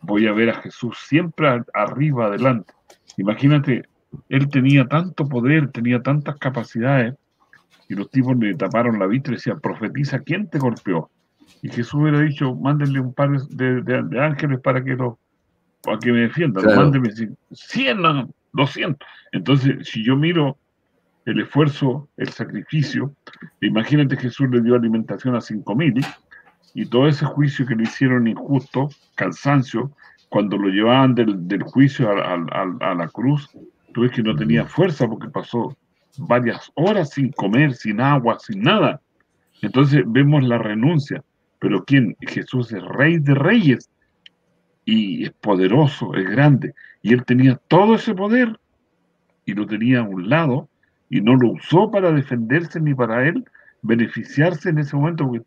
voy 0.02 0.26
a 0.26 0.32
ver 0.32 0.50
a 0.50 0.60
Jesús 0.60 0.98
siempre 1.06 1.62
arriba, 1.74 2.26
adelante. 2.26 2.72
Imagínate, 3.16 3.84
él 4.28 4.48
tenía 4.48 4.86
tanto 4.86 5.28
poder, 5.28 5.70
tenía 5.70 6.02
tantas 6.02 6.36
capacidades, 6.38 7.14
y 7.88 7.94
los 7.94 8.10
tipos 8.10 8.36
le 8.36 8.54
taparon 8.54 8.98
la 8.98 9.06
vista 9.06 9.30
y 9.30 9.34
decían, 9.34 9.60
profetiza, 9.60 10.18
¿quién 10.20 10.48
te 10.48 10.58
golpeó? 10.58 11.10
Y 11.62 11.70
Jesús 11.70 11.94
hubiera 11.94 12.20
dicho, 12.20 12.54
mándenle 12.54 13.00
un 13.00 13.14
par 13.14 13.30
de, 13.30 14.18
ángeles 14.20 14.60
para 14.60 14.84
que, 14.84 14.94
lo, 14.94 15.18
para 15.82 15.98
que 15.98 16.12
me 16.12 16.20
defiendan, 16.20 16.64
mándenme 16.76 17.08
100, 17.50 18.32
200. 18.52 19.08
Entonces, 19.32 19.88
si 19.88 20.04
yo 20.04 20.16
miro 20.16 20.58
el 21.24 21.40
esfuerzo, 21.40 22.08
el 22.16 22.28
sacrificio, 22.30 23.14
imagínate 23.60 24.16
Jesús 24.16 24.48
le 24.50 24.62
dio 24.62 24.74
alimentación 24.74 25.34
a 25.34 25.38
5.000 25.38 26.06
y 26.74 26.86
todo 26.86 27.08
ese 27.08 27.24
juicio 27.24 27.66
que 27.66 27.74
le 27.74 27.82
hicieron 27.82 28.26
injusto, 28.26 28.88
cansancio, 29.14 29.92
cuando 30.28 30.58
lo 30.58 30.68
llevaban 30.68 31.14
del, 31.14 31.62
juicio 31.62 32.10
a, 32.10 32.94
la 32.94 33.08
cruz, 33.08 33.48
tú 33.92 34.02
ves 34.02 34.12
que 34.12 34.22
no 34.22 34.36
tenía 34.36 34.64
fuerza 34.64 35.08
porque 35.08 35.28
pasó 35.28 35.76
varias 36.18 36.70
horas 36.74 37.10
sin 37.10 37.32
comer, 37.32 37.74
sin 37.74 38.00
agua, 38.00 38.38
sin 38.38 38.62
nada. 38.62 39.00
Entonces 39.62 40.02
vemos 40.06 40.44
la 40.44 40.58
renuncia. 40.58 41.24
Pero 41.58 41.84
¿quién? 41.84 42.16
Jesús 42.20 42.72
es 42.72 42.82
rey 42.84 43.18
de 43.18 43.34
reyes 43.34 43.90
y 44.84 45.24
es 45.24 45.32
poderoso, 45.32 46.14
es 46.14 46.28
grande. 46.28 46.74
Y 47.02 47.14
él 47.14 47.24
tenía 47.24 47.56
todo 47.68 47.96
ese 47.96 48.14
poder 48.14 48.60
y 49.44 49.54
lo 49.54 49.66
tenía 49.66 50.00
a 50.00 50.02
un 50.02 50.28
lado 50.28 50.67
y 51.10 51.20
no 51.20 51.36
lo 51.36 51.52
usó 51.52 51.90
para 51.90 52.12
defenderse 52.12 52.80
ni 52.80 52.94
para 52.94 53.26
él 53.26 53.44
beneficiarse 53.82 54.70
en 54.70 54.78
ese 54.78 54.96
momento 54.96 55.26
porque 55.26 55.44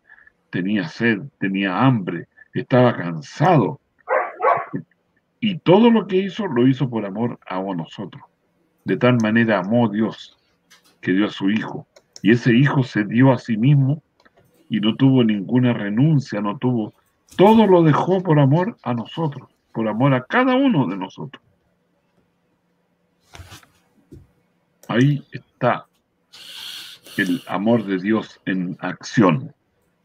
tenía 0.50 0.88
sed, 0.88 1.20
tenía 1.38 1.78
hambre, 1.80 2.28
estaba 2.54 2.96
cansado. 2.96 3.80
Y 5.40 5.58
todo 5.58 5.90
lo 5.90 6.06
que 6.06 6.16
hizo 6.16 6.46
lo 6.46 6.66
hizo 6.66 6.88
por 6.88 7.04
amor 7.04 7.38
a 7.46 7.60
nosotros. 7.60 8.22
De 8.84 8.96
tal 8.96 9.18
manera 9.22 9.60
amó 9.60 9.88
Dios 9.88 10.36
que 11.00 11.12
dio 11.12 11.26
a 11.26 11.30
su 11.30 11.50
Hijo. 11.50 11.86
Y 12.22 12.32
ese 12.32 12.54
Hijo 12.54 12.82
se 12.82 13.04
dio 13.04 13.32
a 13.32 13.38
sí 13.38 13.56
mismo 13.56 14.02
y 14.68 14.80
no 14.80 14.94
tuvo 14.94 15.24
ninguna 15.24 15.72
renuncia, 15.72 16.40
no 16.40 16.56
tuvo... 16.58 16.94
Todo 17.36 17.66
lo 17.66 17.82
dejó 17.82 18.22
por 18.22 18.38
amor 18.38 18.76
a 18.82 18.94
nosotros, 18.94 19.48
por 19.72 19.88
amor 19.88 20.14
a 20.14 20.24
cada 20.24 20.54
uno 20.54 20.86
de 20.86 20.96
nosotros. 20.96 21.42
Ahí 24.88 25.24
está 25.32 25.51
el 27.16 27.42
amor 27.46 27.84
de 27.84 27.98
Dios 27.98 28.40
en 28.46 28.76
acción. 28.80 29.54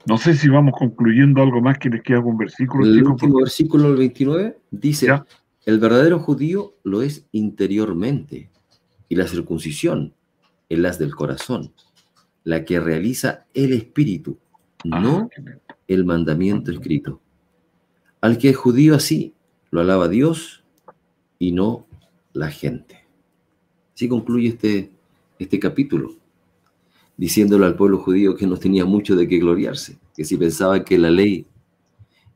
No 0.05 0.17
sé 0.17 0.35
si 0.35 0.47
vamos 0.47 0.73
concluyendo 0.77 1.41
algo 1.41 1.61
más 1.61 1.77
que 1.79 1.89
les 1.89 2.01
queda 2.01 2.19
un 2.19 2.37
versículo. 2.37 2.85
El 2.85 3.03
último 3.03 3.39
versículo, 3.39 3.89
el 3.89 3.97
29, 3.97 4.57
dice, 4.71 5.09
el 5.65 5.79
verdadero 5.79 6.19
judío 6.19 6.75
lo 6.83 7.01
es 7.01 7.25
interiormente 7.31 8.49
y 9.09 9.15
la 9.15 9.27
circuncisión, 9.27 10.13
el 10.69 10.81
las 10.81 10.97
del 10.97 11.15
corazón, 11.15 11.73
la 12.43 12.63
que 12.63 12.79
realiza 12.79 13.45
el 13.53 13.73
espíritu, 13.73 14.39
ah, 14.91 14.99
no 14.99 15.29
el 15.87 16.05
mandamiento 16.05 16.71
escrito. 16.71 17.21
Al 18.21 18.37
que 18.37 18.49
es 18.49 18.57
judío 18.57 18.95
así, 18.95 19.33
lo 19.71 19.81
alaba 19.81 20.07
Dios 20.07 20.63
y 21.39 21.51
no 21.51 21.85
la 22.33 22.49
gente. 22.49 23.05
Así 23.93 24.07
concluye 24.07 24.49
este, 24.49 24.91
este 25.39 25.59
capítulo 25.59 26.15
diciéndole 27.17 27.65
al 27.65 27.75
pueblo 27.75 27.97
judío 27.97 28.35
que 28.35 28.45
no 28.45 28.57
tenía 28.57 28.85
mucho 28.85 29.15
de 29.15 29.27
qué 29.27 29.39
gloriarse, 29.39 29.97
que 30.15 30.23
si 30.23 30.37
pensaba 30.37 30.85
que 30.85 30.97
la 30.97 31.09
ley 31.09 31.47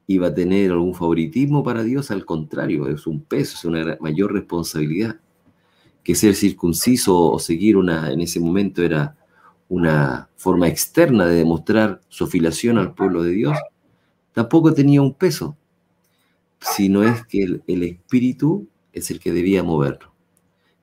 iba 0.07 0.27
a 0.27 0.33
tener 0.33 0.71
algún 0.71 0.95
favoritismo 0.95 1.63
para 1.63 1.83
Dios, 1.83 2.11
al 2.11 2.25
contrario, 2.25 2.87
es 2.87 3.05
un 3.05 3.21
peso, 3.21 3.55
es 3.55 3.65
una 3.65 3.97
mayor 4.01 4.33
responsabilidad, 4.33 5.19
que 6.03 6.15
ser 6.15 6.33
circunciso 6.35 7.31
o 7.31 7.37
seguir 7.37 7.77
una, 7.77 8.11
en 8.11 8.21
ese 8.21 8.39
momento 8.39 8.81
era 8.81 9.15
una 9.69 10.29
forma 10.35 10.67
externa 10.67 11.27
de 11.27 11.35
demostrar 11.35 12.01
su 12.09 12.23
afiliación 12.23 12.79
al 12.79 12.95
pueblo 12.95 13.21
de 13.23 13.31
Dios, 13.31 13.57
tampoco 14.33 14.73
tenía 14.73 15.01
un 15.01 15.13
peso, 15.13 15.55
sino 16.59 17.03
es 17.03 17.23
que 17.25 17.43
el, 17.43 17.63
el 17.67 17.83
Espíritu 17.83 18.67
es 18.91 19.11
el 19.11 19.19
que 19.19 19.31
debía 19.31 19.63
moverlo. 19.63 20.10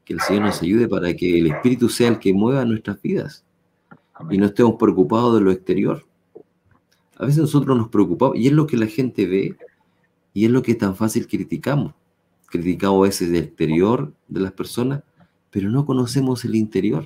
Que 0.08 0.14
el 0.14 0.20
Señor 0.20 0.44
nos 0.44 0.62
ayude 0.62 0.88
para 0.88 1.12
que 1.12 1.38
el 1.38 1.48
Espíritu 1.48 1.90
sea 1.90 2.08
el 2.08 2.18
que 2.18 2.32
mueva 2.32 2.64
nuestras 2.64 2.98
vidas 3.02 3.44
y 4.30 4.38
no 4.38 4.46
estemos 4.46 4.76
preocupados 4.78 5.34
de 5.34 5.42
lo 5.42 5.52
exterior. 5.52 6.02
A 7.18 7.26
veces 7.26 7.42
nosotros 7.42 7.76
nos 7.76 7.90
preocupamos 7.90 8.38
y 8.38 8.46
es 8.46 8.54
lo 8.54 8.66
que 8.66 8.78
la 8.78 8.86
gente 8.86 9.26
ve 9.26 9.58
y 10.32 10.46
es 10.46 10.50
lo 10.50 10.62
que 10.62 10.72
es 10.72 10.78
tan 10.78 10.96
fácil 10.96 11.26
criticamos. 11.26 11.92
Criticamos 12.46 13.00
a 13.00 13.02
veces 13.02 13.28
el 13.28 13.36
exterior 13.36 14.10
de 14.28 14.40
las 14.40 14.52
personas, 14.52 15.02
pero 15.50 15.68
no 15.68 15.84
conocemos 15.84 16.42
el 16.46 16.54
interior. 16.54 17.04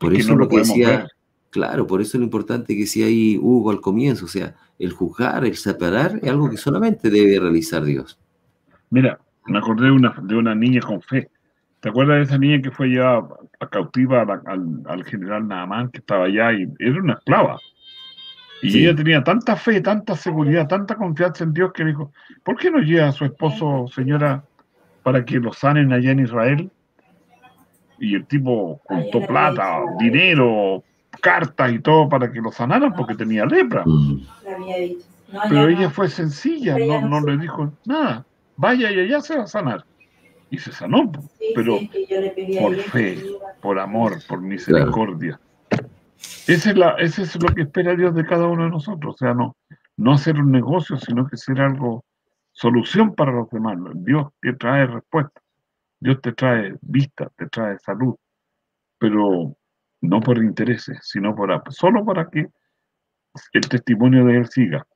Por 0.00 0.14
eso 0.14 0.34
lo, 0.34 0.48
que 0.48 0.58
decía, 0.58 1.06
claro, 1.50 1.86
por 1.86 2.00
eso 2.00 2.18
lo 2.18 2.24
importante 2.24 2.74
que 2.74 2.80
decía 2.80 3.06
ahí 3.06 3.38
Hugo 3.40 3.70
al 3.70 3.80
comienzo, 3.80 4.24
o 4.24 4.28
sea, 4.28 4.56
el 4.80 4.90
juzgar, 4.90 5.44
el 5.44 5.54
separar, 5.54 6.18
es 6.20 6.28
algo 6.28 6.50
que 6.50 6.56
solamente 6.56 7.08
debe 7.08 7.38
realizar 7.38 7.84
Dios. 7.84 8.18
Mira, 8.90 9.20
me 9.46 9.58
acordé 9.58 9.84
de 9.84 9.92
una, 9.92 10.12
de 10.20 10.34
una 10.34 10.56
niña 10.56 10.80
con 10.80 11.00
fe. 11.00 11.30
¿Te 11.84 11.90
acuerdas 11.90 12.16
de 12.16 12.22
esa 12.22 12.38
niña 12.38 12.62
que 12.62 12.70
fue 12.70 12.94
ya 12.94 13.18
a 13.18 13.66
cautiva 13.68 14.22
al, 14.22 14.82
al, 14.86 15.04
general 15.04 15.46
Naamán, 15.46 15.90
que 15.90 15.98
estaba 15.98 16.24
allá 16.24 16.50
y 16.54 16.66
era 16.78 16.98
una 16.98 17.12
esclava? 17.12 17.60
Y 18.62 18.78
ella 18.78 18.96
tenía 18.96 19.22
tanta 19.22 19.54
fe, 19.54 19.82
tanta 19.82 20.16
seguridad, 20.16 20.66
tanta 20.66 20.94
confianza 20.94 21.44
en 21.44 21.52
Dios 21.52 21.74
que 21.74 21.84
dijo, 21.84 22.10
¿por 22.42 22.56
qué 22.56 22.70
no 22.70 22.78
lleva 22.78 23.08
a 23.08 23.12
su 23.12 23.26
esposo, 23.26 23.86
señora, 23.94 24.42
para 25.02 25.26
que 25.26 25.38
lo 25.38 25.52
sanen 25.52 25.92
allá 25.92 26.12
en 26.12 26.20
Israel? 26.20 26.70
Y 27.98 28.14
el 28.14 28.24
tipo 28.24 28.80
juntó 28.84 29.20
plata, 29.26 29.82
dinero, 29.98 30.82
cartas 31.20 31.70
y 31.70 31.80
todo 31.80 32.08
para 32.08 32.32
que 32.32 32.40
lo 32.40 32.50
sanaran 32.50 32.94
porque 32.94 33.14
tenía 33.14 33.44
lepra. 33.44 33.82
Mm. 33.84 34.22
Pero 35.50 35.68
ella 35.68 35.90
fue 35.90 36.08
sencilla, 36.08 36.78
no, 36.78 37.06
no 37.06 37.20
le 37.20 37.36
dijo 37.36 37.70
nada. 37.84 38.24
Vaya 38.56 38.90
y 38.90 39.00
allá 39.00 39.20
se 39.20 39.36
va 39.36 39.44
a 39.44 39.48
sanar. 39.48 39.84
Y 40.50 40.58
se 40.58 40.72
sanó, 40.72 41.10
pero 41.54 41.78
por 42.60 42.76
fe, 42.76 43.18
por 43.60 43.78
amor, 43.78 44.18
por 44.28 44.40
misericordia. 44.40 45.40
Ese 46.46 46.70
es, 46.70 46.76
la, 46.76 46.90
ese 46.98 47.22
es 47.22 47.42
lo 47.42 47.54
que 47.54 47.62
espera 47.62 47.96
Dios 47.96 48.14
de 48.14 48.24
cada 48.24 48.46
uno 48.46 48.64
de 48.64 48.70
nosotros. 48.70 49.14
O 49.14 49.18
sea, 49.18 49.34
no, 49.34 49.56
no 49.96 50.12
hacer 50.12 50.36
un 50.36 50.52
negocio, 50.52 50.96
sino 50.96 51.26
que 51.26 51.36
ser 51.36 51.60
algo, 51.60 52.04
solución 52.52 53.14
para 53.14 53.32
los 53.32 53.50
demás. 53.50 53.78
Dios 53.94 54.28
te 54.40 54.52
trae 54.52 54.86
respuesta. 54.86 55.40
Dios 55.98 56.20
te 56.20 56.32
trae 56.32 56.76
vista, 56.82 57.30
te 57.36 57.46
trae 57.46 57.78
salud. 57.78 58.14
Pero 58.98 59.56
no 60.02 60.20
por 60.20 60.38
intereses, 60.38 60.98
sino 61.02 61.34
por, 61.34 61.62
solo 61.72 62.04
para 62.04 62.28
que 62.28 62.46
el 63.52 63.68
testimonio 63.68 64.24
de 64.24 64.36
Él 64.36 64.48
siga. 64.48 64.86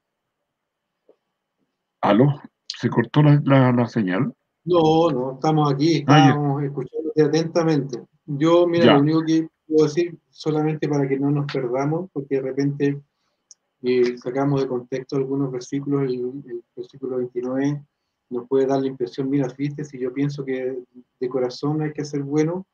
¿Aló? 2.00 2.40
¿Se 2.66 2.88
cortó 2.88 3.22
la, 3.22 3.86
señal? 3.86 4.32
No, 4.68 5.10
no, 5.10 5.32
estamos 5.32 5.72
aquí, 5.72 6.00
estamos 6.00 6.62
escuchándote 6.62 7.22
atentamente. 7.22 8.02
Yo, 8.26 8.66
mira, 8.66 8.94
lo 8.94 9.00
único 9.00 9.22
que 9.24 9.48
puedo 9.66 9.84
decir, 9.86 10.18
solamente 10.28 10.86
para 10.86 11.08
que 11.08 11.18
no 11.18 11.30
nos 11.30 11.50
perdamos, 11.50 12.10
porque 12.12 12.34
de 12.36 12.42
repente 12.42 13.00
eh, 13.82 14.18
sacamos 14.18 14.60
de 14.60 14.68
contexto 14.68 15.16
algunos 15.16 15.50
versículos, 15.50 16.02
el, 16.02 16.62
versículo 16.76 17.16
29 17.16 17.82
nos 18.28 18.46
puede 18.46 18.66
dar 18.66 18.80
la 18.80 18.88
impresión, 18.88 19.30
mira, 19.30 19.48
fíjate, 19.48 19.86
si 19.86 19.98
yo 19.98 20.12
pienso 20.12 20.44
que 20.44 20.76
de 21.18 21.28
corazón 21.30 21.80
hay 21.80 21.94
que 21.94 22.04
ser 22.04 22.22
bueno, 22.22 22.66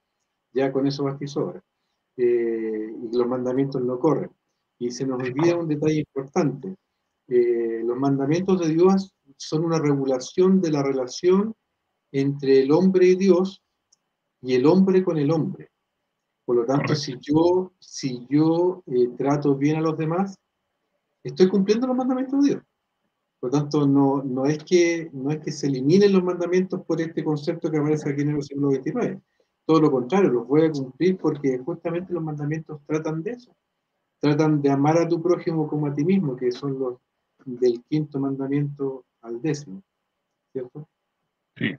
ya 0.52 0.72
con 0.72 0.88
eso 0.88 1.04
basta 1.04 1.24
y 1.24 1.28
sobra. 1.28 1.62
Eh, 2.16 2.92
y 3.02 3.16
los 3.16 3.28
mandamientos 3.28 3.80
no 3.80 4.00
corren. 4.00 4.30
Y 4.80 4.90
se 4.90 5.06
nos 5.06 5.22
olvida 5.22 5.56
un 5.56 5.68
detalle 5.68 6.00
importante. 6.00 6.74
Eh, 7.28 7.82
los 7.84 7.96
mandamientos 7.96 8.58
de 8.58 8.74
Dios 8.74 9.14
son 9.36 9.64
una 9.64 9.78
regulación 9.78 10.60
de 10.60 10.72
la 10.72 10.82
relación 10.82 11.54
entre 12.14 12.62
el 12.62 12.70
hombre 12.70 13.06
y 13.06 13.16
Dios 13.16 13.60
y 14.40 14.54
el 14.54 14.66
hombre 14.66 15.02
con 15.02 15.18
el 15.18 15.32
hombre. 15.32 15.72
Por 16.44 16.56
lo 16.56 16.64
tanto, 16.64 16.94
si 16.94 17.16
yo, 17.20 17.72
si 17.80 18.24
yo 18.30 18.84
eh, 18.86 19.08
trato 19.18 19.56
bien 19.56 19.76
a 19.76 19.80
los 19.80 19.98
demás, 19.98 20.38
estoy 21.24 21.48
cumpliendo 21.48 21.88
los 21.88 21.96
mandamientos 21.96 22.40
de 22.42 22.50
Dios. 22.50 22.62
Por 23.40 23.52
lo 23.52 23.58
tanto, 23.58 23.84
no, 23.84 24.22
no, 24.22 24.46
es 24.46 24.62
que, 24.62 25.10
no 25.12 25.32
es 25.32 25.40
que 25.40 25.50
se 25.50 25.66
eliminen 25.66 26.12
los 26.12 26.22
mandamientos 26.22 26.82
por 26.82 27.00
este 27.00 27.24
concepto 27.24 27.68
que 27.68 27.78
aparece 27.78 28.10
aquí 28.10 28.22
en 28.22 28.30
el 28.30 28.42
siglo 28.42 28.70
XXIX. 28.70 29.18
Todo 29.66 29.80
lo 29.80 29.90
contrario, 29.90 30.30
los 30.30 30.46
voy 30.46 30.66
a 30.66 30.70
cumplir 30.70 31.16
porque 31.18 31.58
justamente 31.58 32.12
los 32.12 32.22
mandamientos 32.22 32.80
tratan 32.86 33.24
de 33.24 33.32
eso. 33.32 33.56
Tratan 34.20 34.62
de 34.62 34.70
amar 34.70 34.98
a 34.98 35.08
tu 35.08 35.20
prójimo 35.20 35.66
como 35.66 35.88
a 35.88 35.94
ti 35.94 36.04
mismo, 36.04 36.36
que 36.36 36.52
son 36.52 36.78
los 36.78 36.98
del 37.44 37.82
quinto 37.88 38.20
mandamiento 38.20 39.04
al 39.22 39.42
décimo. 39.42 39.82
¿Cierto? 40.52 40.88
Sí. 41.56 41.74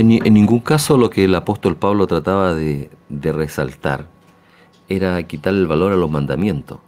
En, 0.00 0.08
ningún 0.08 0.60
caso 0.60 0.96
lo 0.96 1.10
que 1.10 1.24
el 1.24 1.34
apóstol 1.34 1.76
Pablo 1.76 2.06
trataba 2.06 2.54
de, 2.54 2.88
resaltar 3.10 4.06
era 4.88 5.22
quitar 5.24 5.52
el 5.52 5.66
valor 5.66 5.92
a 5.92 5.96
los 5.96 6.10
mandamientos, 6.10 6.78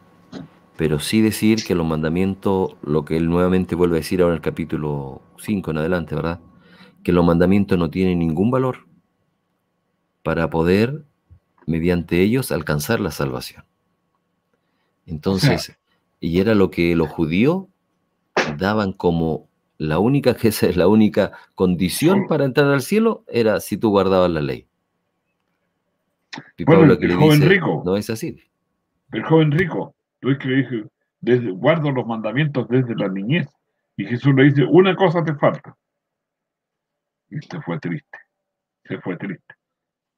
pero 0.79 0.99
sí 0.99 1.21
decir 1.21 1.63
que 1.63 1.75
los 1.75 1.87
mandamientos, 1.87 2.75
lo 2.83 3.05
que 3.05 3.19
él 3.19 3.29
nuevamente 3.29 3.75
vuelve 3.75 3.97
a 3.97 4.01
decir 4.01 4.23
ahora 4.23 4.33
en 4.33 4.37
el 4.39 4.43
capítulo 4.43 5.21
5 5.37 5.73
en 5.73 5.77
adelante, 5.77 6.15
¿verdad? 6.15 6.41
Que 7.03 7.13
los 7.13 7.23
mandamientos 7.23 7.79
no 7.79 7.91
tienen 7.91 8.19
ningún 8.19 8.51
valor 8.51 8.87
para 10.23 10.49
poder, 10.49 11.05
mediante 11.67 12.23
ellos, 12.23 12.51
alcanzar 12.51 12.99
la 12.99 13.11
salvación. 13.11 13.67
Entonces, 15.05 15.77
y 16.19 16.41
era 16.41 16.55
lo 16.55 16.71
que 16.71 16.97
los 16.97 17.11
judíos 17.11 17.65
daban 18.57 18.95
como 18.95 19.51
la 19.83 19.99
única 19.99 20.35
que 20.35 20.49
es 20.49 20.77
la 20.77 20.89
única 20.89 21.33
condición 21.55 22.27
para 22.29 22.45
entrar 22.45 22.69
al 22.69 22.83
cielo 22.83 23.25
era 23.27 23.61
si 23.61 23.77
tú 23.77 23.91
guardabas 23.91 24.31
la 24.31 24.41
ley. 24.41 24.67
Y 26.57 26.65
Pablo 26.65 26.99
que 26.99 27.07
el 27.07 27.17
joven 27.17 27.43
rico, 27.43 27.83
no 27.85 27.97
es 27.97 28.09
así. 28.09 28.43
El 29.13 29.23
joven 29.25 29.51
rico, 29.53 29.95
tú 30.21 30.31
es 30.31 30.39
que 30.39 30.49
le 30.49 30.57
dije, 30.57 30.85
desde, 31.21 31.51
guardo 31.51 31.91
los 31.91 32.07
mandamientos 32.07 32.69
desde 32.69 32.95
la 32.95 33.09
niñez. 33.09 33.49
Y 33.97 34.07
Jesús 34.07 34.35
le 34.35 34.45
dice, 34.45 34.65
una 34.65 34.97
cosa 34.97 35.23
te 35.23 35.35
falta. 35.35 35.77
Y 37.29 37.39
se 37.41 37.61
fue 37.61 37.79
triste, 37.79 38.19
se 38.85 38.99
fue 38.99 39.17
triste. 39.17 39.55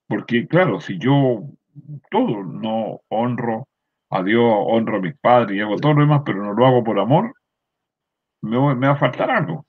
Porque 0.06 0.46
claro, 0.46 0.80
si 0.80 0.98
yo 0.98 1.42
todo 2.10 2.44
no 2.44 3.00
honro 3.08 3.66
a 4.10 4.22
Dios, 4.22 4.44
honro 4.44 4.98
a 4.98 5.00
mis 5.00 5.16
padres 5.16 5.56
y 5.56 5.60
hago 5.60 5.76
todo 5.76 5.94
lo 5.94 6.02
demás, 6.02 6.22
pero 6.24 6.44
no 6.44 6.52
lo 6.52 6.66
hago 6.66 6.84
por 6.84 6.98
amor, 6.98 7.34
me, 8.44 8.86
va 8.86 8.92
a 8.92 8.96
faltar 8.96 9.30
algo. 9.30 9.66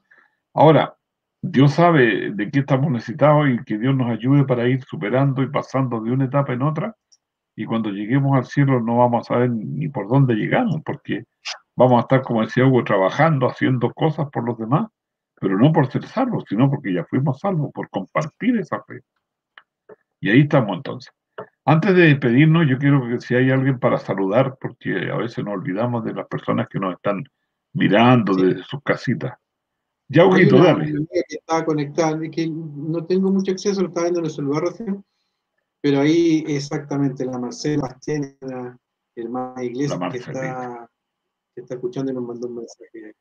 Ahora, 0.53 0.95
Dios 1.41 1.73
sabe 1.73 2.31
de 2.31 2.51
qué 2.51 2.59
estamos 2.59 2.91
necesitados 2.91 3.47
y 3.49 3.63
que 3.63 3.77
Dios 3.77 3.95
nos 3.95 4.09
ayude 4.09 4.45
para 4.45 4.67
ir 4.67 4.83
superando 4.83 5.43
y 5.43 5.49
pasando 5.49 6.01
de 6.01 6.11
una 6.11 6.25
etapa 6.25 6.53
en 6.53 6.61
otra. 6.61 6.95
Y 7.55 7.65
cuando 7.65 7.89
lleguemos 7.89 8.35
al 8.35 8.45
cielo 8.45 8.81
no 8.81 8.97
vamos 8.97 9.29
a 9.29 9.33
saber 9.33 9.51
ni 9.51 9.87
por 9.87 10.07
dónde 10.07 10.35
llegamos, 10.35 10.81
porque 10.83 11.25
vamos 11.75 11.97
a 11.97 12.01
estar, 12.01 12.21
como 12.21 12.41
decía 12.41 12.65
Hugo, 12.65 12.83
trabajando, 12.83 13.47
haciendo 13.47 13.93
cosas 13.93 14.29
por 14.29 14.45
los 14.45 14.57
demás, 14.57 14.87
pero 15.39 15.57
no 15.57 15.71
por 15.71 15.87
ser 15.91 16.05
salvos, 16.05 16.43
sino 16.49 16.69
porque 16.69 16.93
ya 16.93 17.05
fuimos 17.05 17.39
salvos, 17.39 17.71
por 17.73 17.89
compartir 17.89 18.57
esa 18.57 18.83
fe. 18.83 19.01
Y 20.19 20.29
ahí 20.29 20.41
estamos 20.41 20.77
entonces. 20.77 21.13
Antes 21.65 21.95
de 21.95 22.03
despedirnos, 22.03 22.67
yo 22.67 22.77
quiero 22.77 23.07
que 23.07 23.19
si 23.19 23.35
hay 23.35 23.51
alguien 23.51 23.79
para 23.79 23.97
saludar, 23.97 24.57
porque 24.59 25.09
a 25.11 25.17
veces 25.17 25.43
nos 25.43 25.55
olvidamos 25.55 26.03
de 26.03 26.13
las 26.13 26.27
personas 26.27 26.67
que 26.67 26.79
nos 26.79 26.93
están 26.93 27.23
mirando 27.75 28.33
desde 28.33 28.63
sus 28.63 28.81
casitas. 28.81 29.37
Ya, 30.07 30.25
Huguito, 30.25 30.57
dale. 30.57 30.93
Que 31.11 31.35
estaba 31.37 31.65
conectada, 31.65 32.19
que 32.29 32.47
no 32.47 33.05
tengo 33.05 33.31
mucho 33.31 33.51
acceso, 33.51 33.81
lo 33.81 33.87
estaba 33.87 34.05
viendo 34.05 34.19
en 34.19 34.25
el 34.25 34.31
celular 34.31 34.63
recién, 34.63 35.03
pero 35.81 35.99
ahí 35.99 36.43
exactamente 36.47 37.25
la 37.25 37.37
Marcela 37.37 37.97
tiene 38.03 38.37
la 38.41 38.77
hermana 39.15 39.63
Iglesia 39.63 39.97
que 40.11 40.17
está, 40.17 40.89
que 41.53 41.61
está 41.61 41.75
escuchando 41.75 42.11
y 42.11 42.15
nos 42.15 42.23
mandó 42.23 42.47
un 42.47 42.55
mensaje. 42.55 43.15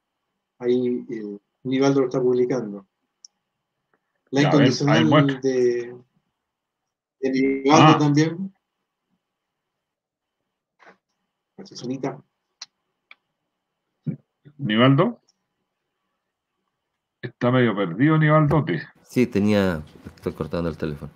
Ahí 0.58 1.04
el 1.08 1.40
Nivaldo 1.64 2.00
lo 2.00 2.06
está 2.06 2.20
publicando. 2.20 2.86
La 4.30 4.42
incondicional 4.42 5.40
de, 5.40 5.96
de 7.20 7.30
Nivaldo 7.30 7.92
ah. 7.94 7.98
también. 7.98 8.54
Sonita. 11.64 12.22
Nivaldo. 14.58 15.20
Está 17.22 17.50
medio 17.50 17.74
perdido, 17.74 18.18
Nivaldo. 18.18 18.64
Sí, 19.02 19.26
tenía. 19.26 19.82
Estoy 20.16 20.32
cortando 20.32 20.68
el 20.68 20.76
teléfono. 20.76 21.10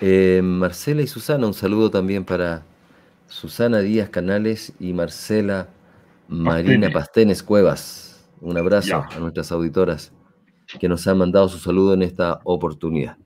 Eh, 0.00 0.40
Marcela 0.42 1.02
y 1.02 1.06
Susana, 1.06 1.46
un 1.46 1.54
saludo 1.54 1.90
también 1.90 2.24
para 2.24 2.64
Susana 3.28 3.80
Díaz 3.80 4.10
Canales 4.10 4.72
y 4.80 4.92
Marcela 4.92 5.68
Marina 6.28 6.90
Pastenes 6.90 7.42
Cuevas. 7.42 8.28
Un 8.40 8.56
abrazo 8.56 9.04
a 9.08 9.18
nuestras 9.20 9.52
auditoras 9.52 10.12
que 10.80 10.88
nos 10.88 11.06
han 11.06 11.18
mandado 11.18 11.48
su 11.48 11.58
saludo 11.58 11.94
en 11.94 12.02
esta 12.02 12.40
oportunidad. 12.44 13.18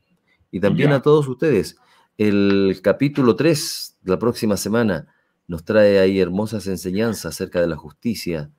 Y 0.50 0.60
también 0.60 0.92
a 0.92 1.02
todos 1.02 1.28
ustedes. 1.28 1.76
El 2.18 2.80
capítulo 2.82 3.36
3, 3.36 3.98
la 4.04 4.18
próxima 4.18 4.56
semana, 4.56 5.06
nos 5.46 5.64
trae 5.64 5.98
ahí 5.98 6.18
hermosas 6.18 6.66
enseñanzas 6.66 7.34
acerca 7.34 7.60
de 7.60 7.68
la 7.68 7.76
justicia, 7.76 8.50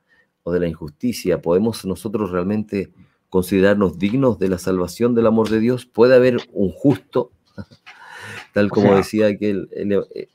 de 0.51 0.59
la 0.59 0.67
injusticia, 0.67 1.41
¿podemos 1.41 1.85
nosotros 1.85 2.31
realmente 2.31 2.91
considerarnos 3.29 3.97
dignos 3.97 4.39
de 4.39 4.49
la 4.49 4.57
salvación 4.57 5.15
del 5.15 5.27
amor 5.27 5.49
de 5.49 5.59
Dios? 5.59 5.85
¿Puede 5.85 6.15
haber 6.15 6.37
un 6.53 6.71
justo? 6.71 7.31
Tal 8.53 8.69
como 8.69 8.95
decía 8.95 9.37
que 9.37 9.65
eh, 9.71 10.27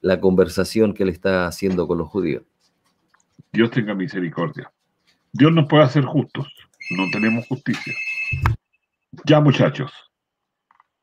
la 0.00 0.20
conversación 0.20 0.94
que 0.94 1.02
él 1.02 1.08
está 1.08 1.46
haciendo 1.46 1.86
con 1.86 1.98
los 1.98 2.08
judíos. 2.08 2.44
Dios 3.52 3.70
tenga 3.70 3.94
misericordia. 3.94 4.70
Dios 5.32 5.52
nos 5.52 5.66
puede 5.68 5.84
hacer 5.84 6.04
justos, 6.04 6.46
no 6.90 7.04
tenemos 7.12 7.46
justicia. 7.46 7.92
Ya 9.24 9.40
muchachos, 9.40 9.92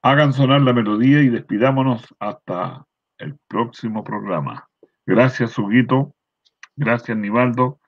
hagan 0.02 0.34
sonar 0.34 0.62
la 0.62 0.74
melodía 0.74 1.22
y 1.22 1.30
despidámonos 1.30 2.04
hasta 2.20 2.86
el 3.18 3.38
próximo 3.48 4.04
programa. 4.04 4.68
Gracias, 5.06 5.58
Huguito. 5.58 6.16
Gracias, 6.76 7.18
Nivaldo. 7.18 7.80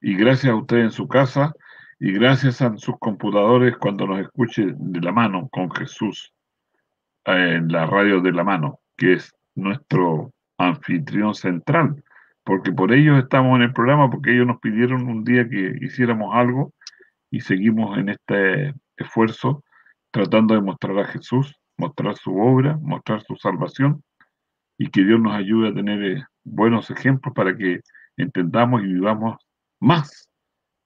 Y 0.00 0.14
gracias 0.14 0.52
a 0.52 0.56
usted 0.56 0.78
en 0.78 0.90
su 0.90 1.08
casa. 1.08 1.52
Y 2.00 2.12
gracias 2.12 2.62
a 2.62 2.76
sus 2.76 2.96
computadores 2.98 3.76
cuando 3.76 4.06
nos 4.06 4.20
escuche 4.20 4.72
de 4.76 5.00
la 5.00 5.10
mano 5.10 5.48
con 5.48 5.70
Jesús 5.72 6.32
eh, 7.24 7.56
en 7.56 7.72
la 7.72 7.86
radio 7.86 8.20
de 8.20 8.32
la 8.32 8.44
mano, 8.44 8.78
que 8.96 9.14
es 9.14 9.34
nuestro 9.56 10.32
anfitrión 10.58 11.34
central. 11.34 12.02
Porque 12.44 12.70
por 12.72 12.92
ellos 12.92 13.18
estamos 13.18 13.56
en 13.56 13.62
el 13.62 13.72
programa, 13.72 14.08
porque 14.10 14.32
ellos 14.32 14.46
nos 14.46 14.60
pidieron 14.60 15.08
un 15.08 15.24
día 15.24 15.48
que 15.48 15.76
hiciéramos 15.80 16.34
algo 16.34 16.72
y 17.30 17.40
seguimos 17.40 17.98
en 17.98 18.10
este 18.10 18.74
esfuerzo 18.96 19.64
tratando 20.10 20.54
de 20.54 20.62
mostrar 20.62 20.98
a 20.98 21.06
Jesús, 21.06 21.54
mostrar 21.76 22.16
su 22.16 22.36
obra, 22.38 22.78
mostrar 22.80 23.22
su 23.22 23.36
salvación 23.36 24.02
y 24.78 24.88
que 24.90 25.04
Dios 25.04 25.20
nos 25.20 25.34
ayude 25.34 25.68
a 25.68 25.74
tener 25.74 26.02
eh, 26.02 26.24
buenos 26.44 26.90
ejemplos 26.90 27.34
para 27.34 27.56
que 27.56 27.80
entendamos 28.16 28.82
y 28.82 28.86
vivamos 28.86 29.36
más 29.80 30.28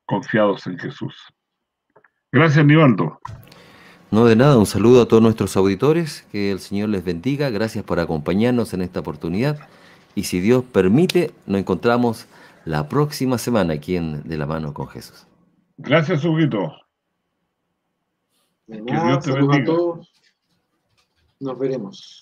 confiados 0.06 0.66
en 0.66 0.78
Jesús. 0.78 1.14
Gracias, 2.30 2.64
Nivaldo. 2.64 3.18
No 4.10 4.26
de 4.26 4.36
nada, 4.36 4.58
un 4.58 4.66
saludo 4.66 5.02
a 5.02 5.08
todos 5.08 5.22
nuestros 5.22 5.56
auditores, 5.56 6.26
que 6.30 6.52
el 6.52 6.60
Señor 6.60 6.90
les 6.90 7.02
bendiga, 7.02 7.48
gracias 7.50 7.84
por 7.84 7.98
acompañarnos 7.98 8.74
en 8.74 8.82
esta 8.82 9.00
oportunidad 9.00 9.68
y 10.14 10.24
si 10.24 10.40
Dios 10.40 10.64
permite, 10.64 11.32
nos 11.46 11.60
encontramos 11.60 12.26
la 12.64 12.88
próxima 12.88 13.38
semana 13.38 13.74
aquí 13.74 13.96
en 13.96 14.22
De 14.28 14.36
la 14.36 14.46
mano 14.46 14.74
con 14.74 14.88
Jesús. 14.88 15.26
Gracias, 15.78 16.24
Huguito. 16.24 16.72
que 18.66 18.80
Dios 18.80 19.24
te 19.24 19.32
bendiga. 19.32 19.62
a 19.62 19.64
todos. 19.64 20.12
Nos 21.40 21.58
veremos. 21.58 22.21